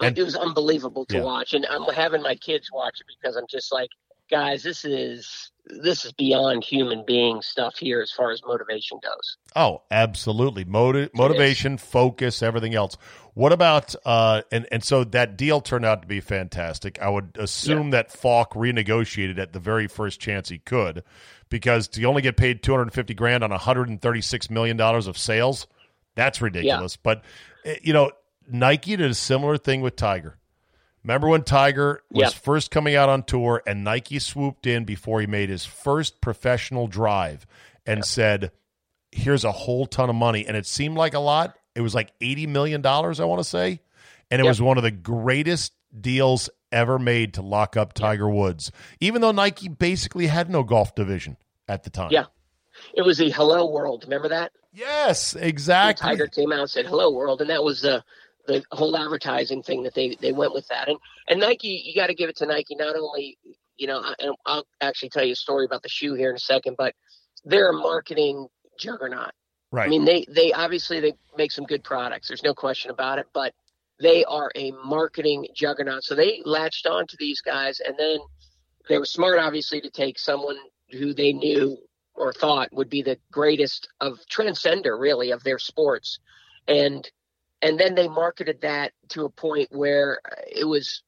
And- 0.00 0.18
it 0.18 0.22
was 0.24 0.34
unbelievable 0.36 1.04
to 1.06 1.18
Yeah. 1.18 1.22
watch, 1.24 1.52
and 1.54 1.64
I'm 1.66 1.84
having 1.94 2.22
my 2.22 2.34
kids 2.34 2.68
watch 2.72 3.00
it 3.00 3.06
because 3.06 3.36
I'm 3.36 3.46
just 3.48 3.72
like, 3.72 3.90
guys, 4.30 4.62
this 4.64 4.84
is 4.84 5.51
this 5.66 6.04
is 6.04 6.12
beyond 6.12 6.64
human 6.64 7.04
being 7.06 7.40
stuff 7.40 7.76
here 7.76 8.00
as 8.00 8.10
far 8.10 8.32
as 8.32 8.42
motivation 8.44 8.98
goes. 9.02 9.36
Oh, 9.54 9.82
absolutely. 9.90 10.64
Moti- 10.64 11.10
motivation, 11.14 11.76
focus, 11.78 12.42
everything 12.42 12.74
else. 12.74 12.96
What 13.34 13.52
about 13.52 13.94
uh 14.04 14.42
and 14.50 14.66
and 14.70 14.84
so 14.84 15.04
that 15.04 15.36
deal 15.36 15.60
turned 15.60 15.84
out 15.84 16.02
to 16.02 16.08
be 16.08 16.20
fantastic. 16.20 17.00
I 17.00 17.08
would 17.08 17.36
assume 17.38 17.90
that 17.90 18.12
Falk 18.12 18.54
renegotiated 18.54 19.38
at 19.38 19.52
the 19.52 19.60
very 19.60 19.86
first 19.86 20.20
chance 20.20 20.48
he 20.48 20.58
could 20.58 21.02
because 21.48 21.88
to 21.88 22.04
only 22.04 22.22
get 22.22 22.36
paid 22.36 22.62
250 22.62 23.14
grand 23.14 23.44
on 23.44 23.50
136 23.50 24.50
million 24.50 24.76
dollars 24.76 25.06
of 25.06 25.16
sales, 25.16 25.66
that's 26.14 26.42
ridiculous. 26.42 26.96
But 26.96 27.22
eh, 27.64 27.76
you 27.82 27.92
know, 27.92 28.10
Nike 28.50 28.96
did 28.96 29.10
a 29.10 29.14
similar 29.14 29.56
thing 29.56 29.80
with 29.80 29.96
Tiger. 29.96 30.38
Remember 31.04 31.28
when 31.28 31.42
Tiger 31.42 32.02
was 32.10 32.32
Yep. 32.32 32.42
first 32.42 32.70
coming 32.70 32.94
out 32.94 33.08
on 33.08 33.22
tour 33.24 33.62
and 33.66 33.82
Nike 33.84 34.18
swooped 34.18 34.66
in 34.66 34.84
before 34.84 35.20
he 35.20 35.26
made 35.26 35.48
his 35.48 35.64
first 35.64 36.20
professional 36.20 36.86
drive 36.86 37.46
and 37.86 38.04
said, 38.04 38.52
here's 39.10 39.44
a 39.44 39.52
whole 39.52 39.86
ton 39.86 40.08
of 40.08 40.14
money. 40.16 40.46
And 40.46 40.56
it 40.56 40.66
seemed 40.66 40.96
like 40.96 41.14
a 41.14 41.18
lot. 41.18 41.56
It 41.74 41.80
was 41.80 41.94
like 41.94 42.12
$80 42.20 42.46
million, 42.48 42.84
I 42.86 43.00
want 43.24 43.40
to 43.40 43.44
say. 43.48 43.80
and 44.30 44.40
it 44.40 44.44
Yep. 44.44 44.50
was 44.50 44.62
one 44.62 44.76
of 44.78 44.82
the 44.84 44.90
greatest 44.90 45.72
deals 46.00 46.48
ever 46.70 46.98
made 46.98 47.34
to 47.34 47.42
lock 47.42 47.76
up 47.76 47.92
Tiger 47.92 48.30
Woods, 48.30 48.72
even 49.00 49.20
though 49.20 49.32
Nike 49.32 49.68
basically 49.68 50.26
had 50.28 50.48
no 50.48 50.62
golf 50.62 50.94
division 50.94 51.36
at 51.68 51.82
the 51.82 51.90
time. 51.90 52.08
Yeah. 52.12 52.24
It 52.94 53.02
was 53.02 53.18
the 53.18 53.30
Hello 53.30 53.70
World. 53.70 54.04
Remember 54.04 54.28
that? 54.30 54.52
Yes, 54.72 55.34
When 55.34 55.44
exactly. 55.44 56.08
Tiger 56.08 56.26
came 56.28 56.50
out 56.50 56.60
and 56.60 56.70
said 56.70 56.86
"Hello 56.86 57.10
World," 57.10 57.42
and 57.42 57.50
that 57.50 57.62
was 57.62 57.82
the 57.82 58.02
the 58.46 58.62
whole 58.72 58.96
advertising 58.96 59.62
thing 59.62 59.82
that 59.84 59.94
they 59.94 60.16
they 60.20 60.32
went 60.32 60.54
with 60.54 60.66
that. 60.68 60.88
And 60.88 60.98
and 61.28 61.40
Nike, 61.40 61.82
you 61.84 61.94
got 61.94 62.08
to 62.08 62.14
give 62.14 62.28
it 62.28 62.36
to 62.38 62.46
Nike. 62.46 62.74
Not 62.74 62.96
only 62.96 63.38
you 63.76 63.86
know, 63.86 64.00
I- 64.00 64.14
and 64.18 64.36
I'll 64.46 64.66
actually 64.80 65.08
tell 65.10 65.24
you 65.24 65.32
a 65.32 65.36
story 65.36 65.64
about 65.64 65.82
the 65.82 65.88
shoe 65.88 66.14
here 66.14 66.30
in 66.30 66.36
a 66.36 66.40
second, 66.40 66.76
but 66.76 66.94
they're 67.44 67.70
a 67.70 67.72
marketing 67.72 68.46
juggernaut. 68.78 69.32
Right. 69.70 69.86
I 69.86 69.88
mean, 69.88 70.04
they 70.04 70.24
they 70.28 70.52
obviously 70.52 71.00
they 71.00 71.14
make 71.36 71.50
some 71.50 71.64
good 71.64 71.82
products. 71.82 72.28
There's 72.28 72.42
no 72.42 72.54
question 72.54 72.90
about 72.90 73.18
it, 73.18 73.26
but 73.32 73.54
they 74.00 74.24
are 74.24 74.50
a 74.54 74.72
marketing 74.84 75.48
juggernaut. 75.54 76.04
So 76.04 76.14
they 76.14 76.42
latched 76.44 76.86
on 76.86 77.06
to 77.06 77.16
these 77.18 77.40
guys, 77.40 77.80
and 77.80 77.96
then 77.98 78.18
they 78.88 78.98
were 78.98 79.06
smart, 79.06 79.38
obviously, 79.38 79.80
to 79.80 79.90
take 79.90 80.18
someone 80.18 80.56
who 80.90 81.14
they 81.14 81.32
knew 81.32 81.78
or 82.14 82.32
thought 82.32 82.68
would 82.72 82.90
be 82.90 83.02
the 83.02 83.18
greatest 83.30 83.88
of 84.00 84.18
transcender, 84.30 84.98
really, 84.98 85.30
of 85.30 85.42
their 85.44 85.58
sports, 85.58 86.18
and 86.68 87.10
and 87.62 87.78
then 87.78 87.94
they 87.94 88.08
marketed 88.08 88.60
that 88.62 88.92
to 89.10 89.24
a 89.24 89.30
point 89.30 89.68
where 89.70 90.20
uh, 90.30 90.34
it 90.54 90.64
was, 90.64 91.02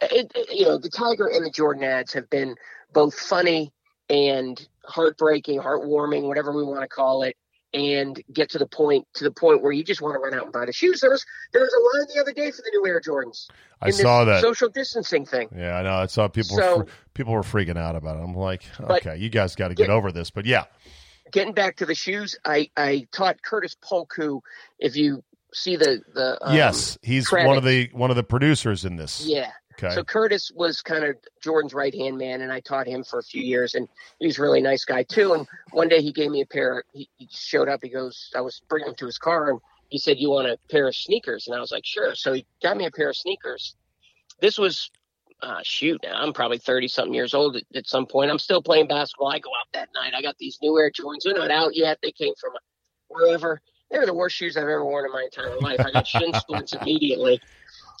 it, 0.00 0.32
you 0.50 0.64
know, 0.64 0.78
the 0.78 0.88
Tiger 0.88 1.26
and 1.26 1.44
the 1.44 1.50
Jordan 1.50 1.84
ads 1.84 2.12
have 2.14 2.30
been 2.30 2.54
both 2.92 3.14
funny 3.18 3.72
and 4.08 4.66
heartbreaking, 4.84 5.60
heartwarming, 5.60 6.22
whatever 6.22 6.52
we 6.52 6.62
want 6.64 6.80
to 6.82 6.88
call 6.88 7.22
it, 7.22 7.36
and 7.74 8.22
get 8.32 8.50
to 8.50 8.58
the 8.58 8.66
point 8.66 9.06
to 9.14 9.24
the 9.24 9.30
point 9.30 9.62
where 9.62 9.72
you 9.72 9.82
just 9.82 10.02
want 10.02 10.14
to 10.14 10.18
run 10.20 10.34
out 10.34 10.44
and 10.44 10.52
buy 10.52 10.66
the 10.66 10.72
shoes. 10.72 11.00
There 11.00 11.10
was 11.10 11.24
there 11.52 11.62
was 11.62 11.72
a 11.72 11.98
line 11.98 12.06
the 12.14 12.20
other 12.20 12.32
day 12.32 12.50
for 12.50 12.58
the 12.58 12.70
new 12.74 12.86
Air 12.86 13.00
Jordans. 13.00 13.48
I 13.80 13.90
saw 13.90 14.24
that. 14.26 14.42
social 14.42 14.68
distancing 14.68 15.24
thing. 15.24 15.48
yeah, 15.56 15.76
I 15.76 15.82
know. 15.82 15.94
I 15.94 16.06
saw 16.06 16.28
people 16.28 16.56
So- 16.56 16.78
were 16.78 16.86
people 17.14 17.32
were 17.32 17.42
freaking 17.42 17.78
out 17.78 17.96
about 17.96 18.16
it. 18.18 18.22
I'm 18.22 18.34
like, 18.36 18.64
okay, 18.80 19.16
you 19.16 19.30
guys 19.30 19.56
got 19.56 19.68
to 19.68 19.74
get 19.74 19.88
Yeah. 19.88 19.94
over 19.94 20.12
this. 20.12 20.30
But 20.30 20.44
yeah, 20.46 20.64
Getting 21.30 21.54
back 21.54 21.76
to 21.76 21.86
the 21.86 21.94
shoes, 21.94 22.36
I 22.44 22.68
I 22.76 23.06
taught 23.10 23.40
Curtis 23.40 23.74
Polk, 23.80 24.12
who, 24.14 24.42
if 24.78 24.96
you 24.96 25.24
see 25.52 25.76
the 25.76 26.02
the 26.14 26.38
um, 26.46 26.54
yes, 26.54 26.98
he's 27.02 27.28
credit. 27.28 27.48
one 27.48 27.56
of 27.56 27.64
the 27.64 27.90
one 27.92 28.10
of 28.10 28.16
the 28.16 28.22
producers 28.22 28.84
in 28.84 28.96
this. 28.96 29.24
yeah. 29.24 29.50
Okay. 29.82 29.94
So 29.94 30.04
Curtis 30.04 30.52
was 30.54 30.82
kind 30.82 31.02
of 31.02 31.16
Jordan's 31.42 31.72
right 31.72 31.94
hand 31.94 32.18
man, 32.18 32.42
and 32.42 32.52
I 32.52 32.60
taught 32.60 32.86
him 32.86 33.02
for 33.02 33.18
a 33.18 33.22
few 33.22 33.42
years, 33.42 33.74
and 33.74 33.88
he 34.20 34.26
was 34.26 34.38
a 34.38 34.42
really 34.42 34.60
nice 34.60 34.84
guy 34.84 35.02
too. 35.02 35.32
And 35.32 35.46
one 35.72 35.88
day 35.88 36.02
he 36.02 36.12
gave 36.12 36.30
me 36.30 36.42
a 36.42 36.46
pair. 36.46 36.84
He, 36.92 37.08
he 37.16 37.26
showed 37.30 37.68
up. 37.68 37.80
He 37.82 37.88
goes, 37.88 38.30
I 38.36 38.42
was 38.42 38.60
bringing 38.68 38.90
him 38.90 38.94
to 38.96 39.06
his 39.06 39.18
car, 39.18 39.50
and 39.50 39.60
he 39.88 39.98
said, 39.98 40.18
"You 40.18 40.30
want 40.30 40.46
a 40.46 40.58
pair 40.70 40.88
of 40.88 40.94
sneakers?" 40.94 41.46
And 41.46 41.56
I 41.56 41.60
was 41.60 41.72
like, 41.72 41.86
"Sure." 41.86 42.14
So 42.14 42.34
he 42.34 42.46
got 42.62 42.76
me 42.76 42.84
a 42.84 42.90
pair 42.90 43.08
of 43.08 43.16
sneakers. 43.16 43.74
This 44.40 44.58
was, 44.58 44.90
uh, 45.42 45.60
shoot, 45.62 46.00
now 46.02 46.20
I'm 46.20 46.32
probably 46.34 46.58
thirty 46.58 46.86
something 46.86 47.14
years 47.14 47.32
old 47.32 47.56
at, 47.56 47.64
at 47.74 47.86
some 47.86 48.06
point. 48.06 48.30
I'm 48.30 48.38
still 48.38 48.62
playing 48.62 48.88
basketball. 48.88 49.28
I 49.28 49.38
go 49.38 49.50
out 49.50 49.72
that 49.72 49.88
night. 49.94 50.12
I 50.14 50.20
got 50.20 50.36
these 50.38 50.58
new 50.60 50.78
Air 50.78 50.90
Jordans. 50.90 51.20
They're 51.24 51.34
not 51.34 51.50
out 51.50 51.74
yet. 51.74 51.98
They 52.02 52.12
came 52.12 52.34
from 52.38 52.52
wherever. 53.08 53.60
They're 53.92 54.06
the 54.06 54.14
worst 54.14 54.36
shoes 54.36 54.56
I've 54.56 54.62
ever 54.62 54.84
worn 54.84 55.04
in 55.04 55.12
my 55.12 55.22
entire 55.22 55.60
life. 55.60 55.80
I 55.80 55.90
got 55.90 56.06
shin 56.06 56.32
splints 56.34 56.72
immediately. 56.72 57.40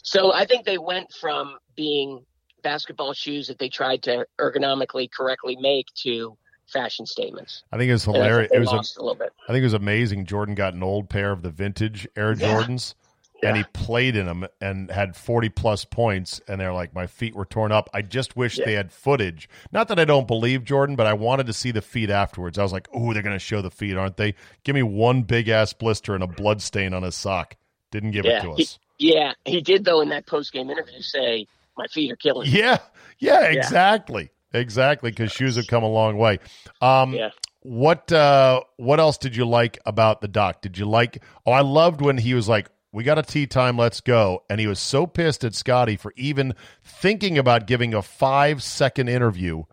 So 0.02 0.32
I 0.32 0.46
think 0.46 0.64
they 0.64 0.78
went 0.78 1.12
from 1.20 1.58
being 1.76 2.24
basketball 2.62 3.12
shoes 3.12 3.46
that 3.48 3.58
they 3.58 3.68
tried 3.68 4.02
to 4.04 4.26
ergonomically 4.40 5.10
correctly 5.10 5.56
make 5.60 5.86
to 6.02 6.36
fashion 6.72 7.04
statements. 7.04 7.64
I 7.72 7.76
think 7.76 7.90
it 7.90 7.92
was 7.92 8.06
And 8.06 8.16
I 8.16 8.20
think 8.20 8.26
hilarious. 8.26 8.50
It 8.52 8.58
was 8.60 8.96
a, 8.96 9.00
a 9.00 9.02
little 9.02 9.14
bit. 9.16 9.32
I 9.48 9.52
think 9.52 9.60
it 9.62 9.66
was 9.66 9.74
amazing. 9.74 10.24
Jordan 10.26 10.54
got 10.54 10.74
an 10.74 10.82
old 10.82 11.10
pair 11.10 11.30
of 11.30 11.42
the 11.42 11.50
vintage 11.50 12.08
Air 12.16 12.32
Yeah. 12.32 12.48
Jordans, 12.48 12.94
and 13.42 13.56
he 13.56 13.64
played 13.72 14.16
in 14.16 14.26
them 14.26 14.46
and 14.60 14.90
had 14.90 15.16
forty 15.16 15.48
plus 15.48 15.84
points. 15.84 16.40
And 16.48 16.60
they're 16.60 16.72
like, 16.72 16.94
my 16.94 17.06
feet 17.06 17.34
were 17.34 17.44
torn 17.44 17.72
up. 17.72 17.90
I 17.92 18.02
just 18.02 18.36
wish 18.36 18.58
Yeah. 18.58 18.64
they 18.66 18.72
had 18.74 18.92
footage. 18.92 19.48
Not 19.72 19.88
that 19.88 19.98
I 19.98 20.04
don't 20.04 20.26
believe 20.28 20.64
Jordan, 20.64 20.96
but 20.96 21.06
I 21.06 21.12
wanted 21.14 21.46
to 21.46 21.52
see 21.52 21.70
the 21.70 21.82
feet 21.82 22.10
afterwards. 22.10 22.58
I 22.58 22.62
was 22.62 22.72
like, 22.72 22.88
oh, 22.94 23.12
they're 23.12 23.22
going 23.22 23.34
to 23.34 23.38
show 23.40 23.62
the 23.62 23.70
feet, 23.70 23.96
aren't 23.96 24.16
they? 24.16 24.34
Give 24.64 24.74
me 24.74 24.82
one 24.82 25.22
big 25.22 25.48
ass 25.48 25.72
blister 25.72 26.14
and 26.14 26.22
a 26.22 26.26
blood 26.28 26.62
stain 26.62 26.94
on 26.94 27.02
his 27.02 27.14
sock. 27.16 27.56
Didn't 27.90 28.12
give 28.12 28.24
it 28.24 28.30
Yeah, 28.30 28.42
to 28.42 28.54
he- 28.54 28.62
us. 28.62 28.78
Yeah, 28.98 29.32
he 29.44 29.60
did 29.60 29.84
though 29.84 30.00
in 30.00 30.10
that 30.10 30.26
post 30.26 30.52
game 30.52 30.70
interview 30.70 31.00
say, 31.00 31.46
"My 31.76 31.86
feet 31.88 32.12
are 32.12 32.16
killing 32.16 32.48
me." 32.52 32.56
Yeah, 32.58 32.78
yeah, 33.18 33.46
exactly, 33.46 34.30
exactly. 34.52 35.10
Because 35.10 35.32
shoes 35.32 35.56
have 35.56 35.66
come 35.66 35.82
a 35.82 35.88
long 35.88 36.16
way. 36.18 36.38
Um, 36.80 37.12
Yeah. 37.12 37.30
What 37.64 38.10
uh, 38.12 38.60
what 38.76 38.98
else 39.00 39.18
did 39.18 39.34
you 39.36 39.44
like 39.44 39.78
about 39.86 40.20
the 40.20 40.26
doc? 40.28 40.62
Did 40.62 40.78
you 40.78 40.84
like? 40.84 41.22
Oh, 41.46 41.52
I 41.52 41.60
loved 41.60 42.00
when 42.00 42.18
he 42.18 42.34
was 42.34 42.48
like, 42.48 42.68
"We 42.92 43.04
got 43.04 43.18
a 43.18 43.22
tee 43.22 43.46
time, 43.46 43.78
let's 43.78 44.00
go," 44.00 44.44
and 44.50 44.60
he 44.60 44.66
was 44.66 44.78
so 44.78 45.06
pissed 45.06 45.44
at 45.44 45.54
Scotty 45.54 45.96
for 45.96 46.12
even 46.16 46.54
thinking 46.84 47.38
about 47.38 47.66
giving 47.66 47.94
a 47.94 48.02
five 48.02 48.62
second 48.62 49.08
interview 49.08 49.64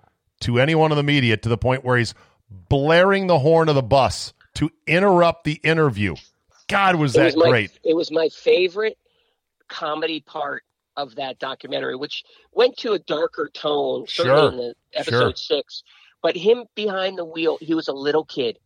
to 0.42 0.60
anyone 0.60 0.92
in 0.92 0.98
the 0.98 1.04
media 1.04 1.36
to 1.38 1.50
the 1.50 1.58
point 1.58 1.84
where 1.84 1.98
he's 1.98 2.14
blaring 2.50 3.28
the 3.28 3.40
horn 3.40 3.70
of 3.70 3.76
the 3.76 3.84
bus 3.84 4.34
to 4.56 4.70
interrupt 4.88 5.44
the 5.44 5.60
interview. 5.64 6.16
God, 6.68 6.96
was 6.96 7.16
It 7.16 7.20
that 7.20 7.26
was 7.26 7.36
my, 7.38 7.50
great? 7.50 7.80
It 7.84 7.96
was 7.96 8.12
my 8.12 8.30
favorite 8.30 8.98
comedy 9.68 10.22
part 10.22 10.64
of 10.98 11.16
that 11.16 11.40
documentary, 11.40 11.96
which 11.96 12.24
went 12.54 12.78
to 12.78 12.94
a 12.94 13.00
darker 13.00 13.50
tone, 13.54 14.06
certainly 14.08 14.40
Sure, 14.40 14.50
in 14.52 14.58
the 14.58 14.76
episode 14.94 15.38
six. 15.38 15.84
But 16.22 16.36
him 16.36 16.66
behind 16.76 17.18
the 17.18 17.26
wheel, 17.26 17.58
he 17.62 17.74
was 17.74 17.88
a 17.88 17.94
little 17.94 18.26
kid 18.26 18.60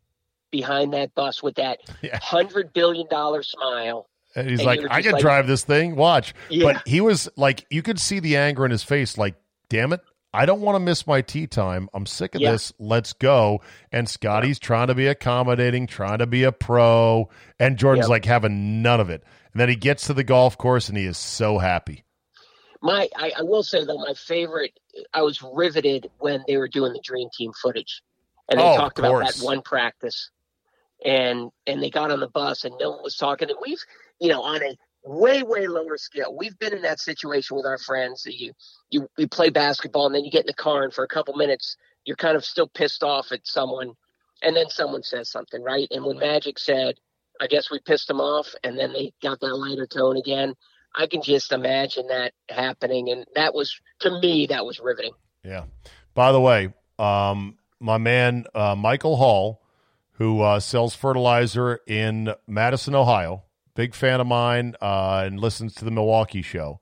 behind 0.51 0.93
that 0.93 1.13
bus 1.15 1.41
with 1.43 1.55
that 1.55 1.79
Yeah. 2.01 2.19
hundred 2.21 2.73
billion 2.73 3.07
dollar 3.09 3.43
smile. 3.43 4.07
And 4.35 4.49
he's 4.49 4.59
And 4.59 4.65
like, 4.65 4.79
I 4.89 5.01
can 5.01 5.13
like- 5.13 5.21
drive 5.21 5.47
this 5.47 5.63
thing. 5.63 5.95
Watch. 5.95 6.33
Yeah. 6.49 6.73
But 6.73 6.87
he 6.87 7.01
was 7.01 7.29
like, 7.35 7.65
you 7.69 7.81
could 7.81 7.99
see 7.99 8.19
the 8.19 8.37
anger 8.37 8.65
in 8.65 8.71
his 8.71 8.83
face. 8.83 9.17
Like, 9.17 9.35
damn 9.69 9.93
it. 9.93 10.01
I 10.35 10.47
don't 10.47 10.61
want 10.61 10.75
to 10.75 10.79
miss 10.79 11.05
my 11.05 11.21
tee 11.21 11.45
time. 11.45 11.87
I'm 11.93 12.07
sick 12.07 12.33
of 12.33 12.41
Yeah. 12.41 12.53
this. 12.53 12.73
Let's 12.79 13.13
go. 13.13 13.61
And 13.91 14.09
Scotty's 14.09 14.57
trying 14.57 14.87
to 14.87 14.95
be 14.95 15.05
accommodating, 15.05 15.85
trying 15.85 16.17
to 16.17 16.25
be 16.25 16.43
a 16.43 16.51
pro. 16.51 17.29
And 17.59 17.77
Jordan's 17.77 18.09
like 18.09 18.25
having 18.25 18.81
none 18.81 18.99
of 18.99 19.11
it. 19.11 19.23
And 19.53 19.61
then 19.61 19.69
he 19.69 19.75
gets 19.75 20.07
to 20.07 20.15
the 20.15 20.23
golf 20.23 20.57
course 20.57 20.89
and 20.89 20.97
he 20.97 21.05
is 21.05 21.19
so 21.19 21.59
happy. 21.59 22.03
My, 22.81 23.07
I, 23.15 23.31
I 23.37 23.41
will 23.43 23.61
say 23.61 23.85
though, 23.85 23.99
my 23.99 24.13
favorite. 24.15 24.71
I 25.13 25.21
was 25.21 25.41
riveted 25.43 26.09
when 26.17 26.43
they 26.47 26.57
were 26.57 26.67
doing 26.67 26.93
the 26.93 26.99
dream 27.03 27.29
team 27.37 27.51
footage, 27.61 28.01
and 28.49 28.59
they 28.59 28.63
Oh, 28.63 28.75
talked 28.75 28.99
about 28.99 29.23
that 29.23 29.37
one 29.43 29.61
practice, 29.61 30.29
and 31.05 31.49
and 31.65 31.81
they 31.81 31.89
got 31.89 32.11
on 32.11 32.19
the 32.19 32.27
bus 32.27 32.63
and 32.65 32.75
no 32.79 32.91
one 32.91 33.03
was 33.03 33.15
talking. 33.15 33.49
And 33.49 33.57
we've, 33.61 33.79
you 34.23 34.29
know, 34.29 34.41
on 34.41 34.63
a 34.63 34.77
way 35.03 35.43
way 35.43 35.67
lower 35.67 35.97
scale, 35.97 36.33
we've 36.35 36.57
been 36.57 36.73
in 36.73 36.81
that 36.83 37.01
situation 37.01 37.57
with 37.57 37.65
our 37.65 37.77
friends. 37.77 38.23
That 38.23 38.39
you 38.39 38.53
you 38.89 39.09
you 39.17 39.27
play 39.27 39.49
basketball 39.49 40.05
and 40.05 40.15
then 40.15 40.23
you 40.23 40.31
get 40.31 40.45
in 40.45 40.47
the 40.47 40.53
car 40.53 40.83
and 40.83 40.93
for 40.93 41.03
a 41.03 41.09
couple 41.09 41.35
minutes 41.35 41.75
you're 42.05 42.15
kind 42.15 42.37
of 42.37 42.45
still 42.45 42.67
pissed 42.67 43.03
off 43.03 43.31
at 43.31 43.45
someone, 43.45 43.93
and 44.41 44.55
then 44.55 44.69
someone 44.69 45.03
says 45.03 45.29
something 45.29 45.61
right. 45.61 45.87
And 45.91 46.05
when 46.05 46.19
Magic 46.19 46.57
said, 46.57 46.95
"I 47.41 47.47
guess 47.47 47.69
we 47.69 47.79
pissed 47.79 48.07
them 48.07 48.21
off," 48.21 48.55
and 48.63 48.79
then 48.79 48.93
they 48.93 49.13
got 49.21 49.41
that 49.41 49.55
lighter 49.55 49.87
tone 49.87 50.15
again. 50.15 50.55
I 50.95 51.07
can 51.07 51.21
just 51.21 51.51
imagine 51.51 52.07
that 52.07 52.31
happening, 52.47 53.09
and 53.09 53.25
that 53.35 53.53
was 53.53 53.77
to 53.99 54.21
me 54.21 54.47
that 54.47 54.65
was 54.65 54.79
riveting. 54.79 55.13
Yeah. 55.43 55.65
By 56.13 56.31
the 56.31 56.39
way, 56.39 56.73
um, 56.97 57.57
my 57.81 57.97
man 57.97 58.45
uh, 58.55 58.75
Michael 58.75 59.17
Hall, 59.17 59.61
who 60.13 60.39
uh, 60.41 60.61
sells 60.61 60.95
fertilizer 60.95 61.81
in 61.85 62.33
Madison, 62.47 62.95
Ohio, 62.95 63.43
big 63.75 63.93
fan 63.95 64.19
of 64.21 64.27
mine, 64.27 64.75
uh, 64.81 65.23
and 65.25 65.39
listens 65.39 65.73
to 65.75 65.85
the 65.85 65.91
Milwaukee 65.91 66.41
show. 66.41 66.79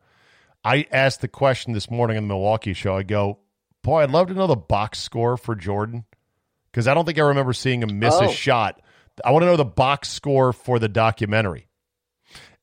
I 0.64 0.86
asked 0.92 1.22
the 1.22 1.28
question 1.28 1.74
this 1.74 1.90
morning 1.90 2.18
on 2.18 2.24
the 2.24 2.28
Milwaukee 2.34 2.74
show. 2.74 2.96
I 2.96 3.04
go, 3.04 3.40
boy, 3.84 4.02
I'd 4.04 4.12
love 4.12 4.28
to 4.28 4.34
know 4.34 4.48
the 4.48 4.56
box 4.56 5.00
score 5.00 5.38
for 5.38 5.56
Jordan 5.56 6.06
because 6.72 6.88
I 6.88 6.94
don't 6.94 7.06
think 7.06 7.18
I 7.18 7.24
remember 7.24 7.54
seeing 7.54 7.82
him 7.82 7.98
miss 8.00 8.16
a 8.16 8.26
Oh. 8.26 8.32
shot. 8.32 8.82
I 9.26 9.32
want 9.32 9.44
to 9.44 9.48
know 9.48 9.58
the 9.58 9.66
box 9.66 10.10
score 10.10 10.54
for 10.54 10.80
the 10.80 10.88
documentary. 10.90 11.68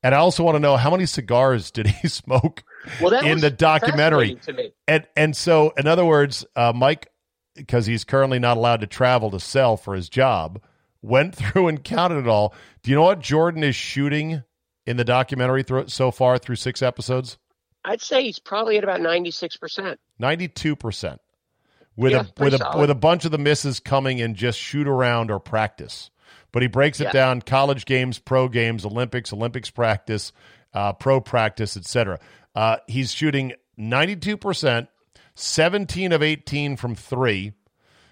And 0.01 0.15
I 0.15 0.19
also 0.19 0.43
want 0.43 0.55
to 0.55 0.59
know 0.59 0.77
how 0.77 0.89
many 0.91 1.05
cigars 1.05 1.71
did 1.71 1.87
he 1.87 2.07
smoke 2.07 2.63
Well, 3.01 3.13
in 3.25 3.39
the 3.41 3.51
documentary. 3.51 4.39
And 4.87 5.05
and 5.17 5.35
so, 5.35 5.71
in 5.77 5.87
other 5.87 6.05
words, 6.05 6.45
uh, 6.55 6.71
Mike, 6.73 7.07
because 7.55 7.85
he's 7.85 8.05
currently 8.05 8.39
not 8.39 8.55
allowed 8.55 8.79
to 8.81 8.87
travel 8.87 9.29
to 9.31 9.39
sell 9.41 9.75
for 9.75 9.93
his 9.95 10.07
job, 10.07 10.61
went 11.01 11.35
through 11.35 11.67
and 11.67 11.83
counted 11.83 12.19
it 12.19 12.27
all. 12.27 12.53
Do 12.83 12.91
you 12.91 12.95
know 12.95 13.03
what 13.03 13.19
Jordan 13.19 13.63
is 13.63 13.75
shooting 13.75 14.43
in 14.85 14.97
the 14.97 15.03
documentary 15.05 15.63
thro- 15.63 15.87
so 15.87 16.11
far 16.11 16.37
through 16.37 16.55
six 16.55 16.81
episodes? 16.81 17.37
I'd 17.85 18.01
say 18.01 18.23
he's 18.23 18.39
probably 18.39 18.77
at 18.77 18.83
about 18.83 19.01
ninety 19.01 19.31
six 19.31 19.55
percent. 19.57 19.99
Ninety-two 20.19 20.75
percent, 20.75 21.21
with 21.95 22.11
Yeah, 22.11 22.19
a 22.19 22.21
with 22.23 22.35
pretty 22.35 22.57
a 22.61 22.77
with 22.77 22.89
a 22.89 22.95
bunch 22.95 23.23
of 23.25 23.31
the 23.31 23.37
misses 23.37 23.79
coming 23.79 24.19
in 24.19 24.35
just 24.35 24.59
shoot 24.59 24.87
around 24.87 25.31
or 25.31 25.39
practice. 25.39 26.11
But 26.51 26.61
he 26.61 26.67
breaks 26.67 26.99
it 26.99 27.05
Yeah. 27.05 27.11
down: 27.11 27.41
college 27.41 27.85
games, 27.85 28.19
pro 28.19 28.49
games, 28.49 28.85
Olympics, 28.85 29.31
Olympics 29.31 29.69
practice, 29.69 30.33
uh, 30.73 30.91
pro 30.93 31.21
practice, 31.21 31.77
etc. 31.77 32.19
Uh, 32.53 32.77
he's 32.87 33.13
shooting 33.13 33.53
ninety-two 33.77 34.35
percent, 34.35 34.89
seventeen 35.35 36.11
of 36.11 36.21
eighteen 36.21 36.75
from 36.75 36.95
three. 36.95 37.53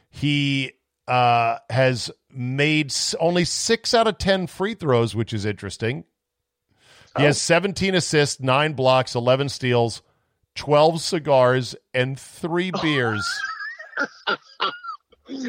He 0.09 0.71
uh, 1.09 1.57
has 1.69 2.09
made 2.38 2.93
only 3.19 3.45
six 3.45 3.93
out 3.93 4.07
of 4.07 4.17
ten 4.17 4.47
free 4.47 4.73
throws, 4.73 5.15
which 5.15 5.33
is 5.33 5.45
interesting. 5.45 6.03
He 7.17 7.23
has 7.23 7.41
17 7.41 7.95
assists, 7.95 8.39
nine 8.39 8.73
blocks, 8.73 9.15
11 9.15 9.49
steals, 9.49 10.03
12 10.53 11.01
cigars, 11.01 11.75
and 11.91 12.19
three 12.19 12.71
beers. 12.81 13.27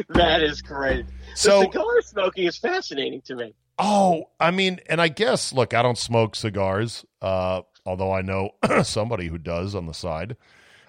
That 0.09 0.43
is 0.43 0.63
great. 0.63 1.05
So- 1.35 1.61
the 1.61 1.65
cigar 1.67 2.03
smoking 2.03 2.47
is 2.47 2.57
fascinating 2.57 3.21
to 3.23 3.37
me. 3.37 3.55
Oh, 3.79 4.31
I 4.41 4.51
mean, 4.51 4.81
and 4.89 5.01
I 5.01 5.07
guess, 5.09 5.53
look, 5.53 5.73
I 5.73 5.83
don't 5.83 5.99
smoke 5.99 6.35
cigars, 6.35 7.05
uh, 7.23 7.63
although 7.87 8.13
I 8.13 8.23
know 8.23 8.51
somebody 8.83 9.29
who 9.29 9.39
does 9.39 9.75
on 9.77 9.87
the 9.87 9.95
side. 9.95 10.37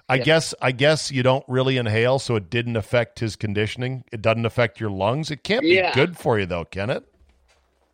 I 0.10 0.16
Yeah. 0.16 0.24
guess, 0.24 0.54
I 0.62 0.72
guess 0.72 1.12
you 1.12 1.22
don't 1.24 1.46
really 1.48 1.78
inhale, 1.78 2.18
so 2.20 2.36
it 2.36 2.50
didn't 2.50 2.76
affect 2.76 3.20
his 3.20 3.36
conditioning. 3.36 4.04
It 4.12 4.22
doesn't 4.22 4.46
affect 4.46 4.80
your 4.80 4.90
lungs. 4.90 5.30
It 5.32 5.44
can't 5.44 5.62
be 5.62 5.76
Yeah. 5.76 5.94
good 5.94 6.18
for 6.18 6.40
you, 6.40 6.46
though, 6.48 6.66
can 6.66 6.90
it? 6.90 7.04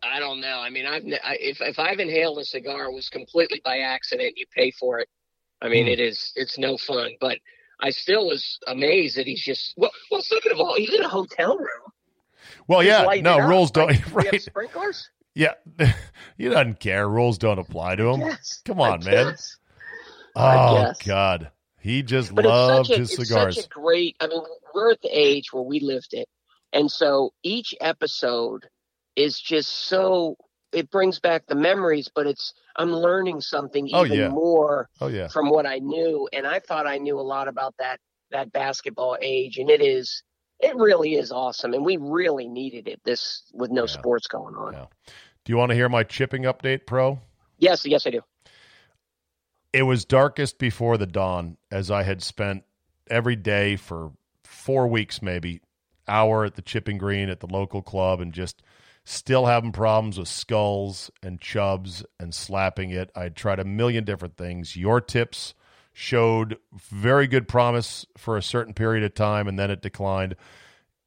I 0.02 0.18
don't 0.18 0.40
know. 0.40 0.60
I 0.60 0.70
mean, 0.70 0.86
I've 0.86 1.04
I, 1.24 1.36
if 1.40 1.60
if 1.60 1.78
I've 1.78 1.98
inhaled 2.00 2.38
a 2.38 2.44
cigar, 2.44 2.84
it 2.86 2.92
was 2.92 3.08
completely 3.08 3.60
by 3.64 3.78
accident. 3.80 4.34
You 4.36 4.46
pay 4.54 4.70
for 4.70 4.98
it. 5.00 5.08
I 5.62 5.68
mean, 5.68 5.86
Hmm. 5.86 5.92
it 5.92 6.00
is 6.00 6.32
it's 6.36 6.58
no 6.58 6.76
fun. 6.78 7.12
But 7.20 7.38
I 7.80 7.90
still 7.90 8.26
was 8.26 8.58
amazed 8.66 9.16
that 9.16 9.26
he's 9.26 9.42
just 9.42 9.74
well. 9.76 9.90
Well, 10.10 10.22
second 10.22 10.52
of 10.52 10.60
all, 10.60 10.74
he's 10.76 10.92
in 10.94 11.02
a 11.02 11.08
hotel 11.08 11.56
room. 11.58 11.92
Well, 12.68 12.80
He's 12.80 12.88
yeah, 12.88 13.02
no 13.22 13.38
up. 13.40 13.48
rules 13.48 13.70
don't. 13.70 13.88
Like, 13.88 14.12
Right? 14.32 14.40
sprinklers. 14.42 15.10
Yeah, 15.34 15.54
he 16.38 16.48
doesn't 16.48 16.80
care. 16.80 17.08
Rules 17.08 17.36
don't 17.36 17.58
apply 17.58 17.96
to 17.96 18.08
him. 18.08 18.36
Come 18.64 18.80
on, 18.80 19.04
man. 19.04 19.34
Oh. 20.36 20.92
God, 21.04 21.50
he 21.86 22.02
just 22.02 22.34
But 22.34 22.44
loved 22.44 22.88
it's 22.90 22.98
a, 22.98 23.00
his 23.00 23.12
it's 23.12 23.28
cigars. 23.28 23.56
such 23.56 23.64
a 23.64 23.68
great. 23.68 24.16
I 24.20 24.26
mean, 24.26 24.42
we're 24.74 24.90
at 24.92 25.00
the 25.02 25.08
age 25.10 25.52
where 25.52 25.62
we 25.62 25.80
lived 25.80 26.12
it, 26.12 26.28
and 26.72 26.90
so 26.90 27.32
each 27.42 27.74
episode 27.80 28.66
is 29.14 29.38
just 29.40 29.70
so. 29.70 30.36
It 30.72 30.90
brings 30.90 31.20
back 31.20 31.46
the 31.46 31.54
memories, 31.54 32.10
but 32.14 32.26
it's 32.26 32.52
I'm 32.76 32.92
learning 32.92 33.40
something 33.40 33.88
Oh, 33.92 34.02
even 34.02 34.18
yeah. 34.18 34.28
more 34.28 34.88
oh 35.00 35.06
yeah, 35.06 35.28
from 35.28 35.48
what 35.48 35.64
I 35.66 35.78
knew, 35.78 36.28
and 36.32 36.46
I 36.46 36.58
thought 36.58 36.86
I 36.86 36.98
knew 36.98 37.18
a 37.18 37.22
lot 37.22 37.48
about 37.48 37.74
that 37.78 38.00
that 38.32 38.52
basketball 38.52 39.16
age, 39.22 39.58
and 39.58 39.70
it 39.70 39.80
is 39.80 40.22
it 40.60 40.74
really 40.76 41.14
is 41.14 41.30
awesome, 41.32 41.72
and 41.72 41.84
we 41.84 41.96
really 41.96 42.48
needed 42.48 42.88
it 42.88 43.00
this 43.04 43.44
with 43.54 43.70
no 43.70 43.82
Yeah. 43.82 43.86
sports 43.86 44.26
going 44.26 44.54
on. 44.56 44.74
Do 45.44 45.52
you 45.52 45.56
want 45.56 45.70
to 45.70 45.76
hear 45.76 45.88
my 45.88 46.02
chipping 46.02 46.42
update, 46.42 46.86
Pro? 46.86 47.20
Yes, 47.58 47.86
yes, 47.86 48.06
I 48.06 48.10
do. 48.10 48.20
It 49.72 49.82
was 49.82 50.04
darkest 50.04 50.58
before 50.58 50.96
the 50.96 51.06
dawn, 51.06 51.56
as 51.70 51.90
I 51.90 52.02
had 52.02 52.22
spent 52.22 52.64
every 53.08 53.36
day 53.36 53.76
for 53.76 54.12
four 54.44 54.88
weeks, 54.88 55.20
maybe 55.20 55.60
hour 56.08 56.44
at 56.44 56.54
the 56.54 56.62
chipping 56.62 56.98
green 56.98 57.28
at 57.28 57.40
the 57.40 57.46
local 57.46 57.82
club, 57.82 58.20
and 58.20 58.32
just 58.32 58.62
still 59.04 59.46
having 59.46 59.72
problems 59.72 60.18
with 60.18 60.28
skulls 60.28 61.10
and 61.22 61.40
chubs 61.40 62.04
and 62.18 62.34
slapping 62.34 62.90
it. 62.90 63.10
I'd 63.14 63.36
tried 63.36 63.60
a 63.60 63.64
million 63.64 64.04
different 64.04 64.36
things. 64.36 64.76
Your 64.76 65.00
tips 65.00 65.54
showed 65.92 66.58
very 66.72 67.26
good 67.26 67.48
promise 67.48 68.04
for 68.16 68.36
a 68.36 68.42
certain 68.42 68.74
period 68.74 69.04
of 69.04 69.14
time, 69.14 69.48
and 69.48 69.58
then 69.58 69.70
it 69.70 69.80
declined. 69.80 70.36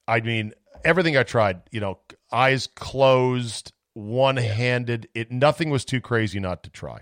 I 0.07 0.21
mean, 0.21 0.53
everything 0.83 1.17
I 1.17 1.23
tried, 1.23 1.61
you 1.71 1.79
know, 1.79 1.99
eyes 2.31 2.67
closed, 2.67 3.73
one 3.93 4.37
handed, 4.37 5.07
it 5.13 5.31
nothing 5.31 5.69
was 5.69 5.85
too 5.85 6.01
crazy 6.01 6.39
not 6.39 6.63
to 6.63 6.69
try. 6.69 7.01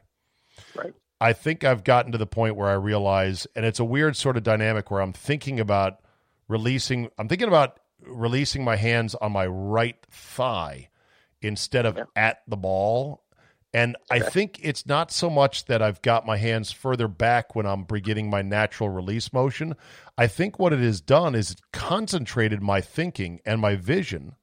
Right. 0.75 0.93
I 1.19 1.33
think 1.33 1.63
I've 1.63 1.83
gotten 1.83 2.11
to 2.11 2.17
the 2.17 2.27
point 2.27 2.55
where 2.55 2.69
I 2.69 2.73
realize, 2.73 3.47
and 3.55 3.65
it's 3.65 3.79
a 3.79 3.85
weird 3.85 4.15
sort 4.15 4.37
of 4.37 4.43
dynamic 4.43 4.91
where 4.91 5.01
I'm 5.01 5.13
thinking 5.13 5.59
about 5.59 5.99
releasing, 6.47 7.09
I'm 7.17 7.27
thinking 7.27 7.47
about 7.47 7.79
releasing 8.01 8.63
my 8.63 8.75
hands 8.75 9.15
on 9.15 9.31
my 9.31 9.47
right 9.47 9.97
thigh 10.11 10.89
instead 11.41 11.85
of 11.85 11.97
Yeah. 11.97 12.03
at 12.15 12.41
the 12.47 12.57
ball. 12.57 13.23
And 13.73 13.97
I 14.09 14.19
think 14.19 14.59
it's 14.63 14.85
not 14.85 15.11
so 15.11 15.29
much 15.29 15.65
that 15.65 15.81
I've 15.81 16.01
got 16.01 16.25
my 16.25 16.37
hands 16.37 16.71
further 16.71 17.07
back 17.07 17.53
when 17.53 17.65
I'm 17.65 17.83
beginning 17.83 18.29
my 18.29 18.41
natural 18.41 18.89
release 18.89 19.33
motion. 19.33 19.75
I 20.17 20.27
think 20.27 20.57
what 20.57 20.73
it 20.73 20.79
has 20.79 21.01
done 21.01 21.35
is 21.35 21.51
it 21.51 21.61
concentrated 21.73 22.61
my 22.61 22.79
thinking 22.81 23.39
and 23.45 23.59
my 23.59 23.75
vision 23.75 24.35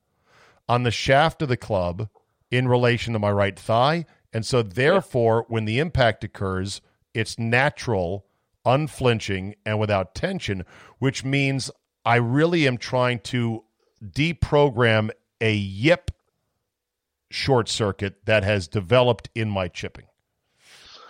on 0.69 0.83
the 0.83 0.91
shaft 0.91 1.41
of 1.43 1.49
the 1.49 1.57
club 1.57 2.09
in 2.51 2.69
relation 2.69 3.13
to 3.15 3.19
my 3.19 3.31
right 3.31 3.59
thigh. 3.59 4.05
And 4.35 4.45
so, 4.45 4.63
therefore, 4.63 5.47
when 5.49 5.65
the 5.65 5.79
impact 5.79 6.25
occurs, 6.25 6.81
it's 7.15 7.39
natural, 7.39 8.27
unflinching, 8.65 9.55
and 9.65 9.79
without 9.79 10.17
tension, 10.17 10.65
which 10.99 11.25
means 11.25 11.71
I 12.05 12.17
really 12.17 12.67
am 12.67 12.77
trying 12.77 13.21
to 13.21 13.63
deprogram 14.05 15.11
a 15.41 15.55
yip 15.55 16.11
short 17.31 17.69
circuit 17.69 18.17
that 18.27 18.43
has 18.43 18.67
developed 18.67 19.31
in 19.35 19.49
my 19.49 19.69
chipping. 19.69 20.07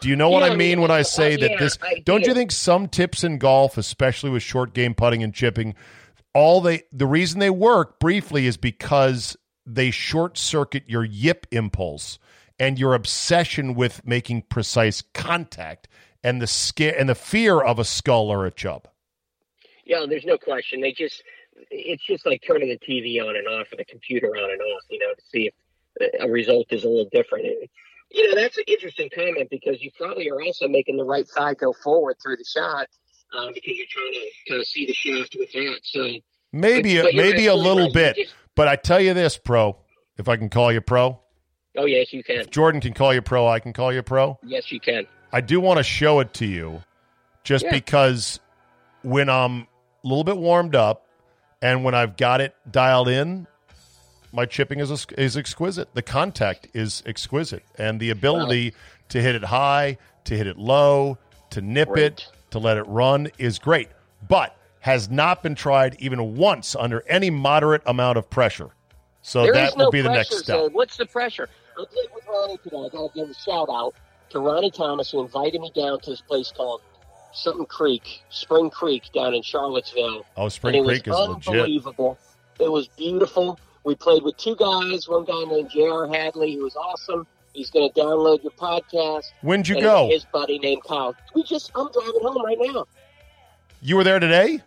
Do 0.00 0.10
you 0.10 0.16
know 0.16 0.28
what 0.28 0.44
Yeah, 0.46 0.52
I 0.52 0.56
mean 0.56 0.82
when 0.82 0.90
I 0.90 1.00
uh, 1.00 1.04
say 1.04 1.36
that 1.36 1.52
yeah, 1.52 1.58
this? 1.58 1.78
Don't 2.04 2.26
you 2.26 2.34
think 2.34 2.52
some 2.52 2.88
tips 2.88 3.24
in 3.24 3.38
golf, 3.38 3.78
especially 3.78 4.28
with 4.28 4.42
short 4.42 4.74
game 4.74 4.94
putting 4.94 5.22
and 5.22 5.32
chipping, 5.32 5.74
all 6.34 6.60
they 6.60 6.82
the 6.92 7.06
reason 7.06 7.40
they 7.40 7.48
work 7.48 7.98
briefly 8.00 8.46
is 8.46 8.58
because 8.58 9.34
they 9.64 9.90
short 9.90 10.36
circuit 10.36 10.84
your 10.86 11.04
yip 11.04 11.46
impulse 11.50 12.18
and 12.58 12.78
your 12.78 12.94
obsession 12.94 13.74
with 13.74 14.06
making 14.06 14.42
precise 14.42 15.02
contact 15.12 15.88
and 16.22 16.40
the 16.40 16.46
scare 16.46 16.98
and 16.98 17.08
the 17.08 17.14
fear 17.14 17.60
of 17.60 17.78
a 17.78 17.84
skull 17.84 18.30
or 18.30 18.46
a 18.46 18.50
chub. 18.50 18.88
Yeah, 19.84 20.06
there's 20.08 20.24
no 20.24 20.38
question. 20.38 20.80
They 20.80 20.92
just 20.92 21.22
it's 21.70 22.04
just 22.04 22.26
like 22.26 22.42
turning 22.46 22.68
the 22.68 22.78
TV 22.78 23.20
on 23.20 23.36
and 23.36 23.46
off 23.46 23.72
or 23.72 23.76
the 23.76 23.84
computer 23.84 24.28
on 24.28 24.50
and 24.50 24.60
off, 24.60 24.82
you 24.90 24.98
know, 24.98 25.12
to 25.14 25.22
see 25.30 25.50
if 25.98 26.10
a 26.20 26.28
result 26.28 26.66
is 26.70 26.84
a 26.84 26.88
little 26.88 27.08
different. 27.12 27.46
It- 27.46 27.70
you 28.10 28.28
know, 28.28 28.40
that's 28.40 28.56
an 28.58 28.64
interesting 28.68 29.08
comment 29.12 29.48
because 29.50 29.82
you 29.82 29.90
probably 29.96 30.30
are 30.30 30.40
also 30.40 30.68
making 30.68 30.96
the 30.98 31.04
right 31.04 31.26
thigh 31.28 31.54
go 31.54 31.72
forward 31.72 32.16
through 32.22 32.36
the 32.36 32.44
shot 32.44 32.86
um, 33.36 33.50
because 33.52 33.76
you're 33.76 33.86
trying 33.90 34.12
to 34.12 34.30
kind 34.48 34.60
of 34.60 34.66
see 34.68 34.86
the 34.86 34.92
shaft 34.92 35.34
with 35.36 35.50
that. 35.52 35.80
So 35.82 36.10
Maybe 36.52 36.96
But- 36.98 37.06
but 37.06 37.14
maybe 37.16 37.46
a 37.46 37.54
little 37.56 37.86
right. 37.86 37.92
bit, 37.92 38.16
just- 38.16 38.34
but 38.54 38.68
I 38.68 38.76
tell 38.76 39.00
you 39.00 39.14
this, 39.14 39.36
pro. 39.36 39.78
If 40.16 40.28
I 40.28 40.36
can 40.36 40.48
call 40.48 40.70
you 40.72 40.80
pro, 40.80 41.18
oh 41.76 41.86
yes, 41.86 42.12
you 42.12 42.22
can. 42.22 42.44
Jordan 42.50 42.80
can 42.80 42.94
call 42.94 43.12
you 43.14 43.22
pro. 43.22 43.46
I 43.46 43.58
can 43.60 43.72
call 43.72 43.92
you 43.92 44.02
pro. 44.02 44.38
Yes, 44.42 44.70
you 44.70 44.80
can. 44.80 45.06
I 45.32 45.40
do 45.40 45.60
want 45.60 45.78
to 45.78 45.82
show 45.82 46.20
it 46.20 46.32
to 46.34 46.46
you 46.46 46.82
just 47.42 47.64
Yeah. 47.64 47.72
because 47.72 48.40
when 49.02 49.28
I'm 49.28 49.62
a 49.62 49.66
little 50.04 50.24
bit 50.24 50.36
warmed 50.36 50.74
up 50.76 51.06
and 51.60 51.84
when 51.84 51.94
I've 51.94 52.16
got 52.16 52.40
it 52.40 52.54
dialed 52.70 53.08
in, 53.08 53.46
my 54.32 54.46
chipping 54.46 54.80
is 54.80 55.06
is 55.18 55.36
exquisite. 55.36 55.94
The 55.94 56.02
contact 56.02 56.68
is 56.74 57.02
exquisite 57.06 57.64
and 57.78 57.98
the 58.00 58.10
ability 58.10 58.74
to 59.10 59.20
hit 59.20 59.34
it 59.34 59.44
high, 59.44 59.98
to 60.24 60.36
hit 60.36 60.46
it 60.46 60.58
low, 60.58 61.18
to 61.50 61.60
nip 61.60 61.88
Great. 61.90 62.04
it, 62.04 62.28
to 62.50 62.58
let 62.58 62.76
it 62.76 62.82
run 62.84 63.28
is 63.38 63.58
great. 63.58 63.88
But 64.26 64.56
has 64.80 65.10
not 65.10 65.42
been 65.42 65.54
tried 65.54 65.96
even 65.98 66.36
once 66.36 66.76
under 66.76 67.02
any 67.08 67.30
moderate 67.30 67.82
amount 67.86 68.18
of 68.18 68.28
pressure. 68.28 68.70
So 69.22 69.44
There 69.44 69.52
that 69.54 69.76
no 69.78 69.84
will 69.86 69.90
be 69.90 70.02
the 70.02 70.10
next 70.10 70.36
step. 70.38 70.58
Zane. 70.58 70.70
What's 70.72 70.96
the 70.98 71.06
pressure? 71.06 71.48
I 71.78 71.84
played 71.84 72.08
with 72.14 72.24
Ronnie 72.28 72.58
today. 72.58 72.76
I 72.76 72.88
got 72.88 73.12
to 73.12 73.18
give 73.18 73.30
a 73.30 73.34
shout 73.34 73.68
out 73.70 73.94
to 74.30 74.38
Ronnie 74.40 74.70
Thomas, 74.70 75.10
who 75.10 75.20
invited 75.22 75.60
me 75.60 75.70
down 75.74 76.00
to 76.00 76.10
this 76.10 76.20
place 76.20 76.52
called 76.56 76.80
something 77.32 77.66
Creek, 77.66 78.22
Spring 78.30 78.70
Creek, 78.70 79.04
down 79.14 79.34
in 79.34 79.42
Charlottesville. 79.42 80.24
Oh, 80.36 80.42
and 80.44 80.52
Spring 80.52 80.74
it 80.76 80.84
Creek 80.84 81.06
is 81.06 81.12
was 81.12 81.28
legit. 81.28 81.48
unbelievable. 81.54 82.18
It 82.60 82.70
was 82.70 82.88
beautiful. 82.88 83.58
We 83.84 83.94
played 83.96 84.22
with 84.22 84.36
two 84.36 84.56
guys. 84.56 85.08
One 85.08 85.24
guy 85.24 85.44
named 85.44 85.70
J.R. 85.70 86.06
Hadley, 86.06 86.54
who 86.54 86.62
was 86.62 86.76
awesome. 86.76 87.26
He's 87.52 87.70
going 87.70 87.88
to 87.90 88.00
download 88.00 88.42
your 88.42 88.52
podcast. 88.52 89.26
When'd 89.42 89.68
you 89.68 89.76
and 89.76 89.84
go? 89.84 90.08
His 90.10 90.24
buddy 90.32 90.58
named 90.58 90.82
Kyle. 90.84 91.14
We 91.34 91.42
just, 91.44 91.70
I'm 91.74 91.90
driving 91.92 92.20
home 92.22 92.44
right 92.44 92.56
now. 92.60 92.86
You 93.82 93.96
were 93.96 94.04
there 94.04 94.18
today? 94.18 94.60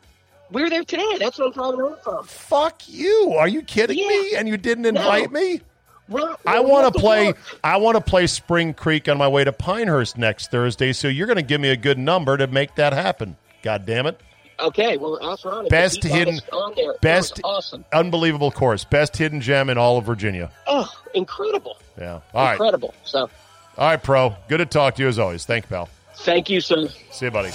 We 0.52 0.62
were 0.62 0.70
there 0.70 0.84
today. 0.86 1.18
That's 1.20 1.38
what 1.40 1.48
I'm 1.48 1.52
driving 1.54 1.80
home 1.82 1.98
from. 2.04 2.26
Fuck 2.26 2.84
you. 2.88 3.34
Are 3.38 3.48
you 3.48 3.62
kidding 3.64 3.98
Yeah. 3.98 4.08
me? 4.08 4.36
And 4.38 4.48
you 4.48 4.56
didn't 4.58 4.86
invite 4.86 5.32
me? 5.32 5.62
Well, 6.10 6.40
I 6.46 6.60
want 6.62 6.94
to 6.94 7.00
play 7.00 7.28
work. 7.28 7.38
I 7.64 7.78
want 7.78 7.96
to 7.96 8.02
play 8.02 8.28
Spring 8.28 8.74
Creek 8.74 9.10
on 9.10 9.18
my 9.18 9.28
way 9.28 9.44
to 9.44 9.52
Pinehurst 9.52 10.18
next 10.18 10.52
Thursday, 10.52 10.94
so 10.94 11.08
you're 11.08 11.28
going 11.28 11.36
to 11.38 11.42
give 11.44 11.60
me 11.60 11.70
a 11.70 11.76
good 11.78 11.98
number 11.98 12.38
to 12.38 12.48
make 12.48 12.76
that 12.76 12.94
happen. 12.94 13.36
God 13.64 13.86
damn 13.86 14.06
it. 14.06 14.20
Okay, 14.60 14.98
well, 14.98 15.20
ask 15.22 15.46
Ronnie. 15.46 15.70
Best 15.70 16.04
hidden- 16.04 16.40
on 16.52 16.74
there. 16.76 16.94
Best- 17.02 17.40
awesome. 17.44 17.86
Unbelievable 17.94 18.50
course. 18.52 18.84
Best 18.86 19.16
hidden 19.18 19.40
gem 19.42 19.70
in 19.70 19.78
all 19.78 19.98
of 19.98 20.06
Virginia. 20.06 20.50
Oh, 20.66 20.90
incredible. 21.14 21.78
Yeah. 21.98 22.22
All 22.34 22.44
right. 22.46 22.54
Incredible. 22.54 22.94
So, 23.04 23.30
All 23.78 23.88
right, 23.88 24.02
pro. 24.02 24.36
Good 24.48 24.58
to 24.58 24.66
talk 24.66 24.96
to 24.96 25.04
you 25.04 25.10
as 25.10 25.20
always. 25.20 25.46
Thank 25.46 25.66
you, 25.66 25.70
pal. 25.70 25.90
thank 26.16 26.50
you, 26.50 26.60
sir. 26.62 26.88
See 27.12 27.26
you, 27.26 27.32
buddy. 27.32 27.52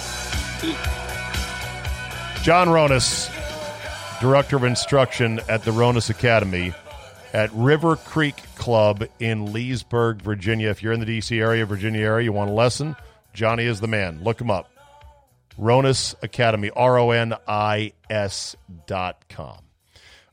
John 2.43 2.67
Ronis, 2.67 3.29
Director 4.21 4.55
of 4.57 4.63
Instruction 4.63 5.39
at 5.49 5.63
the 5.63 5.71
Ronis 5.71 6.09
Academy 6.09 6.73
at 7.33 7.51
River 7.53 7.95
Creek 7.95 8.35
Club 8.55 9.03
in 9.19 9.51
Leesburg, 9.51 10.21
Virginia. 10.21 10.69
If 10.69 10.83
you're 10.83 10.93
in 10.93 10.99
the 10.99 11.05
D.C. 11.05 11.39
area, 11.39 11.65
Virginia 11.65 12.01
area, 12.01 12.25
you 12.25 12.31
want 12.31 12.51
a 12.51 12.53
lesson, 12.53 12.95
Johnny 13.33 13.65
is 13.65 13.81
the 13.81 13.87
man. 13.87 14.23
Look 14.23 14.39
him 14.39 14.51
up. 14.51 14.69
Ronis 15.59 16.15
Academy, 16.23 16.69
R 16.69 16.97
O 16.97 17.11
N 17.11 17.33
I 17.47 17.93
S 18.09 18.55
dot 18.87 19.25
com. 19.29 19.59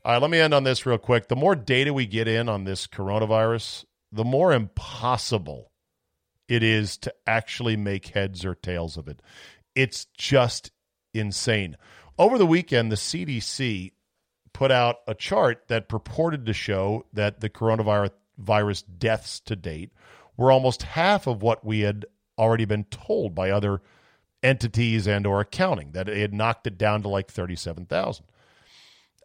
All 0.03 0.13
right, 0.13 0.21
let 0.21 0.31
me 0.31 0.39
end 0.39 0.53
on 0.53 0.63
this 0.63 0.85
real 0.85 0.97
quick. 0.97 1.27
The 1.27 1.35
more 1.35 1.55
data 1.55 1.93
we 1.93 2.07
get 2.07 2.27
in 2.27 2.49
on 2.49 2.63
this 2.63 2.87
coronavirus, 2.87 3.85
the 4.11 4.23
more 4.23 4.51
impossible 4.51 5.71
it 6.47 6.63
is 6.63 6.97
to 6.97 7.13
actually 7.27 7.77
make 7.77 8.07
heads 8.07 8.43
or 8.43 8.55
tails 8.55 8.97
of 8.97 9.07
it. 9.07 9.21
It's 9.75 10.07
just 10.17 10.71
insane. 11.13 11.77
Over 12.17 12.37
the 12.37 12.45
weekend, 12.45 12.91
the 12.91 12.95
CDC 12.95 13.91
put 14.53 14.71
out 14.71 14.97
a 15.07 15.13
chart 15.13 15.67
that 15.67 15.89
purported 15.89 16.45
to 16.45 16.53
show 16.53 17.05
that 17.13 17.39
the 17.39 17.49
coronavirus 17.49 18.11
virus 18.37 18.81
deaths 18.81 19.39
to 19.41 19.55
date 19.55 19.91
were 20.37 20.51
almost 20.51 20.83
half 20.83 21.27
of 21.27 21.41
what 21.41 21.65
we 21.65 21.81
had 21.81 22.05
already 22.37 22.65
been 22.65 22.85
told 22.85 23.35
by 23.35 23.51
other 23.51 23.81
entities 24.43 25.07
and 25.07 25.27
or 25.27 25.39
accounting 25.39 25.91
that 25.91 26.09
it 26.09 26.17
had 26.17 26.33
knocked 26.33 26.65
it 26.65 26.77
down 26.77 27.01
to 27.03 27.07
like 27.07 27.29
37,000. 27.29 28.25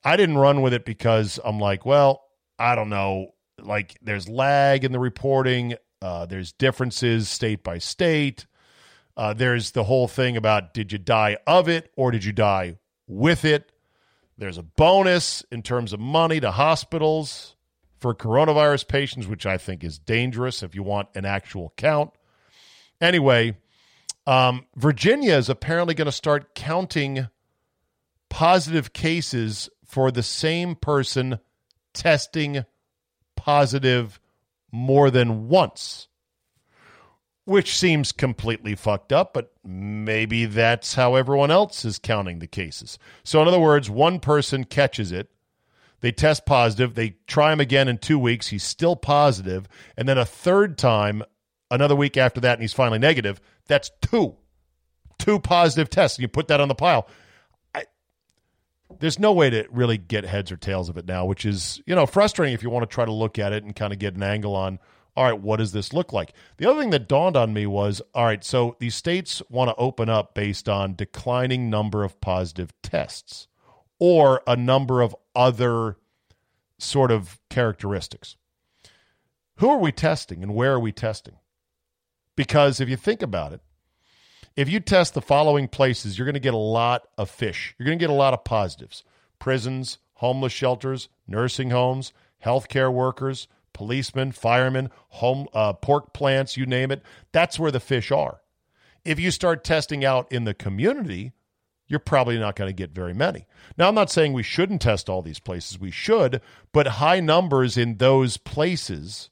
I 0.04 0.16
didn't 0.16 0.38
run 0.38 0.62
with 0.62 0.72
it 0.72 0.84
because 0.84 1.40
I'm 1.44 1.58
like, 1.58 1.86
well, 1.86 2.22
I 2.58 2.74
don't 2.74 2.90
know, 2.90 3.34
like 3.60 3.98
there's 4.02 4.28
lag 4.28 4.84
in 4.84 4.92
the 4.92 4.98
reporting, 4.98 5.74
uh, 6.02 6.26
there's 6.26 6.52
differences 6.52 7.28
state 7.28 7.64
by 7.64 7.78
state. 7.78 8.46
Uh, 9.16 9.32
there's 9.32 9.70
the 9.70 9.84
whole 9.84 10.06
thing 10.06 10.36
about 10.36 10.74
did 10.74 10.92
you 10.92 10.98
die 10.98 11.38
of 11.46 11.68
it 11.68 11.90
or 11.96 12.10
did 12.10 12.24
you 12.24 12.32
die 12.32 12.76
with 13.06 13.44
it? 13.44 13.72
There's 14.38 14.58
a 14.58 14.62
bonus 14.62 15.44
in 15.50 15.62
terms 15.62 15.92
of 15.92 16.00
money 16.00 16.40
to 16.40 16.50
hospitals 16.50 17.56
for 17.98 18.14
coronavirus 18.14 18.88
patients, 18.88 19.26
which 19.26 19.46
I 19.46 19.56
think 19.56 19.82
is 19.82 19.98
dangerous 19.98 20.62
if 20.62 20.74
you 20.74 20.82
want 20.82 21.08
an 21.14 21.24
actual 21.24 21.72
count. 21.76 22.10
Anyway, 23.00 23.56
um, 24.26 24.66
Virginia 24.76 25.34
is 25.34 25.48
apparently 25.48 25.94
going 25.94 26.06
to 26.06 26.12
start 26.12 26.54
counting 26.54 27.28
positive 28.28 28.92
cases 28.92 29.70
for 29.84 30.10
the 30.10 30.22
same 30.22 30.74
person 30.74 31.38
testing 31.94 32.64
positive 33.36 34.20
more 34.70 35.10
than 35.10 35.48
once, 35.48 36.08
which 37.46 37.76
seems 37.76 38.12
completely 38.12 38.74
fucked 38.74 39.12
up, 39.12 39.32
but 39.32 39.52
maybe 39.64 40.44
that's 40.44 40.94
how 40.94 41.14
everyone 41.14 41.50
else 41.50 41.84
is 41.84 41.98
counting 41.98 42.40
the 42.40 42.46
cases. 42.46 42.98
So, 43.24 43.40
in 43.40 43.48
other 43.48 43.58
words, 43.58 43.88
one 43.88 44.20
person 44.20 44.64
catches 44.64 45.12
it, 45.12 45.30
they 46.00 46.12
test 46.12 46.44
positive, 46.44 46.94
they 46.94 47.16
try 47.26 47.52
him 47.52 47.60
again 47.60 47.88
in 47.88 47.98
two 47.98 48.18
weeks, 48.18 48.48
he's 48.48 48.64
still 48.64 48.96
positive, 48.96 49.66
and 49.96 50.08
then 50.08 50.18
a 50.18 50.26
third 50.26 50.76
time, 50.76 51.22
another 51.70 51.96
week 51.96 52.16
after 52.16 52.40
that, 52.40 52.54
and 52.54 52.62
he's 52.62 52.74
finally 52.74 52.98
negative. 52.98 53.40
That's 53.66 53.90
two. 54.02 54.36
Two 55.18 55.38
positive 55.38 55.88
tests. 55.88 56.18
You 56.18 56.28
put 56.28 56.48
that 56.48 56.60
on 56.60 56.68
the 56.68 56.74
pile 56.74 57.08
there's 59.00 59.18
no 59.18 59.32
way 59.32 59.50
to 59.50 59.66
really 59.70 59.98
get 59.98 60.24
heads 60.24 60.52
or 60.52 60.56
tails 60.56 60.88
of 60.88 60.96
it 60.96 61.06
now, 61.06 61.24
which 61.24 61.44
is, 61.44 61.82
you 61.86 61.94
know, 61.94 62.06
frustrating 62.06 62.54
if 62.54 62.62
you 62.62 62.70
want 62.70 62.88
to 62.88 62.92
try 62.92 63.04
to 63.04 63.12
look 63.12 63.38
at 63.38 63.52
it 63.52 63.64
and 63.64 63.74
kind 63.74 63.92
of 63.92 63.98
get 63.98 64.14
an 64.14 64.22
angle 64.22 64.54
on, 64.54 64.78
all 65.16 65.24
right, 65.24 65.40
what 65.40 65.56
does 65.56 65.72
this 65.72 65.92
look 65.92 66.12
like? 66.12 66.32
The 66.58 66.68
other 66.68 66.80
thing 66.80 66.90
that 66.90 67.08
dawned 67.08 67.36
on 67.36 67.54
me 67.54 67.66
was, 67.66 68.02
all 68.14 68.26
right, 68.26 68.44
so 68.44 68.76
these 68.78 68.94
states 68.94 69.42
want 69.48 69.70
to 69.70 69.76
open 69.76 70.08
up 70.08 70.34
based 70.34 70.68
on 70.68 70.94
declining 70.94 71.70
number 71.70 72.04
of 72.04 72.20
positive 72.20 72.72
tests 72.82 73.48
or 73.98 74.42
a 74.46 74.56
number 74.56 75.00
of 75.00 75.16
other 75.34 75.96
sort 76.78 77.10
of 77.10 77.40
characteristics. 77.48 78.36
Who 79.56 79.70
are 79.70 79.78
we 79.78 79.90
testing 79.90 80.42
and 80.42 80.54
where 80.54 80.74
are 80.74 80.80
we 80.80 80.92
testing? 80.92 81.36
Because 82.36 82.78
if 82.80 82.88
you 82.90 82.96
think 82.96 83.22
about 83.22 83.54
it, 83.54 83.62
if 84.54 84.68
you 84.68 84.80
test 84.80 85.14
the 85.14 85.22
following 85.22 85.68
places, 85.68 86.18
you're 86.18 86.26
going 86.26 86.34
to 86.34 86.40
get 86.40 86.54
a 86.54 86.58
lot 86.58 87.08
of 87.16 87.30
fish. 87.30 87.74
You're 87.78 87.86
going 87.86 87.98
to 87.98 88.02
get 88.02 88.10
a 88.10 88.14
lot 88.14 88.34
of 88.34 88.44
positives 88.44 89.02
prisons, 89.38 89.98
homeless 90.14 90.52
shelters, 90.52 91.08
nursing 91.26 91.70
homes, 91.70 92.12
healthcare 92.44 92.92
workers, 92.92 93.48
policemen, 93.76 94.32
firemen, 94.32 94.88
home 95.08 95.46
uh, 95.52 95.74
pork 95.74 96.14
plants, 96.14 96.56
you 96.56 96.64
name 96.64 96.90
it. 96.90 97.02
That's 97.32 97.58
where 97.58 97.70
the 97.70 97.78
fish 97.78 98.10
are. 98.10 98.40
If 99.04 99.20
you 99.20 99.30
start 99.30 99.64
testing 99.64 100.02
out 100.02 100.32
in 100.32 100.44
the 100.44 100.54
community, 100.54 101.32
you're 101.86 102.00
probably 102.00 102.38
not 102.38 102.56
going 102.56 102.70
to 102.70 102.74
get 102.74 102.92
very 102.92 103.12
many. 103.12 103.46
Now, 103.76 103.88
I'm 103.88 103.94
not 103.94 104.10
saying 104.10 104.32
we 104.32 104.42
shouldn't 104.42 104.80
test 104.80 105.10
all 105.10 105.20
these 105.20 105.38
places. 105.38 105.78
We 105.78 105.90
should, 105.90 106.40
but 106.72 106.86
high 106.86 107.20
numbers 107.20 107.76
in 107.76 107.98
those 107.98 108.38
places 108.38 109.28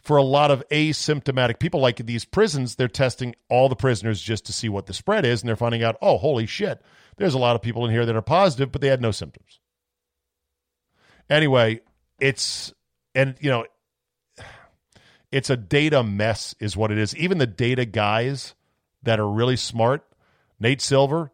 for 0.00 0.16
a 0.16 0.22
lot 0.22 0.50
of 0.50 0.66
asymptomatic 0.70 1.58
people 1.58 1.80
like 1.80 1.96
these 2.06 2.24
prisons 2.24 2.76
they're 2.76 2.86
testing 2.86 3.34
all 3.50 3.68
the 3.68 3.74
prisoners 3.74 4.22
just 4.22 4.46
to 4.46 4.52
see 4.52 4.68
what 4.68 4.86
the 4.86 4.94
spread 4.94 5.26
is 5.26 5.42
and 5.42 5.48
they're 5.48 5.56
finding 5.56 5.82
out 5.82 5.96
oh 6.00 6.16
holy 6.16 6.46
shit 6.46 6.80
there's 7.16 7.34
a 7.34 7.38
lot 7.38 7.56
of 7.56 7.62
people 7.62 7.84
in 7.84 7.90
here 7.90 8.06
that 8.06 8.14
are 8.14 8.22
positive 8.22 8.70
but 8.70 8.80
they 8.80 8.86
had 8.86 9.02
no 9.02 9.10
symptoms 9.10 9.58
anyway 11.28 11.80
it's 12.20 12.72
and 13.16 13.34
you 13.40 13.50
know 13.50 13.64
it's 15.32 15.50
a 15.50 15.56
data 15.56 16.04
mess 16.04 16.54
is 16.60 16.76
what 16.76 16.92
it 16.92 16.98
is 16.98 17.16
even 17.16 17.38
the 17.38 17.46
data 17.46 17.84
guys 17.84 18.54
that 19.02 19.18
are 19.18 19.28
really 19.28 19.56
smart 19.56 20.06
nate 20.60 20.80
silver 20.80 21.32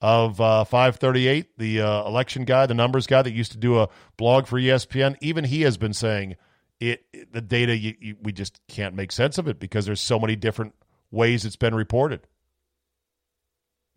of 0.00 0.40
uh, 0.40 0.64
538 0.64 1.58
the 1.58 1.82
uh, 1.82 2.06
election 2.06 2.44
guy 2.44 2.64
the 2.64 2.72
numbers 2.72 3.06
guy 3.06 3.20
that 3.20 3.32
used 3.32 3.52
to 3.52 3.58
do 3.58 3.78
a 3.78 3.88
blog 4.16 4.46
for 4.46 4.58
espn 4.58 5.16
even 5.20 5.44
he 5.44 5.62
has 5.62 5.76
been 5.76 5.92
saying 5.92 6.36
it, 6.80 7.32
the 7.32 7.40
data 7.40 7.76
you, 7.76 7.94
you, 8.00 8.16
we 8.22 8.32
just 8.32 8.60
can't 8.68 8.94
make 8.94 9.12
sense 9.12 9.38
of 9.38 9.48
it 9.48 9.58
because 9.58 9.86
there's 9.86 10.00
so 10.00 10.18
many 10.18 10.36
different 10.36 10.74
ways 11.10 11.44
it's 11.44 11.56
been 11.56 11.74
reported. 11.74 12.20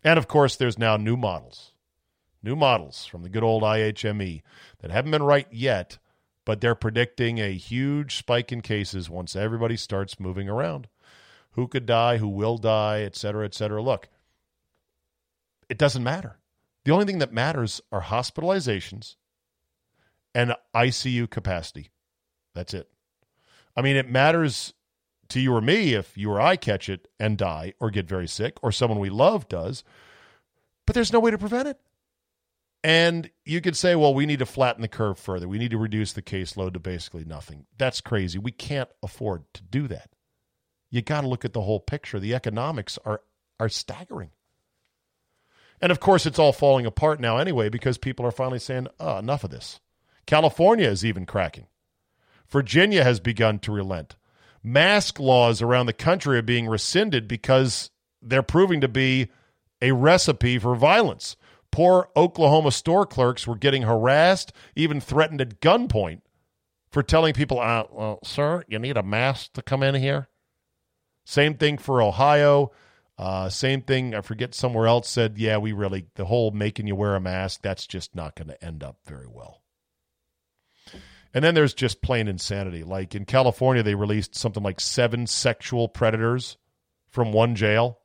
And 0.02 0.18
of 0.18 0.26
course, 0.26 0.56
there's 0.56 0.78
now 0.78 0.96
new 0.96 1.16
models, 1.16 1.72
new 2.42 2.56
models 2.56 3.06
from 3.06 3.22
the 3.22 3.28
good 3.28 3.44
old 3.44 3.62
IHME 3.62 4.42
that 4.80 4.90
haven't 4.90 5.12
been 5.12 5.22
right 5.22 5.46
yet, 5.52 5.98
but 6.44 6.60
they're 6.60 6.74
predicting 6.74 7.38
a 7.38 7.52
huge 7.52 8.16
spike 8.16 8.52
in 8.52 8.60
cases 8.60 9.08
once 9.08 9.36
everybody 9.36 9.76
starts 9.76 10.20
moving 10.20 10.48
around. 10.48 10.88
Who 11.52 11.68
could 11.68 11.86
die, 11.86 12.16
who 12.16 12.28
will 12.28 12.58
die, 12.58 13.02
et 13.02 13.14
cetera, 13.14 13.44
et 13.44 13.54
cetera. 13.54 13.82
Look, 13.82 14.08
it 15.68 15.78
doesn't 15.78 16.02
matter. 16.02 16.38
The 16.84 16.92
only 16.92 17.04
thing 17.04 17.18
that 17.18 17.32
matters 17.32 17.80
are 17.92 18.02
hospitalizations 18.02 19.16
and 20.34 20.54
ICU 20.74 21.30
capacity. 21.30 21.90
That's 22.54 22.74
it. 22.74 22.88
I 23.76 23.82
mean, 23.82 23.96
it 23.96 24.10
matters 24.10 24.74
to 25.28 25.40
you 25.40 25.54
or 25.54 25.60
me 25.60 25.94
if 25.94 26.16
you 26.16 26.30
or 26.30 26.40
I 26.40 26.56
catch 26.56 26.88
it 26.88 27.08
and 27.18 27.38
die 27.38 27.74
or 27.80 27.90
get 27.90 28.08
very 28.08 28.28
sick 28.28 28.58
or 28.62 28.72
someone 28.72 28.98
we 28.98 29.10
love 29.10 29.48
does, 29.48 29.84
but 30.86 30.94
there's 30.94 31.12
no 31.12 31.20
way 31.20 31.30
to 31.30 31.38
prevent 31.38 31.68
it. 31.68 31.78
And 32.84 33.30
you 33.44 33.60
could 33.60 33.76
say, 33.76 33.94
well, 33.94 34.12
we 34.12 34.26
need 34.26 34.40
to 34.40 34.46
flatten 34.46 34.82
the 34.82 34.88
curve 34.88 35.18
further. 35.18 35.48
We 35.48 35.58
need 35.58 35.70
to 35.70 35.78
reduce 35.78 36.12
the 36.12 36.22
caseload 36.22 36.72
to 36.72 36.80
basically 36.80 37.24
nothing. 37.24 37.66
That's 37.78 38.00
crazy. 38.00 38.38
We 38.38 38.50
can't 38.50 38.90
afford 39.02 39.44
to 39.54 39.62
do 39.62 39.86
that. 39.88 40.10
You 40.90 41.00
got 41.00 41.20
to 41.20 41.28
look 41.28 41.44
at 41.44 41.52
the 41.52 41.62
whole 41.62 41.80
picture. 41.80 42.18
The 42.18 42.34
economics 42.34 42.98
are 43.04 43.22
are 43.60 43.68
staggering. 43.68 44.30
And 45.80 45.92
of 45.92 46.00
course, 46.00 46.26
it's 46.26 46.38
all 46.38 46.52
falling 46.52 46.86
apart 46.86 47.20
now 47.20 47.38
anyway 47.38 47.68
because 47.68 47.98
people 47.98 48.26
are 48.26 48.32
finally 48.32 48.58
saying, 48.58 48.88
oh, 48.98 49.18
enough 49.18 49.44
of 49.44 49.50
this. 49.50 49.80
California 50.26 50.88
is 50.88 51.04
even 51.04 51.26
cracking. 51.26 51.66
Virginia 52.48 53.02
has 53.02 53.20
begun 53.20 53.58
to 53.60 53.72
relent. 53.72 54.16
Mask 54.62 55.18
laws 55.18 55.62
around 55.62 55.86
the 55.86 55.92
country 55.92 56.38
are 56.38 56.42
being 56.42 56.68
rescinded 56.68 57.26
because 57.26 57.90
they're 58.20 58.42
proving 58.42 58.80
to 58.80 58.88
be 58.88 59.28
a 59.80 59.92
recipe 59.92 60.58
for 60.58 60.76
violence. 60.76 61.36
Poor 61.72 62.08
Oklahoma 62.14 62.70
store 62.70 63.06
clerks 63.06 63.46
were 63.46 63.56
getting 63.56 63.82
harassed, 63.82 64.52
even 64.76 65.00
threatened 65.00 65.40
at 65.40 65.60
gunpoint 65.60 66.20
for 66.90 67.02
telling 67.02 67.32
people, 67.32 67.58
uh, 67.58 67.84
well, 67.90 68.18
sir, 68.22 68.62
you 68.68 68.78
need 68.78 68.96
a 68.96 69.02
mask 69.02 69.54
to 69.54 69.62
come 69.62 69.82
in 69.82 69.94
here. 69.94 70.28
Same 71.24 71.54
thing 71.54 71.78
for 71.78 72.02
Ohio. 72.02 72.70
Uh, 73.18 73.48
same 73.48 73.82
thing, 73.82 74.14
I 74.14 74.20
forget 74.20 74.54
somewhere 74.54 74.86
else 74.86 75.08
said, 75.08 75.38
yeah, 75.38 75.56
we 75.56 75.72
really, 75.72 76.06
the 76.16 76.24
whole 76.24 76.50
making 76.50 76.86
you 76.86 76.94
wear 76.94 77.14
a 77.14 77.20
mask, 77.20 77.60
that's 77.62 77.86
just 77.86 78.14
not 78.14 78.34
going 78.34 78.48
to 78.48 78.64
end 78.64 78.82
up 78.82 78.98
very 79.06 79.26
well. 79.26 79.62
And 81.32 81.42
then 81.42 81.54
there's 81.54 81.72
just 81.72 82.02
plain 82.02 82.28
insanity. 82.28 82.84
Like 82.84 83.14
in 83.14 83.24
California, 83.24 83.82
they 83.82 83.94
released 83.94 84.34
something 84.34 84.62
like 84.62 84.80
seven 84.80 85.26
sexual 85.26 85.88
predators 85.88 86.58
from 87.08 87.32
one 87.32 87.54
jail. 87.54 87.98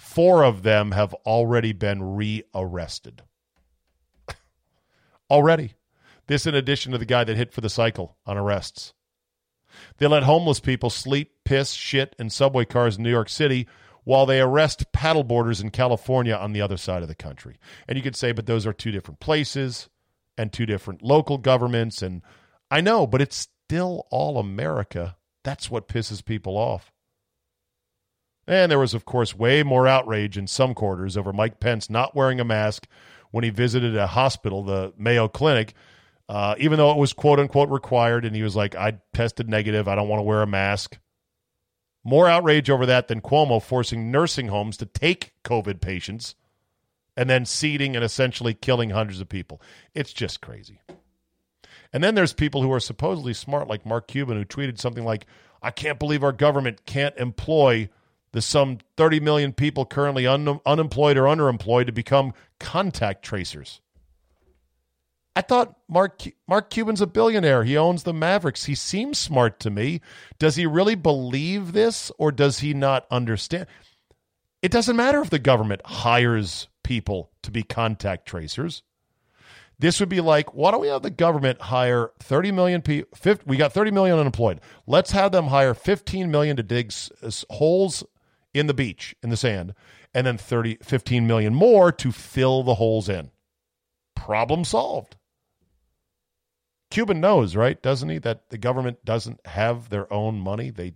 Four 0.00 0.44
of 0.44 0.62
them 0.62 0.92
have 0.92 1.12
already 1.26 1.74
been 1.74 2.02
rearrested. 2.02 3.22
already. 5.30 5.74
This, 6.26 6.46
in 6.46 6.54
addition 6.54 6.92
to 6.92 6.98
the 6.98 7.04
guy 7.04 7.22
that 7.22 7.36
hit 7.36 7.52
for 7.52 7.60
the 7.60 7.68
cycle 7.68 8.16
on 8.24 8.38
arrests. 8.38 8.94
They 9.98 10.06
let 10.06 10.22
homeless 10.22 10.58
people 10.58 10.88
sleep, 10.88 11.32
piss, 11.44 11.72
shit 11.72 12.16
in 12.18 12.30
subway 12.30 12.64
cars 12.64 12.96
in 12.96 13.02
New 13.02 13.10
York 13.10 13.28
City 13.28 13.68
while 14.02 14.24
they 14.24 14.40
arrest 14.40 14.90
paddleboarders 14.92 15.60
in 15.60 15.70
California 15.70 16.34
on 16.34 16.54
the 16.54 16.62
other 16.62 16.78
side 16.78 17.02
of 17.02 17.08
the 17.08 17.14
country. 17.14 17.58
And 17.86 17.98
you 17.98 18.02
could 18.02 18.16
say, 18.16 18.32
but 18.32 18.46
those 18.46 18.66
are 18.66 18.72
two 18.72 18.90
different 18.90 19.20
places 19.20 19.90
and 20.38 20.50
two 20.50 20.64
different 20.64 21.02
local 21.02 21.36
governments. 21.36 22.00
And 22.00 22.22
I 22.70 22.80
know, 22.80 23.06
but 23.06 23.20
it's 23.20 23.48
still 23.66 24.06
all 24.10 24.38
America. 24.38 25.18
That's 25.44 25.70
what 25.70 25.88
pisses 25.88 26.24
people 26.24 26.56
off. 26.56 26.90
And 28.50 28.68
there 28.68 28.80
was, 28.80 28.94
of 28.94 29.04
course, 29.04 29.32
way 29.32 29.62
more 29.62 29.86
outrage 29.86 30.36
in 30.36 30.48
some 30.48 30.74
quarters 30.74 31.16
over 31.16 31.32
Mike 31.32 31.60
Pence 31.60 31.88
not 31.88 32.16
wearing 32.16 32.40
a 32.40 32.44
mask 32.44 32.88
when 33.30 33.44
he 33.44 33.50
visited 33.50 33.96
a 33.96 34.08
hospital, 34.08 34.64
the 34.64 34.92
Mayo 34.98 35.28
Clinic, 35.28 35.72
uh, 36.28 36.56
even 36.58 36.76
though 36.76 36.90
it 36.90 36.96
was 36.96 37.12
quote 37.12 37.38
unquote 37.38 37.68
required. 37.68 38.24
And 38.24 38.34
he 38.34 38.42
was 38.42 38.56
like, 38.56 38.74
I 38.74 38.98
tested 39.14 39.48
negative. 39.48 39.86
I 39.86 39.94
don't 39.94 40.08
want 40.08 40.18
to 40.18 40.24
wear 40.24 40.42
a 40.42 40.48
mask. 40.48 40.98
More 42.02 42.28
outrage 42.28 42.68
over 42.68 42.86
that 42.86 43.06
than 43.06 43.20
Cuomo 43.20 43.62
forcing 43.62 44.10
nursing 44.10 44.48
homes 44.48 44.76
to 44.78 44.86
take 44.86 45.32
COVID 45.44 45.80
patients 45.80 46.34
and 47.16 47.30
then 47.30 47.44
seeding 47.44 47.94
and 47.94 48.04
essentially 48.04 48.52
killing 48.52 48.90
hundreds 48.90 49.20
of 49.20 49.28
people. 49.28 49.62
It's 49.94 50.12
just 50.12 50.40
crazy. 50.40 50.80
And 51.92 52.02
then 52.02 52.16
there's 52.16 52.32
people 52.32 52.62
who 52.62 52.72
are 52.72 52.80
supposedly 52.80 53.32
smart, 53.32 53.68
like 53.68 53.86
Mark 53.86 54.08
Cuban, 54.08 54.36
who 54.36 54.44
tweeted 54.44 54.80
something 54.80 55.04
like, 55.04 55.26
I 55.62 55.70
can't 55.70 56.00
believe 56.00 56.24
our 56.24 56.32
government 56.32 56.84
can't 56.84 57.16
employ 57.16 57.90
the 58.32 58.40
some 58.42 58.78
30 58.96 59.20
million 59.20 59.52
people 59.52 59.84
currently 59.84 60.26
un- 60.26 60.60
unemployed 60.64 61.16
or 61.16 61.24
underemployed 61.24 61.86
to 61.86 61.92
become 61.92 62.32
contact 62.58 63.24
tracers. 63.24 63.80
I 65.36 65.42
thought 65.42 65.76
Mark 65.88 66.22
Mark 66.48 66.70
Cuban's 66.70 67.00
a 67.00 67.06
billionaire. 67.06 67.64
He 67.64 67.76
owns 67.76 68.02
the 68.02 68.12
Mavericks. 68.12 68.64
He 68.64 68.74
seems 68.74 69.16
smart 69.16 69.60
to 69.60 69.70
me. 69.70 70.00
Does 70.38 70.56
he 70.56 70.66
really 70.66 70.96
believe 70.96 71.72
this 71.72 72.10
or 72.18 72.32
does 72.32 72.58
he 72.58 72.74
not 72.74 73.06
understand? 73.10 73.66
It 74.60 74.72
doesn't 74.72 74.96
matter 74.96 75.20
if 75.20 75.30
the 75.30 75.38
government 75.38 75.82
hires 75.84 76.68
people 76.82 77.30
to 77.42 77.50
be 77.50 77.62
contact 77.62 78.26
tracers. 78.26 78.82
This 79.78 79.98
would 80.00 80.10
be 80.10 80.20
like, 80.20 80.52
why 80.52 80.72
don't 80.72 80.82
we 80.82 80.88
have 80.88 81.00
the 81.02 81.08
government 81.10 81.62
hire 81.62 82.10
30 82.18 82.52
million 82.52 82.82
people? 82.82 83.18
We 83.46 83.56
got 83.56 83.72
30 83.72 83.92
million 83.92 84.18
unemployed. 84.18 84.60
Let's 84.86 85.12
have 85.12 85.32
them 85.32 85.46
hire 85.46 85.72
15 85.72 86.30
million 86.30 86.56
to 86.58 86.62
dig 86.62 86.88
s- 86.88 87.46
holes 87.48 88.04
in 88.52 88.66
the 88.66 88.74
beach, 88.74 89.14
in 89.22 89.30
the 89.30 89.36
sand, 89.36 89.74
and 90.14 90.26
then 90.26 90.38
30, 90.38 90.78
15 90.82 91.26
million 91.26 91.54
more 91.54 91.92
to 91.92 92.12
fill 92.12 92.62
the 92.62 92.74
holes 92.74 93.08
in. 93.08 93.30
Problem 94.14 94.64
solved. 94.64 95.16
Cuban 96.90 97.20
knows, 97.20 97.54
right? 97.54 97.80
Doesn't 97.80 98.08
he? 98.08 98.18
That 98.18 98.50
the 98.50 98.58
government 98.58 99.04
doesn't 99.04 99.46
have 99.46 99.88
their 99.88 100.12
own 100.12 100.40
money. 100.40 100.70
They 100.70 100.94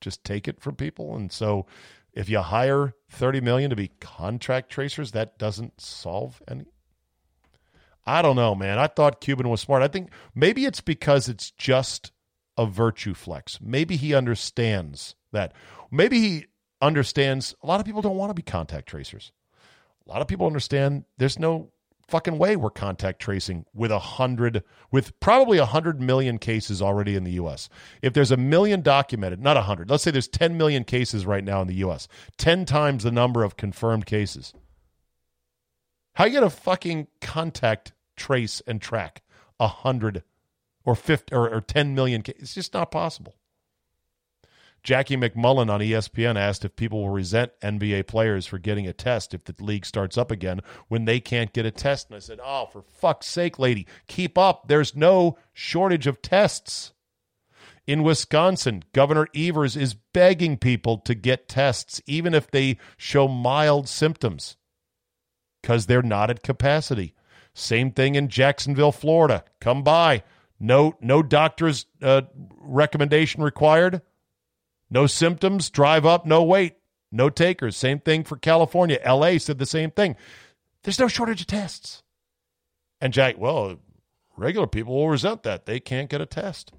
just 0.00 0.24
take 0.24 0.48
it 0.48 0.60
from 0.60 0.74
people. 0.74 1.14
And 1.16 1.30
so 1.30 1.66
if 2.12 2.28
you 2.28 2.40
hire 2.40 2.94
30 3.10 3.40
million 3.40 3.70
to 3.70 3.76
be 3.76 3.92
contract 4.00 4.70
tracers, 4.70 5.12
that 5.12 5.38
doesn't 5.38 5.80
solve 5.80 6.42
any. 6.48 6.66
I 8.06 8.22
don't 8.22 8.36
know, 8.36 8.54
man. 8.54 8.78
I 8.78 8.86
thought 8.86 9.20
Cuban 9.20 9.48
was 9.48 9.60
smart. 9.60 9.82
I 9.82 9.88
think 9.88 10.10
maybe 10.34 10.66
it's 10.66 10.80
because 10.80 11.28
it's 11.28 11.50
just 11.52 12.12
a 12.58 12.66
virtue 12.66 13.14
flex. 13.14 13.58
Maybe 13.60 13.96
he 13.96 14.14
understands 14.14 15.14
that. 15.32 15.52
Maybe 15.90 16.20
he 16.20 16.46
understands 16.84 17.54
a 17.62 17.66
lot 17.66 17.80
of 17.80 17.86
people 17.86 18.02
don't 18.02 18.16
want 18.16 18.30
to 18.30 18.34
be 18.34 18.42
contact 18.42 18.88
tracers. 18.88 19.32
A 20.06 20.10
lot 20.10 20.20
of 20.20 20.28
people 20.28 20.46
understand 20.46 21.04
there's 21.16 21.38
no 21.38 21.70
fucking 22.08 22.38
way 22.38 22.56
we're 22.56 22.70
contact 22.70 23.20
tracing 23.20 23.64
with 23.72 23.90
a 23.90 23.98
hundred 23.98 24.62
with 24.90 25.18
probably 25.20 25.58
a 25.58 25.64
hundred 25.64 26.00
million 26.00 26.38
cases 26.38 26.82
already 26.82 27.16
in 27.16 27.24
the 27.24 27.32
US. 27.32 27.68
If 28.02 28.12
there's 28.12 28.30
a 28.30 28.36
million 28.36 28.82
documented, 28.82 29.40
not 29.40 29.56
a 29.56 29.62
hundred, 29.62 29.90
let's 29.90 30.02
say 30.02 30.10
there's 30.10 30.28
10 30.28 30.56
million 30.56 30.84
cases 30.84 31.26
right 31.26 31.44
now 31.44 31.62
in 31.62 31.68
the 31.68 31.76
US, 31.76 32.08
10 32.36 32.64
times 32.66 33.04
the 33.04 33.10
number 33.10 33.42
of 33.42 33.56
confirmed 33.56 34.06
cases. 34.06 34.52
How 36.14 36.26
you 36.26 36.34
gonna 36.34 36.50
fucking 36.50 37.08
contact 37.20 37.92
trace 38.16 38.62
and 38.66 38.80
track 38.80 39.22
a 39.58 39.66
hundred 39.66 40.22
or 40.84 40.94
50 40.94 41.34
or, 41.34 41.48
or 41.48 41.60
10 41.60 41.94
million 41.94 42.22
cases? 42.22 42.42
It's 42.42 42.54
just 42.54 42.74
not 42.74 42.90
possible. 42.90 43.34
Jackie 44.84 45.16
MacMullan 45.16 45.70
on 45.70 45.80
ESPN 45.80 46.36
asked 46.36 46.62
if 46.62 46.76
people 46.76 47.00
will 47.00 47.10
resent 47.10 47.52
NBA 47.62 48.06
players 48.06 48.46
for 48.46 48.58
getting 48.58 48.86
a 48.86 48.92
test 48.92 49.32
if 49.32 49.44
the 49.44 49.54
league 49.58 49.86
starts 49.86 50.18
up 50.18 50.30
again 50.30 50.60
when 50.88 51.06
they 51.06 51.20
can't 51.20 51.54
get 51.54 51.64
a 51.64 51.70
test. 51.70 52.08
And 52.10 52.16
I 52.16 52.18
said, 52.18 52.38
Oh, 52.44 52.66
for 52.70 52.82
fuck's 52.82 53.26
sake, 53.26 53.58
lady, 53.58 53.86
keep 54.06 54.36
up. 54.36 54.68
There's 54.68 54.94
no 54.94 55.38
shortage 55.54 56.06
of 56.06 56.20
tests. 56.20 56.92
In 57.86 58.02
Wisconsin, 58.02 58.84
Governor 58.92 59.26
Evers 59.34 59.76
is 59.76 59.94
begging 59.94 60.56
people 60.58 60.98
to 60.98 61.14
get 61.14 61.48
tests, 61.48 62.00
even 62.06 62.34
if 62.34 62.50
they 62.50 62.78
show 62.96 63.26
mild 63.26 63.88
symptoms, 63.88 64.56
because 65.60 65.86
they're 65.86 66.02
not 66.02 66.30
at 66.30 66.42
capacity. 66.42 67.14
Same 67.54 67.90
thing 67.90 68.14
in 68.14 68.28
Jacksonville, 68.28 68.92
Florida. 68.92 69.44
Come 69.60 69.82
by. 69.82 70.22
No, 70.58 70.96
no 71.00 71.22
doctor's 71.22 71.86
uh, 72.02 72.22
recommendation 72.58 73.42
required. 73.42 74.02
No 74.94 75.08
symptoms, 75.08 75.70
drive 75.70 76.06
up, 76.06 76.24
no 76.24 76.44
wait, 76.44 76.76
no 77.10 77.28
takers. 77.28 77.76
Same 77.76 77.98
thing 77.98 78.22
for 78.22 78.36
California. 78.36 79.00
LA 79.04 79.38
said 79.38 79.58
the 79.58 79.66
same 79.66 79.90
thing. 79.90 80.14
There's 80.84 81.00
no 81.00 81.08
shortage 81.08 81.40
of 81.40 81.48
tests. 81.48 82.04
And 83.00 83.12
Jack, 83.12 83.36
well, 83.36 83.80
regular 84.36 84.68
people 84.68 84.94
will 84.94 85.08
resent 85.08 85.42
that. 85.42 85.66
They 85.66 85.80
can't 85.80 86.08
get 86.08 86.20
a 86.20 86.26
test. 86.26 86.72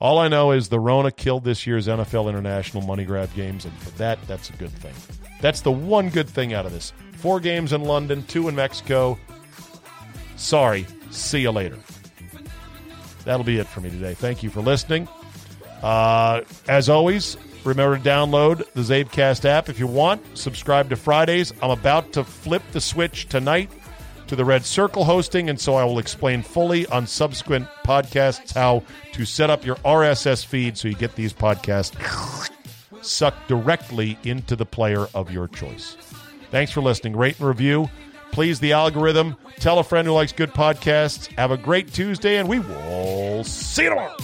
All 0.00 0.18
I 0.18 0.26
know 0.26 0.50
is 0.50 0.70
the 0.70 0.80
Rona 0.80 1.12
killed 1.12 1.44
this 1.44 1.68
year's 1.68 1.86
NFL 1.86 2.28
International 2.28 2.82
Money 2.82 3.04
Grab 3.04 3.32
games, 3.34 3.64
and 3.64 3.72
for 3.74 3.90
that, 3.90 4.18
that's 4.26 4.50
a 4.50 4.54
good 4.54 4.72
thing. 4.72 4.94
That's 5.40 5.60
the 5.60 5.70
one 5.70 6.08
good 6.08 6.28
thing 6.28 6.52
out 6.52 6.66
of 6.66 6.72
this. 6.72 6.92
Four 7.12 7.38
games 7.38 7.72
in 7.72 7.84
London, 7.84 8.24
two 8.24 8.48
in 8.48 8.56
Mexico. 8.56 9.16
Sorry. 10.34 10.84
See 11.10 11.42
you 11.42 11.52
later. 11.52 11.78
That'll 13.24 13.44
be 13.44 13.58
it 13.58 13.68
for 13.68 13.80
me 13.80 13.90
today. 13.90 14.14
Thank 14.14 14.42
you 14.42 14.50
for 14.50 14.62
listening. 14.62 15.06
Uh, 15.84 16.40
as 16.66 16.88
always, 16.88 17.36
remember 17.62 17.98
to 17.98 18.02
download 18.02 18.64
the 18.72 18.80
Zabecast 18.80 19.44
app 19.44 19.68
if 19.68 19.78
you 19.78 19.86
want. 19.86 20.22
Subscribe 20.32 20.88
to 20.88 20.96
Fridays. 20.96 21.52
I'm 21.60 21.70
about 21.70 22.10
to 22.14 22.24
flip 22.24 22.62
the 22.72 22.80
switch 22.80 23.28
tonight 23.28 23.70
to 24.28 24.34
the 24.34 24.46
Red 24.46 24.64
Circle 24.64 25.04
hosting, 25.04 25.50
and 25.50 25.60
so 25.60 25.74
I 25.74 25.84
will 25.84 25.98
explain 25.98 26.40
fully 26.40 26.86
on 26.86 27.06
subsequent 27.06 27.68
podcasts 27.84 28.54
how 28.54 28.82
to 29.12 29.26
set 29.26 29.50
up 29.50 29.66
your 29.66 29.76
RSS 29.76 30.42
feed 30.46 30.78
so 30.78 30.88
you 30.88 30.94
get 30.94 31.16
these 31.16 31.34
podcasts 31.34 31.92
sucked 33.02 33.46
directly 33.46 34.16
into 34.24 34.56
the 34.56 34.64
player 34.64 35.06
of 35.14 35.30
your 35.30 35.48
choice. 35.48 35.98
Thanks 36.50 36.72
for 36.72 36.80
listening. 36.80 37.14
Rate 37.14 37.38
and 37.38 37.46
review. 37.46 37.90
Please 38.32 38.58
the 38.58 38.72
algorithm. 38.72 39.36
Tell 39.56 39.78
a 39.78 39.84
friend 39.84 40.08
who 40.08 40.14
likes 40.14 40.32
good 40.32 40.54
podcasts. 40.54 41.26
Have 41.36 41.50
a 41.50 41.58
great 41.58 41.92
Tuesday, 41.92 42.38
and 42.38 42.48
we 42.48 42.60
will 42.60 43.44
see 43.44 43.82
you 43.82 43.90
tomorrow. 43.90 44.16